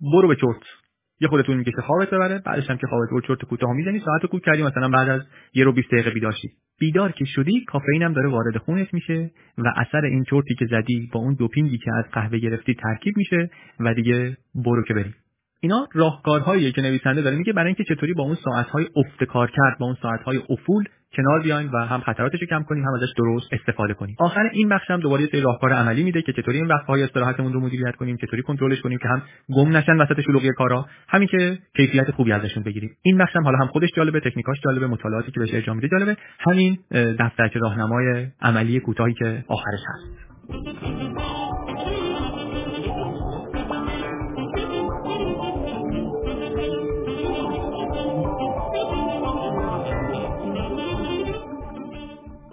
برو 0.00 0.28
به 0.28 0.36
چرت. 0.36 0.62
یه 1.20 1.28
خود 1.28 1.42
طول 1.42 1.56
می‌کشه 1.56 1.82
خوابت 1.82 2.10
ببره 2.10 2.42
بعدش 2.46 2.70
هم 2.70 2.76
که 2.76 2.86
خوابت 2.86 3.08
رو 3.10 3.20
چرت 3.20 3.44
کوتاه 3.44 3.72
می‌زنی 3.72 4.00
ساعت 4.00 4.26
کوک 4.26 4.42
کردی 4.42 4.62
مثلا 4.62 4.88
بعد 4.88 5.08
از 5.08 5.22
یه 5.54 5.64
رو 5.64 5.72
20 5.72 5.88
دقیقه 5.92 6.10
بیدار 6.10 6.32
شی 6.32 6.48
بیدار 6.78 7.12
که 7.12 7.24
شدی 7.24 7.64
کافئین 7.64 8.02
هم 8.02 8.12
داره 8.12 8.28
وارد 8.28 8.56
خونت 8.56 8.94
میشه 8.94 9.30
و 9.58 9.72
اثر 9.76 10.04
این 10.04 10.24
چرتی 10.24 10.54
که 10.54 10.66
زدی 10.66 11.10
با 11.12 11.20
اون 11.20 11.34
دوپینگی 11.34 11.78
که 11.78 11.90
از 11.94 12.04
قهوه 12.12 12.38
گرفتی 12.38 12.74
ترکیب 12.74 13.16
میشه 13.16 13.50
و 13.80 13.94
دیگه 13.94 14.36
برو 14.54 14.84
که 14.88 14.94
بری. 14.94 15.14
اینا 15.66 15.88
راهکارهاییه 15.92 16.72
که 16.72 16.82
نویسنده 16.82 17.22
داره. 17.22 17.36
میگه 17.36 17.52
برای 17.52 17.66
اینکه 17.66 17.84
چطوری 17.94 18.14
با 18.14 18.22
اون 18.22 18.34
ساعتهای 18.34 18.86
افت 18.96 19.24
کار 19.24 19.50
کرد 19.50 19.78
با 19.78 19.86
اون 19.86 19.96
ساعتهای 20.02 20.40
افول 20.50 20.84
کنار 21.16 21.42
بیاین 21.42 21.68
و 21.68 21.78
هم 21.78 22.00
خطراتش 22.00 22.40
رو 22.40 22.46
کم 22.46 22.62
کنیم 22.62 22.84
هم 22.84 22.94
ازش 22.94 23.12
درست 23.16 23.52
استفاده 23.52 23.94
کنیم. 23.94 24.16
آخر 24.18 24.50
این 24.52 24.68
بخش 24.68 24.90
هم 24.90 25.00
دوباره 25.00 25.22
یه 25.34 25.40
راهکار 25.40 25.72
عملی 25.72 26.02
میده 26.02 26.22
که 26.22 26.32
چطوری 26.32 26.58
این 26.58 26.66
وقتهای 26.66 27.02
استراحتمون 27.02 27.52
رو 27.52 27.60
مدیریت 27.60 27.96
کنیم 27.96 28.16
چطوری 28.16 28.42
کنترلش 28.42 28.80
کنیم 28.80 28.98
که 28.98 29.08
هم 29.08 29.22
گم 29.56 29.76
نشن 29.76 29.96
وسط 29.96 30.20
شلوغی 30.20 30.50
کارا. 30.50 30.86
همین 31.08 31.28
که 31.28 31.58
کیفیت 31.76 32.10
خوبی 32.10 32.32
ازشون 32.32 32.62
بگیریم. 32.62 32.90
این 33.02 33.18
بخش 33.18 33.36
هم 33.36 33.44
حالا 33.44 33.58
هم 33.58 33.66
خودش 33.66 33.88
جالبه 33.96 34.20
تکنیکاش 34.20 34.60
جالبه 34.64 34.86
مطالعاتی 34.86 35.32
که 35.32 35.40
بهش 35.40 35.54
ارجاع 35.54 35.74
میده 35.74 35.88
جالبه. 35.88 36.16
همین 36.38 36.78
دفترچه 37.18 37.58
راهنمای 37.58 38.26
عملی 38.40 38.80
کوتاهی 38.80 39.14
که 39.14 39.44
آخرش 39.48 39.80
هست. 39.86 41.35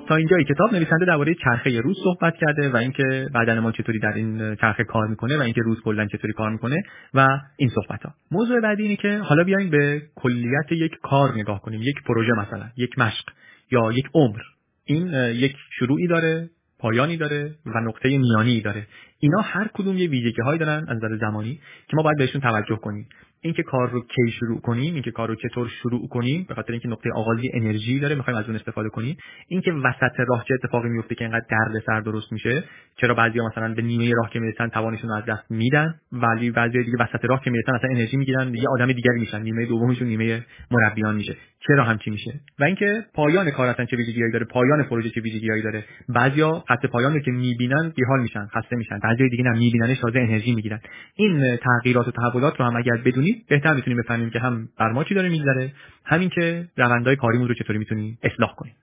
تا 0.08 0.16
اینجای 0.16 0.44
کتاب 0.44 0.74
نویسنده 0.74 1.06
درباره 1.06 1.36
چرخه 1.44 1.82
روز 1.82 1.98
صحبت 2.04 2.34
کرده 2.42 2.70
و 2.70 2.78
اینکه 2.78 3.30
بدن 3.36 3.60
ما 3.60 3.72
چطوری 3.72 4.00
در 4.00 4.14
این 4.14 4.56
چرخه 4.56 4.84
کار 4.84 5.08
می‌کنه 5.08 5.38
و 5.38 5.42
اینکه 5.42 5.62
روز 5.62 5.82
کلا 5.82 6.06
چطوری 6.06 6.34
کار 6.34 6.50
می‌کنه 6.50 6.84
و 7.14 7.28
این 7.58 7.70
صحبت 7.70 8.04
ها 8.04 8.14
موضوع 8.32 8.62
بعدی 8.62 8.84
اینه 8.84 8.96
که 8.96 9.18
حالا 9.18 9.44
بیایم 9.44 9.70
به 9.70 10.02
کلیت 10.16 10.72
یک 10.72 10.92
کار 11.04 11.34
نگاه 11.34 11.62
کنیم 11.62 11.82
یک 11.82 11.96
پروژه 12.06 12.32
مثلا 12.32 12.66
یک 12.78 13.00
مشق 13.00 13.26
یا 13.72 13.92
یک 13.92 14.06
عمر. 14.14 14.40
این 14.86 15.08
یک 15.34 15.56
شروعی 15.80 16.08
داره 16.08 16.50
پایانی 16.80 17.18
داره 17.18 17.52
و 17.66 17.80
نقطه 17.80 18.18
میانی 18.18 18.62
داره. 18.62 18.88
اینا 19.24 19.42
هر 19.42 19.68
کدوم 19.74 19.98
یه 19.98 20.10
ویژگی 20.10 20.42
هایی 20.42 20.60
دارن 20.60 20.86
از 20.88 20.98
نظر 20.98 21.18
زمانی 21.18 21.60
که 21.88 21.98
ما 21.98 22.04
باید 22.04 22.18
بهشون 22.18 22.42
توجه 22.42 22.76
کنیم. 22.76 23.08
اینکه 23.42 23.64
کار 23.64 23.90
رو 23.90 24.02
کی 24.02 24.32
شروع 24.40 24.62
کنیم 24.62 24.94
اینکه 24.94 25.12
کار 25.12 25.28
رو 25.28 25.36
چطور 25.36 25.68
شروع 25.68 26.08
کنیم 26.08 26.46
به 26.50 26.56
خاطر 26.56 26.72
اینکه 26.72 26.88
نقطه 26.88 27.10
آغازی 27.16 27.50
انرژی 27.54 28.00
داره 28.00 28.16
می‌خوایم 28.16 28.40
از 28.40 28.46
اون 28.46 28.56
استفاده 28.56 28.90
کنیم. 28.90 29.18
اینکه 29.48 29.72
وسط 29.72 30.20
راه 30.28 30.46
چه 30.48 30.54
اتفاقی 30.54 30.90
میفته 30.90 31.16
که 31.16 31.26
اینقدر 31.26 31.46
درد 31.50 31.84
سر 31.86 32.02
درست 32.02 32.32
میشه 32.32 32.64
چرا 32.96 33.14
بعضیا 33.14 33.44
مثلا 33.48 33.74
به 33.74 33.82
نیمه 33.82 34.14
راه 34.14 34.30
که 34.30 34.40
می‌رسن 34.40 34.68
توانشون 34.68 35.10
رو 35.10 35.16
از 35.16 35.26
دست 35.26 35.52
میدن 35.52 35.96
ولی 36.12 36.52
بعضی 36.52 36.84
دیگه 36.84 36.98
وسط 37.00 37.26
راه 37.26 37.44
که 37.44 37.52
می‌رسن 37.52 37.76
اصلا 37.76 37.90
انرژی 37.90 38.18
می‌گیرن 38.18 38.54
یه 38.54 38.70
آدم 38.70 38.92
دیگری 38.92 39.20
میشن 39.20 39.42
نیمه 39.42 39.66
دومشون 39.66 40.08
نیمه 40.08 40.46
مربیان 40.72 41.16
میشه. 41.16 41.38
چرا 41.68 41.84
همچی 41.84 42.10
میشه؟ 42.10 42.40
و 42.60 42.64
اینکه 42.64 43.06
پایان 43.14 43.52
کار 43.52 43.68
اصلا 43.68 43.86
چه 43.86 43.98
ویژگیهایی 43.98 44.32
داره 44.32 44.46
پایان 44.46 44.84
پروژه 44.84 45.10
چه 45.10 45.22
ویژگیهایی 45.22 45.62
داره. 45.64 45.84
بعضیا 46.10 46.64
خط 46.68 46.86
پایان 46.86 47.14
رو 47.14 47.20
که 47.20 47.32
می‌بینن 47.32 47.94
بیحال 47.96 48.22
میشن 48.22 48.48
خسته 48.48 48.76
میشن. 48.76 49.00
بعضی 49.14 49.30
دیگه 49.30 49.44
نه 49.44 49.60
میبیننش 49.60 50.00
تازه 50.00 50.20
انرژی 50.20 50.56
می‌گیرن. 50.56 50.80
این 51.16 51.58
تغییرات 51.58 52.08
و 52.08 52.12
تحولات 52.12 52.60
رو 52.60 52.66
هم 52.66 52.76
اگر 52.76 52.98
بدونید 53.06 53.46
بهتر 53.50 53.74
می‌تونیم 53.74 54.00
بفهمیم 54.00 54.30
که 54.30 54.40
هم 54.40 54.70
بر 54.80 54.92
ما 54.92 55.04
چی 55.04 55.14
داره 55.14 55.30
میگذره 55.30 55.74
همین 56.06 56.30
که 56.30 56.68
روندهای 56.78 57.16
کاریمون 57.16 57.48
رو 57.48 57.54
چطوری 57.54 57.80
می‌تونیم 57.80 58.18
اصلاح 58.24 58.56
کنیم. 58.56 58.74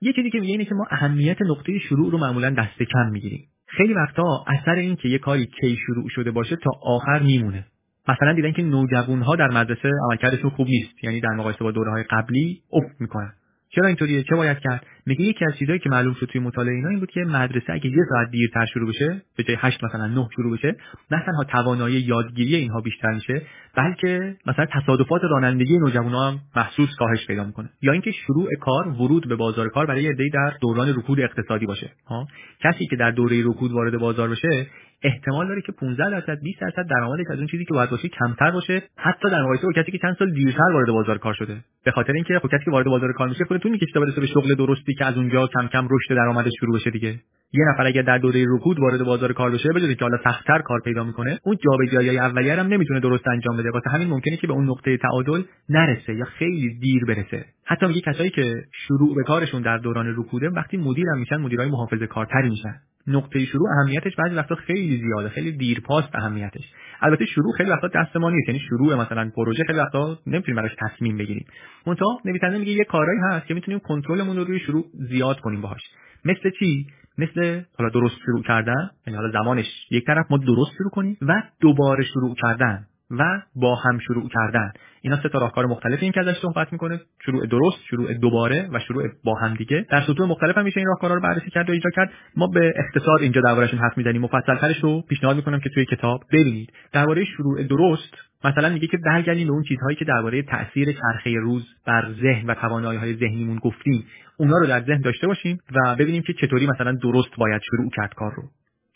یه 0.00 0.12
چیزی 0.12 0.30
که 0.30 0.40
میگه 0.40 0.52
اینه 0.52 0.64
که 0.64 0.74
ما 0.74 0.86
اهمیت 0.90 1.42
نقطه 1.42 1.78
شروع 1.78 2.12
رو 2.12 2.18
معمولا 2.18 2.50
دست 2.50 2.82
کم 2.82 3.10
می‌گیریم. 3.12 3.44
خیلی 3.66 3.94
وقتا 3.94 4.44
اثر 4.46 4.74
این 4.74 4.96
که 4.96 5.08
یه 5.08 5.18
کاری 5.18 5.46
کی 5.60 5.76
شروع 5.86 6.08
شده 6.08 6.30
باشه 6.30 6.56
تا 6.56 6.70
آخر 6.82 7.22
میمونه. 7.22 7.66
مثلا 8.08 8.32
دیدن 8.32 8.52
که 8.52 8.62
نوجوان 8.62 9.22
ها 9.22 9.36
در 9.36 9.48
مدرسه 9.48 9.90
عملکردشون 10.04 10.50
خوب 10.50 10.66
نیست. 10.66 11.04
یعنی 11.04 11.20
در 11.20 11.30
مقایسه 11.30 11.64
با 11.64 11.70
دوره 11.70 11.90
های 11.90 12.02
قبلی 12.02 12.60
افت 12.72 13.00
می‌کنن. 13.00 13.32
چرا 13.74 13.86
اینطوریه؟ 13.86 14.22
چه 14.22 14.36
باید 14.36 14.58
کرد؟ 14.58 14.86
میگه 15.06 15.24
یکی 15.24 15.44
از 15.44 15.56
چیزهایی 15.58 15.78
که 15.78 15.90
معلوم 15.90 16.14
شد 16.14 16.26
توی 16.26 16.40
مطالعه 16.40 16.74
اینا 16.74 16.88
این 16.88 16.98
بود 17.00 17.10
که 17.10 17.20
مدرسه 17.20 17.72
اگه 17.72 17.86
یه 17.86 18.04
ساعت 18.08 18.30
دیرتر 18.30 18.66
شروع 18.66 18.88
بشه 18.88 19.22
به 19.36 19.42
جای 19.42 19.56
8 19.60 19.84
مثلا 19.84 20.06
9 20.06 20.28
شروع 20.36 20.56
بشه 20.56 20.76
نه 21.10 21.22
تنها 21.26 21.44
توانایی 21.44 22.00
یادگیری 22.00 22.54
اینها 22.54 22.80
بیشتر 22.80 23.14
میشه 23.14 23.42
بلکه 23.76 24.36
مثلا 24.46 24.66
تصادفات 24.66 25.20
رانندگی 25.24 25.78
نوجوانا 25.78 26.30
هم 26.30 26.38
محسوس 26.56 26.88
کاهش 26.98 27.26
پیدا 27.26 27.44
می‌کنه. 27.44 27.70
یا 27.82 27.92
اینکه 27.92 28.10
شروع 28.10 28.48
کار 28.60 28.88
ورود 28.88 29.28
به 29.28 29.36
بازار 29.36 29.68
کار 29.68 29.86
برای 29.86 30.08
عده‌ای 30.08 30.30
در 30.30 30.52
دوران 30.60 30.88
رکود 30.88 31.20
اقتصادی 31.20 31.66
باشه. 31.66 31.90
ها؟ 32.06 32.26
کسی 32.60 32.86
که 32.86 32.96
در 32.96 33.10
دوره 33.10 33.42
رکود 33.44 33.72
وارد 33.72 33.98
بازار 33.98 34.28
بشه 34.28 34.66
احتمال 35.02 35.48
داره 35.48 35.62
که 35.62 35.72
15 35.72 36.10
درصد 36.10 36.40
20 36.42 36.60
درصد 36.60 36.88
درآمدش 36.90 37.24
از 37.30 37.38
اون 37.38 37.46
چیزی 37.46 37.64
که 37.64 37.74
باید 37.74 37.90
باشه 37.90 38.08
کمتر 38.08 38.50
باشه 38.50 38.82
حتی 38.96 39.30
در 39.30 39.42
مقایسه 39.42 39.66
با 39.66 39.72
کسی 39.82 39.92
که 39.92 39.98
چند 39.98 40.16
سال 40.18 40.32
دیرتر 40.32 40.72
وارد 40.72 40.88
بازار 40.88 41.18
کار 41.18 41.34
شده. 41.34 41.64
به 41.84 41.90
خاطر 41.90 42.12
اینکه 42.12 42.38
خب 42.42 42.48
کسی 42.48 42.64
که 42.64 42.70
وارد 42.70 42.86
بازار 42.86 43.12
کار 43.12 43.28
میشه 43.28 43.44
خودتون 43.44 43.72
می‌کشه 43.72 43.92
تا 43.94 44.00
برسه 44.00 44.20
به 44.20 44.26
شغل 44.26 44.54
درستی 44.54 44.94
که 44.94 45.04
از 45.04 45.16
اونجا 45.16 45.46
کم 45.46 45.66
کم 45.66 45.88
رشد 45.90 46.14
درآمدش 46.14 46.52
شروع 46.60 46.76
بشه 46.76 46.90
دیگه. 46.90 47.14
یه 47.52 47.64
نفر 47.72 47.86
اگر 47.86 48.02
در 48.02 48.18
دوره 48.18 48.44
رکود 48.48 48.80
وارد 48.80 49.04
بازار 49.04 49.32
کار 49.32 49.50
بشه 49.50 49.68
بجز 49.72 49.96
که 49.96 50.04
حالا 50.04 50.18
سختتر 50.24 50.58
کار 50.58 50.80
پیدا 50.84 51.04
می‌کنه 51.04 51.38
اون 51.42 51.56
جابجایی 51.64 52.18
اولیه 52.18 52.60
هم 52.60 52.66
نمی‌تونه 52.66 53.00
درست 53.00 53.28
انجام 53.28 53.56
بده. 53.56 53.70
واسه 53.70 53.90
همین 53.90 54.08
ممکنه 54.08 54.36
که 54.36 54.46
به 54.46 54.52
اون 54.52 54.70
نقطه 54.70 54.96
تعادل 54.96 55.42
نرسه 55.68 56.14
یا 56.14 56.24
خیلی 56.24 56.78
دیر 56.78 57.04
برسه. 57.04 57.44
حتی 57.64 57.86
میگه 57.86 58.00
کسایی 58.00 58.30
که 58.30 58.64
شروع 58.72 59.14
به 59.14 59.22
کارشون 59.22 59.62
در 59.62 59.78
دوران 59.78 60.14
رکوده 60.16 60.48
وقتی 60.48 60.76
مدیر 60.76 61.06
هم 61.14 61.18
میشن 61.18 61.36
مدیرای 61.36 61.70
محافظه 61.70 62.06
کارتری 62.06 62.50
میشن. 62.50 62.74
نقطه 63.06 63.44
شروع 63.44 63.68
اهمیتش 63.78 64.16
بعضی 64.16 64.34
وقتا 64.34 64.54
خیلی 64.54 64.96
زیاده 64.96 65.28
خیلی 65.28 65.52
دیرپاست 65.52 66.14
اهمیتش. 66.14 66.72
البته 67.00 67.26
شروع 67.26 67.52
خیلی 67.56 67.70
وقتا 67.70 67.88
دست 67.88 68.16
ما 68.16 68.30
نیست. 68.30 68.48
یعنی 68.48 68.60
شروع 68.60 68.94
مثلا 68.94 69.30
پروژه 69.36 69.64
خیلی 69.64 69.78
وقتا 69.78 70.18
نمی‌تونیم 70.26 70.56
براش 70.56 70.76
تصمیم 70.78 71.16
بگیریم. 71.16 71.46
منتها 71.86 72.20
نویسنده 72.24 72.58
میگه 72.58 72.72
یه 72.72 72.84
کارایی 72.84 73.18
هست 73.30 73.46
که 73.46 73.54
می‌تونیم 73.54 73.80
کنترلمون 73.80 74.36
رو 74.36 74.44
روی 74.44 74.58
شروع 74.60 74.84
زیاد 75.10 75.40
کنیم 75.40 75.60
باهاش. 75.60 75.80
مثل 76.24 76.50
چی؟ 76.58 76.86
مثل 77.18 77.62
حالا 77.78 77.90
درست 77.90 78.18
شروع 78.24 78.42
کردن 78.42 78.90
یعنی 79.06 79.16
حالا 79.16 79.30
زمانش 79.32 79.66
یک 79.90 80.06
طرف 80.06 80.26
ما 80.30 80.36
درست 80.36 80.72
شروع 80.78 80.90
کنیم 80.90 81.16
و 81.22 81.42
دوباره 81.60 82.04
شروع 82.04 82.34
کردن. 82.42 82.86
و 83.10 83.42
با 83.56 83.74
هم 83.74 83.98
شروع 83.98 84.28
کردن. 84.28 84.72
اینا 85.02 85.22
سه 85.22 85.28
تا 85.28 85.38
راهکار 85.38 85.66
مختلفی 85.66 86.02
این 86.02 86.12
که 86.12 86.20
ازش 86.20 86.38
صحبت 86.38 86.72
می‌کنه. 86.72 87.00
شروع 87.24 87.46
درست 87.46 87.84
شروع 87.90 88.14
دوباره 88.14 88.68
و 88.72 88.78
شروع 88.78 89.08
با 89.24 89.34
هم 89.34 89.54
دیگه. 89.54 89.86
در 89.90 90.00
سطوح 90.00 90.28
مختلف 90.28 90.58
هم 90.58 90.64
میشه 90.64 90.80
این 90.80 90.86
راهکارا 90.86 91.14
رو 91.14 91.20
بررسی 91.20 91.50
کرد 91.50 91.70
و 91.70 91.72
اجرا 91.72 91.90
کرد. 91.90 92.10
ما 92.36 92.46
به 92.46 92.72
اختصار 92.76 93.18
اینجا 93.20 93.40
دربارهشون 93.40 93.78
حرف 93.78 93.98
می‌زنیم. 93.98 94.22
مفصلترش 94.22 94.78
رو 94.80 95.02
پیشنهاد 95.08 95.36
می‌کنم 95.36 95.60
که 95.60 95.68
توی 95.68 95.84
کتاب 95.84 96.20
ببینید. 96.32 96.72
درباره 96.92 97.24
شروع 97.24 97.62
درست 97.62 98.14
مثلا 98.44 98.68
میگه 98.68 98.86
که 98.86 98.98
برگردیم 99.04 99.46
به 99.46 99.52
اون 99.52 99.62
چیزهایی 99.62 99.96
که 99.96 100.04
درباره 100.04 100.42
تاثیر 100.42 100.92
چرخه 100.92 101.34
روز 101.34 101.66
بر 101.86 102.12
ذهن 102.22 102.50
و 102.50 102.54
توانایی 102.54 102.98
های 102.98 103.16
ذهنیمون 103.16 103.58
گفتیم. 103.58 104.04
اونا 104.36 104.58
رو 104.58 104.66
در 104.66 104.80
ذهن 104.80 105.00
داشته 105.00 105.26
باشیم 105.26 105.58
و 105.74 105.96
ببینیم 105.96 106.22
که 106.22 106.32
چطوری 106.32 106.66
مثلا 106.66 106.92
درست 106.92 107.36
باید 107.38 107.62
شروع 107.70 107.90
کرد 107.96 108.14
کار 108.14 108.32
رو. 108.36 108.42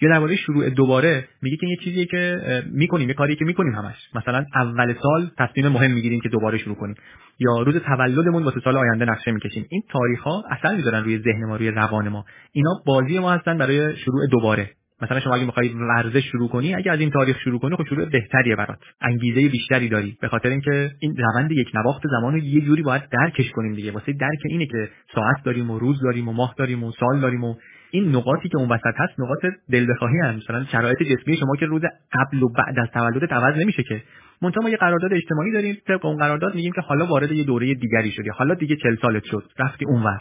یا 0.00 0.10
درباره 0.10 0.36
شروع 0.36 0.70
دوباره 0.70 1.28
میگه 1.42 1.56
که 1.56 1.66
یه 1.66 1.76
چیزیه 1.84 2.04
که 2.04 2.40
می‌کنیم 2.72 3.08
یه 3.08 3.14
کاری 3.14 3.36
که 3.36 3.44
می‌کنیم 3.44 3.74
همش. 3.74 3.96
مثلا 4.14 4.44
اول 4.54 4.94
سال 5.02 5.30
تصمیم 5.38 5.68
مهم 5.68 5.90
می‌گیریم 5.90 6.20
که 6.20 6.28
دوباره 6.28 6.58
شروع 6.58 6.76
کنیم. 6.76 6.94
یا 7.38 7.62
روز 7.62 7.76
تولدمون 7.76 8.42
واسه 8.42 8.60
سال 8.64 8.76
آینده 8.76 9.04
نقشه 9.04 9.32
می‌کشیم. 9.32 9.66
این 9.70 9.82
تاریخ 9.90 10.20
ها 10.20 10.44
اثر 10.50 10.76
می‌ذارن 10.76 11.04
روی 11.04 11.18
ذهن 11.18 11.44
ما 11.44 11.56
روی 11.56 11.70
روان 11.70 12.08
ما. 12.08 12.24
اینا 12.52 12.70
بازی 12.86 13.18
ما 13.18 13.32
هستن 13.32 13.58
برای 13.58 13.96
شروع 13.96 14.26
دوباره. 14.26 14.70
مثلا 15.02 15.20
شما 15.20 15.34
اگه 15.34 15.44
می‌خوای 15.44 15.68
ورزش 15.68 16.24
شروع 16.24 16.48
کنی 16.48 16.74
اگه 16.74 16.92
از 16.92 17.00
این 17.00 17.10
تاریخ 17.10 17.40
شروع 17.40 17.60
کنی 17.60 17.76
خب 17.76 17.84
شروع 17.88 18.04
بهتریه 18.04 18.56
برات. 18.56 18.78
انگیزه 19.00 19.48
بیشتری 19.48 19.88
داری. 19.88 20.16
به 20.20 20.28
خاطر 20.28 20.48
اینکه 20.48 20.90
این 21.00 21.16
روند 21.16 21.52
یک 21.52 21.68
نواخت 21.74 22.02
زمان 22.10 22.32
رو 22.32 22.38
یه 22.38 22.60
جوری 22.60 22.82
باید 22.82 23.02
درکش 23.12 23.50
کنیم 23.50 23.74
دیگه. 23.74 23.92
واسه 23.92 24.12
درک 24.12 24.38
اینه 24.44 24.66
که 24.66 24.88
ساعت 25.14 25.44
داریم 25.44 25.70
و 25.70 25.78
روز 25.78 26.00
داریم 26.02 26.28
و 26.28 26.32
ماه 26.32 26.54
داریم 26.58 26.84
و 26.84 26.92
سال 26.92 27.20
داریم 27.20 27.44
و 27.44 27.54
این 27.94 28.16
نقاطی 28.16 28.48
که 28.48 28.58
اون 28.58 28.68
وسط 28.68 28.94
هست 28.96 29.20
نقاط 29.20 29.46
دل 29.70 29.86
بخواهی 29.92 30.18
هم 30.18 30.36
مثلا 30.36 30.64
شرایط 30.64 31.02
جسمی 31.02 31.36
شما 31.36 31.56
که 31.56 31.66
روز 31.66 31.82
قبل 32.12 32.42
و 32.42 32.48
بعد 32.48 32.78
از 32.78 32.88
تولدت 32.94 33.32
عوض 33.32 33.56
نمیشه 33.56 33.82
که. 33.82 34.02
منتها 34.42 34.62
ما 34.62 34.68
یه 34.68 34.76
قرارداد 34.76 35.12
اجتماعی 35.12 35.52
داریم 35.52 35.76
طبق 35.86 36.04
اون 36.04 36.16
قرارداد 36.16 36.54
میگیم 36.54 36.72
که 36.72 36.80
حالا 36.80 37.06
وارد 37.06 37.32
یه 37.32 37.44
دوره 37.44 37.74
دیگری 37.74 38.10
شدی 38.10 38.28
حالا 38.28 38.54
دیگه 38.54 38.76
40 38.76 38.96
سالت 38.96 39.24
شد 39.24 39.44
رفتی 39.58 39.84
اونور. 39.84 40.18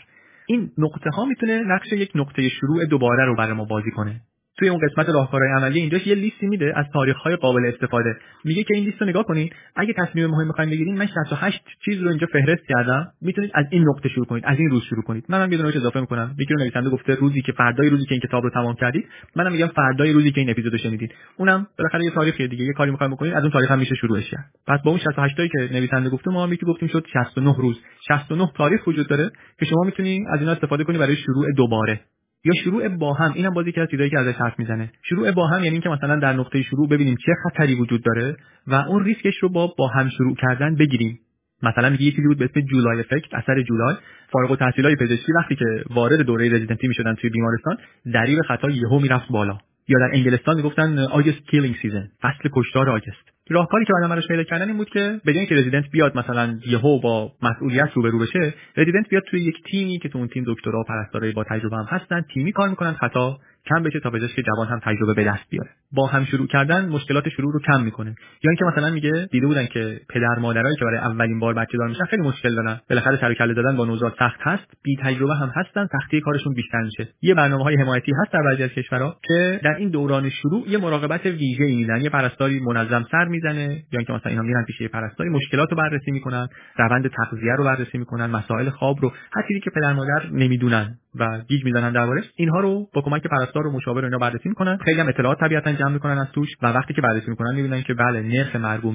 این 0.47 0.69
نقطه 0.77 1.09
ها 1.09 1.25
می‌تونه 1.25 1.63
نقش 1.63 1.93
یک 1.93 2.11
نقطه 2.15 2.49
شروع 2.49 2.85
دوباره 2.85 3.25
رو 3.25 3.35
برای 3.35 3.53
ما 3.53 3.65
بازی 3.65 3.91
کنه. 3.91 4.21
توی 4.57 4.69
اون 4.69 4.79
قسمت 4.87 5.09
راهکارهای 5.09 5.51
عملی 5.57 5.79
اینجاش 5.79 6.07
یه 6.07 6.15
لیستی 6.15 6.47
میده 6.47 6.73
از 6.75 6.85
تاریخ‌های 6.93 7.35
قابل 7.35 7.65
استفاده. 7.73 8.15
میگه 8.43 8.63
که 8.63 8.73
این 8.73 8.83
لیست 8.85 9.01
رو 9.01 9.07
نگاه 9.07 9.23
کنین 9.23 9.49
اگه 9.75 9.93
تصمیم 9.97 10.25
مهم 10.25 10.47
می‌خواید 10.47 10.69
بگیرین 10.69 10.97
من 10.97 11.07
68 11.07 11.63
چیز 11.85 12.01
رو 12.01 12.09
اینجا 12.09 12.27
فهرست 12.33 12.67
کردم 12.67 13.07
می‌تونید 13.21 13.51
از 13.53 13.65
این 13.69 13.89
نقطه 13.89 14.09
شروع 14.09 14.25
کنید 14.25 14.43
از 14.45 14.59
این 14.59 14.69
روز 14.69 14.83
شروع 14.83 15.03
کنید. 15.03 15.25
منم 15.29 15.51
یه 15.51 15.57
دونه 15.57 15.77
اضافه 15.77 15.99
می‌کنم. 15.99 16.35
یکی 16.39 16.53
رو 16.53 16.59
نویسنده 16.59 16.89
گفته 16.89 17.15
روزی 17.15 17.41
که 17.41 17.51
فردای 17.51 17.89
روزی 17.89 18.05
که 18.05 18.11
این 18.11 18.21
کتاب 18.21 18.43
رو 18.43 18.49
تمام 18.49 18.75
کردید 18.75 19.07
منم 19.35 19.51
میگم 19.51 19.67
فردای 19.67 20.13
روزی 20.13 20.31
که 20.31 20.41
این 20.41 20.49
اپیزودو 20.49 20.77
شنیدید. 20.77 21.11
اونم 21.37 21.67
بالاخره 21.77 22.03
یه 22.05 22.11
تاریخی 22.11 22.47
دیگه 22.47 22.65
یه 22.65 22.73
کاری 22.73 22.91
می‌خواید 22.91 23.13
بکنید 23.13 23.33
از 23.33 23.41
اون 23.43 23.51
تاریخ 23.51 23.71
هم 23.71 23.79
میشه 23.79 23.95
شروعش 23.95 24.29
کرد. 24.29 24.45
پس 24.67 24.79
با 24.85 24.91
اون 24.91 24.99
68 24.99 25.37
تایی 25.37 25.49
که 25.49 25.73
نویسنده 25.73 26.09
گفته 26.09 26.31
ما 26.31 26.47
هم 26.47 26.55
گفتیم 26.55 26.87
شد 26.87 27.05
69 27.13 27.55
روز. 27.57 27.81
69 28.07 28.51
تاریخ 28.55 28.87
وجود 28.87 29.07
داره 29.07 29.31
که 29.59 29.65
شما 29.65 29.83
می‌تونید 29.85 30.27
از 30.33 30.39
اینا 30.39 30.51
استفاده 30.51 30.83
کنید 30.83 30.99
برای 30.99 31.15
شروع 31.15 31.51
دوباره. 31.57 31.99
یا 32.45 32.53
شروع 32.63 32.87
با 32.87 33.13
هم 33.13 33.31
اینم 33.33 33.53
بازی 33.53 33.71
که 33.71 33.81
از 33.81 33.89
چیزایی 33.89 34.09
که 34.09 34.19
ازش 34.19 34.35
حرف 34.35 34.59
می‌زنه. 34.59 34.91
شروع 35.03 35.31
با 35.31 35.47
هم 35.47 35.63
یعنی 35.63 35.69
اینکه 35.69 35.89
مثلا 35.89 36.19
در 36.19 36.33
نقطه 36.33 36.61
شروع 36.61 36.89
ببینیم 36.89 37.15
چه 37.25 37.31
خطری 37.43 37.75
وجود 37.75 38.03
داره 38.03 38.35
و 38.67 38.75
اون 38.75 39.03
ریسکش 39.03 39.37
رو 39.37 39.49
با 39.49 39.73
با 39.77 39.87
هم 39.87 40.09
شروع 40.09 40.35
کردن 40.35 40.75
بگیریم. 40.75 41.19
مثلا 41.63 41.89
میگه 41.89 42.03
یه 42.03 42.11
چیزی 42.11 42.27
بود 42.27 42.37
به 42.37 42.45
اسم 42.45 42.61
July 42.61 42.99
effect 42.99 43.33
اثر 43.33 43.61
جولای. 43.61 43.95
فارغ 44.31 44.51
التحصیلای 44.51 44.95
پزشکی 44.95 45.31
وقتی 45.33 45.55
که 45.55 45.65
وارد 45.89 46.21
دوره 46.21 46.49
رزیدنتی 46.49 46.87
می‌شدن 46.87 47.15
توی 47.15 47.29
بیمارستان 47.29 47.77
ضریب 48.13 48.39
خطا 48.47 48.69
یهو 48.69 48.99
می‌رفت 48.99 49.27
بالا. 49.29 49.57
یا 49.87 49.99
در 49.99 50.17
انگلستان 50.17 50.55
می‌گفتن 50.55 50.99
August 50.99 51.49
killing 51.51 51.75
season 51.81 52.09
فصل 52.21 52.49
کشتار 52.53 52.89
August. 52.89 53.32
راهکاری 53.49 53.85
که 53.85 53.93
بعدم 53.93 54.09
براش 54.09 54.27
پیدا 54.27 54.43
کردن 54.43 54.67
این 54.67 54.77
بود 54.77 54.89
که 54.89 55.21
به 55.25 55.31
اینکه 55.31 55.55
رزیدنت 55.55 55.85
بیاد 55.91 56.17
مثلا 56.17 56.59
یهو 56.67 56.99
با 56.99 57.31
مسئولیت 57.41 57.89
روبرو 57.93 58.19
بشه 58.19 58.53
رزیدنت 58.77 59.09
بیاد 59.09 59.23
توی 59.23 59.41
یک 59.41 59.55
تیمی 59.71 59.99
که 59.99 60.09
تو 60.09 60.17
اون 60.17 60.27
تیم 60.27 60.43
دکترا 60.47 60.79
و 60.79 60.83
پرستارای 60.83 61.31
با 61.31 61.43
تجربه 61.43 61.77
هم 61.77 61.85
هستن 61.89 62.21
تیمی 62.33 62.51
کار 62.51 62.69
می‌کنن 62.69 62.93
خطا 62.93 63.39
کم 63.69 63.83
بشه 63.83 63.99
تا 63.99 64.09
پزشک 64.09 64.41
جوان 64.41 64.67
هم 64.67 64.79
تجربه 64.79 65.13
به 65.13 65.23
دست 65.23 65.49
بیاره. 65.49 65.69
با 65.91 66.07
هم 66.07 66.25
شروع 66.25 66.47
کردن 66.47 66.89
مشکلات 66.89 67.29
شروع 67.29 67.53
رو 67.53 67.59
کم 67.59 67.83
می‌کنه. 67.83 68.15
یا 68.43 68.49
اینکه 68.51 68.65
مثلا 68.65 68.89
میگه 68.93 69.27
دیده 69.31 69.47
بودن 69.47 69.65
که 69.65 69.99
پدر 70.09 70.35
مادرایی 70.41 70.75
که 70.75 70.85
برای 70.85 70.97
اولین 70.97 71.39
بار 71.39 71.53
بچه 71.53 71.77
دار 71.77 71.87
میشن 71.87 72.05
خیلی 72.05 72.21
مشکل 72.21 72.55
دارن. 72.55 72.79
بالاخره 72.89 73.17
سر 73.17 73.33
کله 73.33 73.53
دادن 73.53 73.75
با 73.75 73.85
نوزاد 73.85 74.15
سخت 74.19 74.39
هست. 74.41 74.73
بی 74.83 74.97
تجربه 75.03 75.35
هم 75.35 75.51
هستن. 75.55 75.87
سختی 75.91 76.21
کارشون 76.21 76.53
بیشتر 76.53 76.81
میشه. 76.81 77.07
یه 77.21 77.33
برنامه 77.33 77.63
های 77.63 77.75
حمایتی 77.75 78.11
هست 78.21 78.33
در 78.33 78.43
بعضی 78.43 78.63
از 78.63 78.69
کشورها 78.69 79.17
که 79.23 79.59
در 79.63 79.75
این 79.75 79.89
دوران 79.89 80.29
شروع 80.29 80.69
یه 80.69 80.77
مراقبت 80.77 81.25
ویژه 81.25 81.63
میدن. 81.63 82.01
یه 82.01 82.09
پرستاری 82.09 82.59
منظم 82.59 83.05
سر 83.11 83.25
می‌زنه. 83.25 83.83
یا 83.91 83.99
اینکه 83.99 84.13
مثلا 84.13 84.29
اینا 84.31 84.41
میرن 84.41 84.65
پیش 84.65 84.89
پرستاری 84.89 85.29
مشکلات 85.29 85.71
رو 85.71 85.77
بررسی 85.77 86.11
می‌کنن. 86.11 86.47
روند 86.77 87.07
تغذیه 87.07 87.55
رو 87.57 87.63
بررسی 87.63 87.97
می‌کنن. 87.97 88.25
مسائل 88.25 88.69
خواب 88.69 89.01
رو. 89.01 89.09
هر 89.09 89.43
چیزی 89.47 89.59
که 89.59 89.69
پدر 89.75 89.93
مادر 89.93 90.29
نمی‌دونن. 90.31 90.97
و 91.19 91.41
گیج 91.47 91.65
می‌زنن 91.65 91.91
دربارش 91.91 92.23
اینها 92.35 92.59
رو 92.59 92.87
با 92.93 93.01
کمک 93.01 93.27
پرستار 93.27 93.67
و 93.67 93.71
مشاور 93.71 94.05
اینا 94.05 94.17
بررسی 94.17 94.49
می‌کنن. 94.49 94.77
خیلی 94.77 94.99
هم 94.99 95.07
اطلاعات 95.07 95.39
طبیعتا 95.39 95.73
جمع 95.73 95.93
می‌کنن 95.93 96.17
از 96.17 96.27
توش 96.31 96.49
و 96.61 96.67
وقتی 96.67 96.93
که 96.93 97.01
بررسی 97.01 97.29
می‌کنن 97.29 97.55
می‌بینن 97.55 97.81
که 97.81 97.93
بله 97.93 98.21
نرخ 98.21 98.55
مرگ 98.55 98.85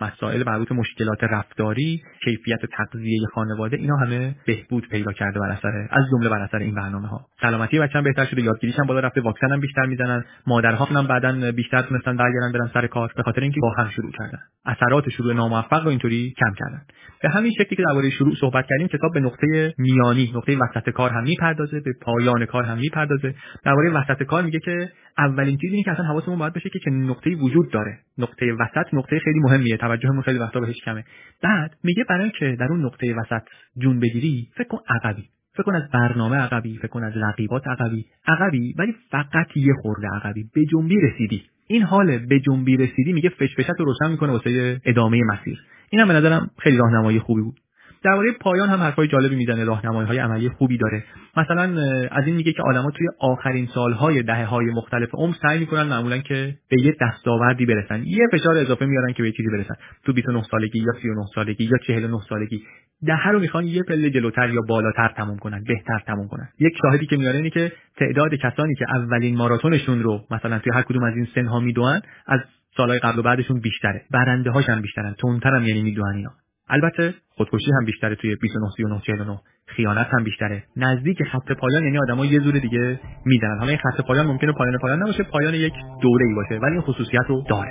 مسائل 0.00 0.42
مربوط 0.46 0.72
مشکلات 0.72 1.24
رفتاری 1.24 2.02
کیفیت 2.24 2.58
تغذیه 2.66 3.26
خانواده 3.34 3.76
اینا 3.76 3.96
همه 3.96 4.34
بهبود 4.46 4.88
پیدا 4.88 5.12
کرده 5.12 5.40
بر 5.40 5.50
اثر 5.50 5.88
از 5.90 6.04
جمله 6.12 6.28
بر 6.28 6.42
اثر 6.42 6.58
این 6.58 6.74
برنامه 6.74 7.08
ها 7.08 7.26
سلامتی 7.42 7.78
بچه‌م 7.78 8.04
بهتر 8.04 8.24
شده 8.24 8.42
یادگیریش 8.42 8.78
هم 8.78 8.86
بالا 8.86 9.00
رفته 9.00 9.20
واکسن 9.20 9.52
هم 9.52 9.60
بیشتر 9.60 9.86
می‌زنن 9.86 10.24
مادرها 10.46 10.84
هم 10.84 11.06
بعدا 11.06 11.52
بیشتر 11.52 11.82
تونستن 11.82 12.16
برگردن 12.16 12.52
برن 12.52 12.70
سر 12.74 12.86
کار 12.86 13.12
به 13.16 13.22
خاطر 13.22 13.40
اینکه 13.40 13.60
با 13.60 13.74
هم 13.78 13.88
شروع 13.88 14.12
کردن. 14.12 14.38
اثرات 14.66 15.08
شروع 15.08 15.34
ناموفق 15.34 15.82
رو 15.82 15.88
اینطوری 15.88 16.34
کم 16.38 16.54
کردن. 16.58 16.82
به 17.22 17.28
همین 17.28 17.52
شکلی 17.52 17.76
که 17.76 17.82
درباره 17.82 18.10
شروع 18.10 18.34
صحبت 18.40 18.66
کردیم 18.70 18.88
کتاب 18.88 19.12
به 19.14 19.20
نقطه 19.20 19.74
میانی 19.78 20.32
نقطه 20.34 20.56
وسط 20.56 20.90
کار 20.90 21.10
هم 21.10 21.24
می‌پردازه 21.60 21.80
به 21.80 21.92
پایان 22.00 22.46
کار 22.46 22.64
هم 22.64 22.78
می‌پردازه. 22.78 23.34
درباره 23.64 23.90
وسط 23.90 24.22
کار 24.22 24.42
میگه 24.42 24.58
که 24.58 24.92
اولین 25.18 25.56
چیزی 25.56 25.74
اینه 25.74 25.84
که 25.84 25.90
اصلا 25.90 26.04
حواسمون 26.04 26.38
باید 26.38 26.52
بشه 26.52 26.70
که 26.70 26.78
چه 26.78 26.90
نقطه‌ای 26.90 27.36
وجود 27.36 27.70
داره. 27.70 27.98
نقطه 28.18 28.52
وسط 28.52 28.94
نقطه 28.94 29.18
خیلی 29.18 29.40
مهمیه. 29.40 29.76
توجهمون 29.76 30.22
خیلی 30.22 30.38
وقتا 30.38 30.60
بهش 30.60 30.80
کمه. 30.84 31.04
بعد 31.42 31.70
میگه 31.84 32.04
برای 32.08 32.30
که 32.30 32.56
در 32.60 32.66
اون 32.70 32.84
نقطه 32.84 33.14
وسط 33.14 33.42
جون 33.78 34.00
بگیری 34.00 34.48
فکر 34.56 34.68
کن 34.68 34.78
عقبی. 34.88 35.24
فکر 35.54 35.62
کن 35.62 35.74
از 35.74 35.90
برنامه 35.92 36.36
عقبی 36.36 36.78
فکر 36.78 36.88
کن 36.88 37.04
از 37.04 37.12
رقیبات 37.16 37.68
عقبی. 37.68 38.06
عقبی 38.26 38.74
ولی 38.78 38.94
فقط 39.10 39.56
یه 39.56 39.72
خورده 39.82 40.08
عقبی. 40.14 40.44
به 40.54 40.64
جنبی 40.64 41.00
رسیدی. 41.00 41.42
این 41.66 41.82
حال 41.82 42.18
به 42.26 42.40
جنبی 42.40 42.76
رسیدی 42.76 43.12
میگه 43.12 43.28
فشفشت 43.28 43.70
رو 43.78 43.84
روشن 43.84 44.10
می‌کنه 44.10 44.32
واسه 44.32 44.80
ادامه 44.84 45.20
مسیر. 45.24 45.58
اینم 45.90 46.08
به 46.08 46.14
نظرم 46.14 46.50
خیلی 46.58 46.76
راهنمایی 46.76 47.18
خوبی 47.18 47.42
بود. 47.42 47.60
درباره 48.04 48.32
پایان 48.40 48.68
هم 48.68 48.80
حرفای 48.80 49.08
جالبی 49.08 49.36
می‌زنه 49.36 49.64
راهنمایی 49.64 50.08
های 50.08 50.18
عملی 50.18 50.48
خوبی 50.48 50.78
داره. 50.78 51.04
مثلا 51.36 51.62
از 52.10 52.26
این 52.26 52.36
میگه 52.36 52.52
که 52.52 52.62
آدما 52.62 52.90
توی 52.90 53.06
آخرین 53.20 53.66
سالهای 53.66 54.22
دهه 54.22 54.44
های 54.44 54.66
مختلف 54.66 55.08
عمر 55.12 55.34
سعی 55.42 55.58
می‌کنن 55.58 55.82
معمولا 55.82 56.18
که 56.18 56.54
به 56.70 56.82
یه 56.82 56.96
دستاوردی 57.00 57.66
برسن. 57.66 58.02
یه 58.04 58.26
فشار 58.32 58.56
اضافه 58.56 58.86
میارن 58.86 59.12
که 59.12 59.22
به 59.22 59.32
چیزی 59.32 59.48
برسن. 59.52 59.74
تو 60.04 60.12
29 60.12 60.42
سالگی 60.42 60.78
یا 60.78 60.92
39 61.02 61.24
سالگی 61.34 61.64
یا 61.64 61.78
49 61.86 62.18
سالگی 62.28 62.62
دهه 63.06 63.28
رو 63.28 63.40
می‌خوان 63.40 63.64
یه 63.64 63.82
پله 63.82 64.10
جلوتر 64.10 64.50
یا 64.50 64.60
بالاتر 64.68 65.12
تموم 65.16 65.38
کنن 65.38 65.64
بهتر 65.64 65.98
تموم 66.06 66.28
کنن. 66.28 66.48
یک 66.58 66.72
شاهدی 66.82 67.06
که 67.06 67.16
میاره 67.16 67.36
اینه 67.36 67.50
که 67.50 67.72
تعداد 67.96 68.34
کسانی 68.34 68.74
که 68.74 68.86
اولین 68.94 69.36
ماراتونشون 69.36 70.02
رو 70.02 70.20
مثلا 70.30 70.58
توی 70.58 70.72
هر 70.74 70.82
کدوم 70.82 71.02
از 71.04 71.16
این 71.16 71.28
سنها 71.34 71.60
میدوئن 71.60 72.00
از 72.26 72.40
سالهای 72.76 72.98
قبل 72.98 73.18
و 73.18 73.22
بعدشون 73.22 73.60
بیشتره. 73.60 74.02
برنده 74.10 74.50
هاش 74.50 74.68
هم 74.68 74.82
بیشترن. 74.82 75.14
تونتر 75.18 75.54
هم 75.54 75.62
یعنی 75.62 75.82
میدوئن 75.82 76.14
اینا. 76.16 76.30
البته 76.70 77.14
خودکشی 77.28 77.70
هم 77.80 77.84
بیشتره 77.84 78.14
توی 78.14 78.36
29 78.36 78.70
39 78.76 79.00
49 79.06 79.38
خیانت 79.66 80.06
هم 80.12 80.24
بیشتره. 80.24 80.62
نزدیک 80.76 81.22
خط 81.32 81.52
پایان 81.52 81.84
یعنی 81.84 81.98
آدمای 81.98 82.28
یه 82.28 82.40
زور 82.40 82.58
دیگه 82.58 83.00
میدن 83.24 83.58
حالا 83.58 83.68
این 83.68 83.78
خط 83.78 84.06
پایان 84.06 84.26
ممکنه 84.26 84.52
پایان 84.52 84.78
پایان 84.78 85.02
نباشه 85.02 85.22
پایان 85.22 85.54
یک 85.54 85.72
دوره 86.02 86.26
ای 86.26 86.34
باشه 86.34 86.54
ولی 86.54 86.72
این 86.72 86.82
خصوصیت 86.82 87.24
رو 87.28 87.44
داره. 87.48 87.70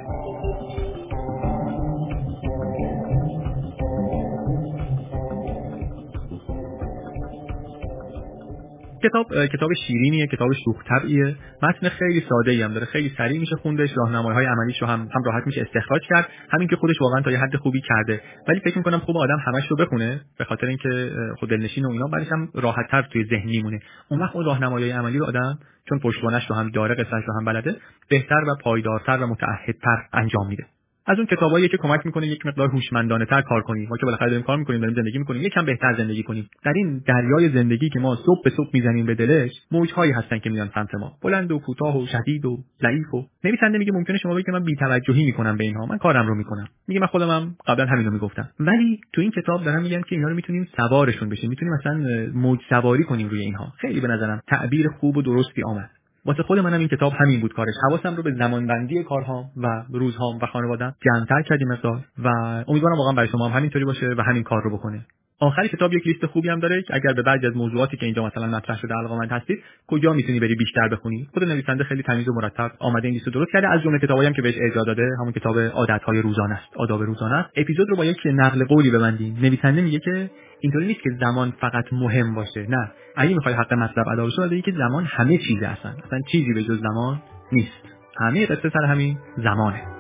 کتاب 9.03 9.45
کتاب 9.45 9.69
شیرینیه 9.87 10.27
کتاب 10.27 10.49
شوخ 10.65 10.83
طبعیه 10.87 11.35
متن 11.63 11.89
خیلی 11.89 12.23
ساده 12.29 12.51
ای 12.51 12.61
هم 12.61 12.73
داره 12.73 12.85
خیلی 12.85 13.11
سریع 13.17 13.39
میشه 13.39 13.55
خوندش 13.55 13.89
راهنمایی‌های 13.97 14.45
عملیش 14.45 14.81
رو 14.81 14.87
هم 14.87 14.99
هم 14.99 15.23
راحت 15.25 15.43
میشه 15.45 15.61
استخراج 15.61 16.01
کرد. 16.09 16.27
همین 16.51 16.67
که 16.67 16.75
خودش 16.75 17.01
واقعا 17.01 17.21
تا 17.21 17.31
یه 17.31 17.37
حد 17.37 17.55
خوبی 17.55 17.81
کرده. 17.81 18.21
ولی 18.47 18.59
فکر 18.59 18.77
می‌کنم 18.77 18.99
خوب 18.99 19.17
آدم 19.17 19.37
همش 19.47 19.67
رو 19.67 19.75
بخونه 19.75 20.21
به 20.37 20.45
خاطر 20.45 20.67
اینکه 20.67 21.11
خود 21.39 21.49
دلنشین 21.49 21.85
و 21.85 21.89
اینا 21.89 22.07
بعدش 22.07 22.31
هم 22.31 22.49
راحت‌تر 22.53 23.01
توی 23.01 23.25
ذهن 23.25 23.49
میمونه. 23.49 23.79
اون 24.09 24.19
وقت 24.19 24.35
اون 24.35 24.45
راهنمایی 24.45 24.91
عملی 24.91 25.17
رو 25.17 25.25
آدم 25.25 25.59
چون 25.89 25.99
پشتوانش 25.99 26.49
رو 26.49 26.55
هم 26.55 26.69
داره 26.69 26.95
قصهش 26.95 27.23
رو 27.27 27.33
هم 27.39 27.45
بلده 27.45 27.75
بهتر 28.09 28.43
و 28.47 28.55
پایدارتر 28.63 29.17
و 29.17 29.27
متعهدتر 29.27 29.97
انجام 30.13 30.47
میده. 30.47 30.63
از 31.09 31.17
اون 31.17 31.27
کتابایی 31.27 31.67
که 31.67 31.77
کمک 31.77 32.05
می‌کنه 32.05 32.27
یک 32.27 32.45
مقدار 32.45 32.69
هوشمندانه 32.69 33.25
تر 33.25 33.41
کار 33.41 33.61
کنیم. 33.61 33.89
ما 33.89 33.97
که 33.97 34.05
بالاخره 34.05 34.29
داریم 34.29 34.45
کار 34.45 34.57
می‌کنیم 34.57 34.81
داریم 34.81 34.95
زندگی 34.95 35.17
می‌کنیم 35.17 35.41
یکم 35.41 35.65
بهتر 35.65 35.93
زندگی 35.97 36.23
کنیم. 36.23 36.49
در 36.65 36.73
این 36.75 37.03
دریای 37.07 37.49
زندگی 37.49 37.89
که 37.89 37.99
ما 37.99 38.15
صبح 38.15 38.43
به 38.43 38.49
صبح 38.49 38.69
می‌زنیم 38.73 39.05
به 39.05 39.15
دلش 39.15 39.51
موجهایی 39.71 40.11
هستن 40.11 40.39
که 40.39 40.49
میان 40.49 40.69
سمت 40.75 40.95
ما. 40.95 41.11
بلند 41.23 41.51
و 41.51 41.59
کوتاه 41.59 41.97
و 41.97 42.05
شدید 42.05 42.45
و 42.45 42.57
ضعیف 42.81 43.13
و 43.13 43.25
نویسنده 43.43 43.77
میگه 43.77 43.91
ممکنه 43.91 44.17
شما 44.17 44.33
بگید 44.33 44.45
که 44.45 44.51
من 44.51 44.63
بی‌توجهی 44.63 45.25
می‌کنم 45.25 45.57
به 45.57 45.63
اینها. 45.63 45.85
من 45.85 45.97
کارم 45.97 46.27
رو 46.27 46.35
می‌کنم. 46.35 46.67
میگه 46.87 47.01
من 47.01 47.07
خودم 47.07 47.29
هم 47.29 47.55
قبلا 47.67 47.85
همین 47.85 48.05
رو 48.05 48.11
می‌گفتم. 48.11 48.49
ولی 48.59 49.01
تو 49.13 49.21
این 49.21 49.31
کتاب 49.31 49.63
دارم 49.63 49.81
میگن 49.81 50.01
که 50.01 50.15
اینا 50.15 50.27
رو 50.27 50.35
می‌تونیم 50.35 50.67
سوارشون 50.77 51.29
بشیم. 51.29 51.49
می‌تونیم 51.49 51.73
مثلا 51.73 51.99
موج 52.33 52.59
سواری 52.69 53.03
کنیم 53.03 53.29
روی 53.29 53.41
اینها. 53.41 53.73
خیلی 53.77 53.99
به 54.01 54.07
نظرم 54.07 54.41
تعبیر 54.47 54.89
خوب 54.89 55.17
و 55.17 55.21
درستی 55.21 55.63
آمد. 55.63 55.89
واسه 56.29 56.43
خود 56.43 56.59
منم 56.59 56.79
این 56.79 56.87
کتاب 56.87 57.13
همین 57.19 57.41
بود 57.41 57.53
کارش. 57.53 57.73
حواسم 57.89 58.15
رو 58.15 58.23
به 58.23 58.33
زمانبندی 58.33 59.03
کارهام 59.03 59.45
و 59.57 59.83
روزهام 59.93 60.39
و 60.41 60.45
خانوادم 60.45 60.95
جمعتر 61.05 61.41
کردیم 61.41 61.67
مقدار 61.67 61.99
و 62.23 62.27
امیدوارم 62.67 62.97
واقعا 62.97 63.13
برای 63.13 63.27
شما 63.27 63.47
هم 63.47 63.57
همینطوری 63.57 63.85
باشه 63.85 64.07
و 64.17 64.21
همین 64.21 64.43
کار 64.43 64.61
رو 64.63 64.77
بکنه. 64.77 65.05
آخر 65.41 65.67
کتاب 65.67 65.93
یک 65.93 66.07
لیست 66.07 66.25
خوبی 66.25 66.49
هم 66.49 66.59
داره 66.59 66.81
که 66.81 66.95
اگر 66.95 67.13
به 67.13 67.21
بعضی 67.21 67.47
از 67.47 67.55
موضوعاتی 67.55 67.97
که 67.97 68.05
اینجا 68.05 68.25
مثلا 68.25 68.47
مطرح 68.47 68.77
شده 68.77 68.93
علاقه‌مند 68.93 69.31
هستید 69.31 69.63
کجا 69.87 70.13
می‌تونی 70.13 70.39
بری 70.39 70.55
بیشتر 70.55 70.87
بخونی؟ 70.87 71.27
خود 71.33 71.43
نویسنده 71.43 71.83
خیلی 71.83 72.03
تمیز 72.03 72.29
و 72.29 72.33
مرتب 72.33 72.71
آمده 72.79 73.07
این 73.07 73.13
لیست 73.13 73.29
درست 73.29 73.51
کرده. 73.51 73.67
از 73.67 73.81
جمله 73.81 73.99
کتابایی 73.99 74.27
هم 74.27 74.33
که 74.33 74.41
بهش 74.41 74.55
ارجاع 74.61 74.85
داده 74.85 75.09
همون 75.19 75.31
کتاب 75.31 75.59
عادت‌های 75.59 76.21
روزانه 76.21 76.53
است 76.53 76.77
آداب 76.77 77.03
روزانه 77.03 77.35
است. 77.35 77.49
اپیزود 77.55 77.89
رو 77.89 77.95
با 77.95 78.05
یک 78.05 78.17
نقل 78.25 78.65
قولی 78.65 78.91
ببندیم. 78.91 79.37
نویسنده 79.41 79.81
میگه 79.81 79.99
که 79.99 80.29
اینطوری 80.59 80.87
نیست 80.87 81.01
که 81.01 81.09
زمان 81.19 81.53
فقط 81.61 81.93
مهم 81.93 82.35
باشه 82.35 82.65
نه. 82.69 82.91
اگه 83.15 83.33
می‌خوای 83.33 83.55
حق 83.55 83.73
مطلب 83.73 84.07
ادا 84.07 84.25
بشه 84.25 84.47
باید 84.47 84.63
که 84.63 84.71
زمان 84.71 85.05
همه 85.05 85.37
چیزه 85.37 85.67
اصلا. 85.67 85.91
اصلا 86.05 86.19
چیزی 86.31 86.53
به 86.53 86.63
جز 86.63 86.79
زمان 86.81 87.21
نیست. 87.51 87.83
همه 88.19 88.45
قصه 88.45 88.69
سر 88.69 88.85
همین 88.85 89.17
زمانه. 89.37 89.98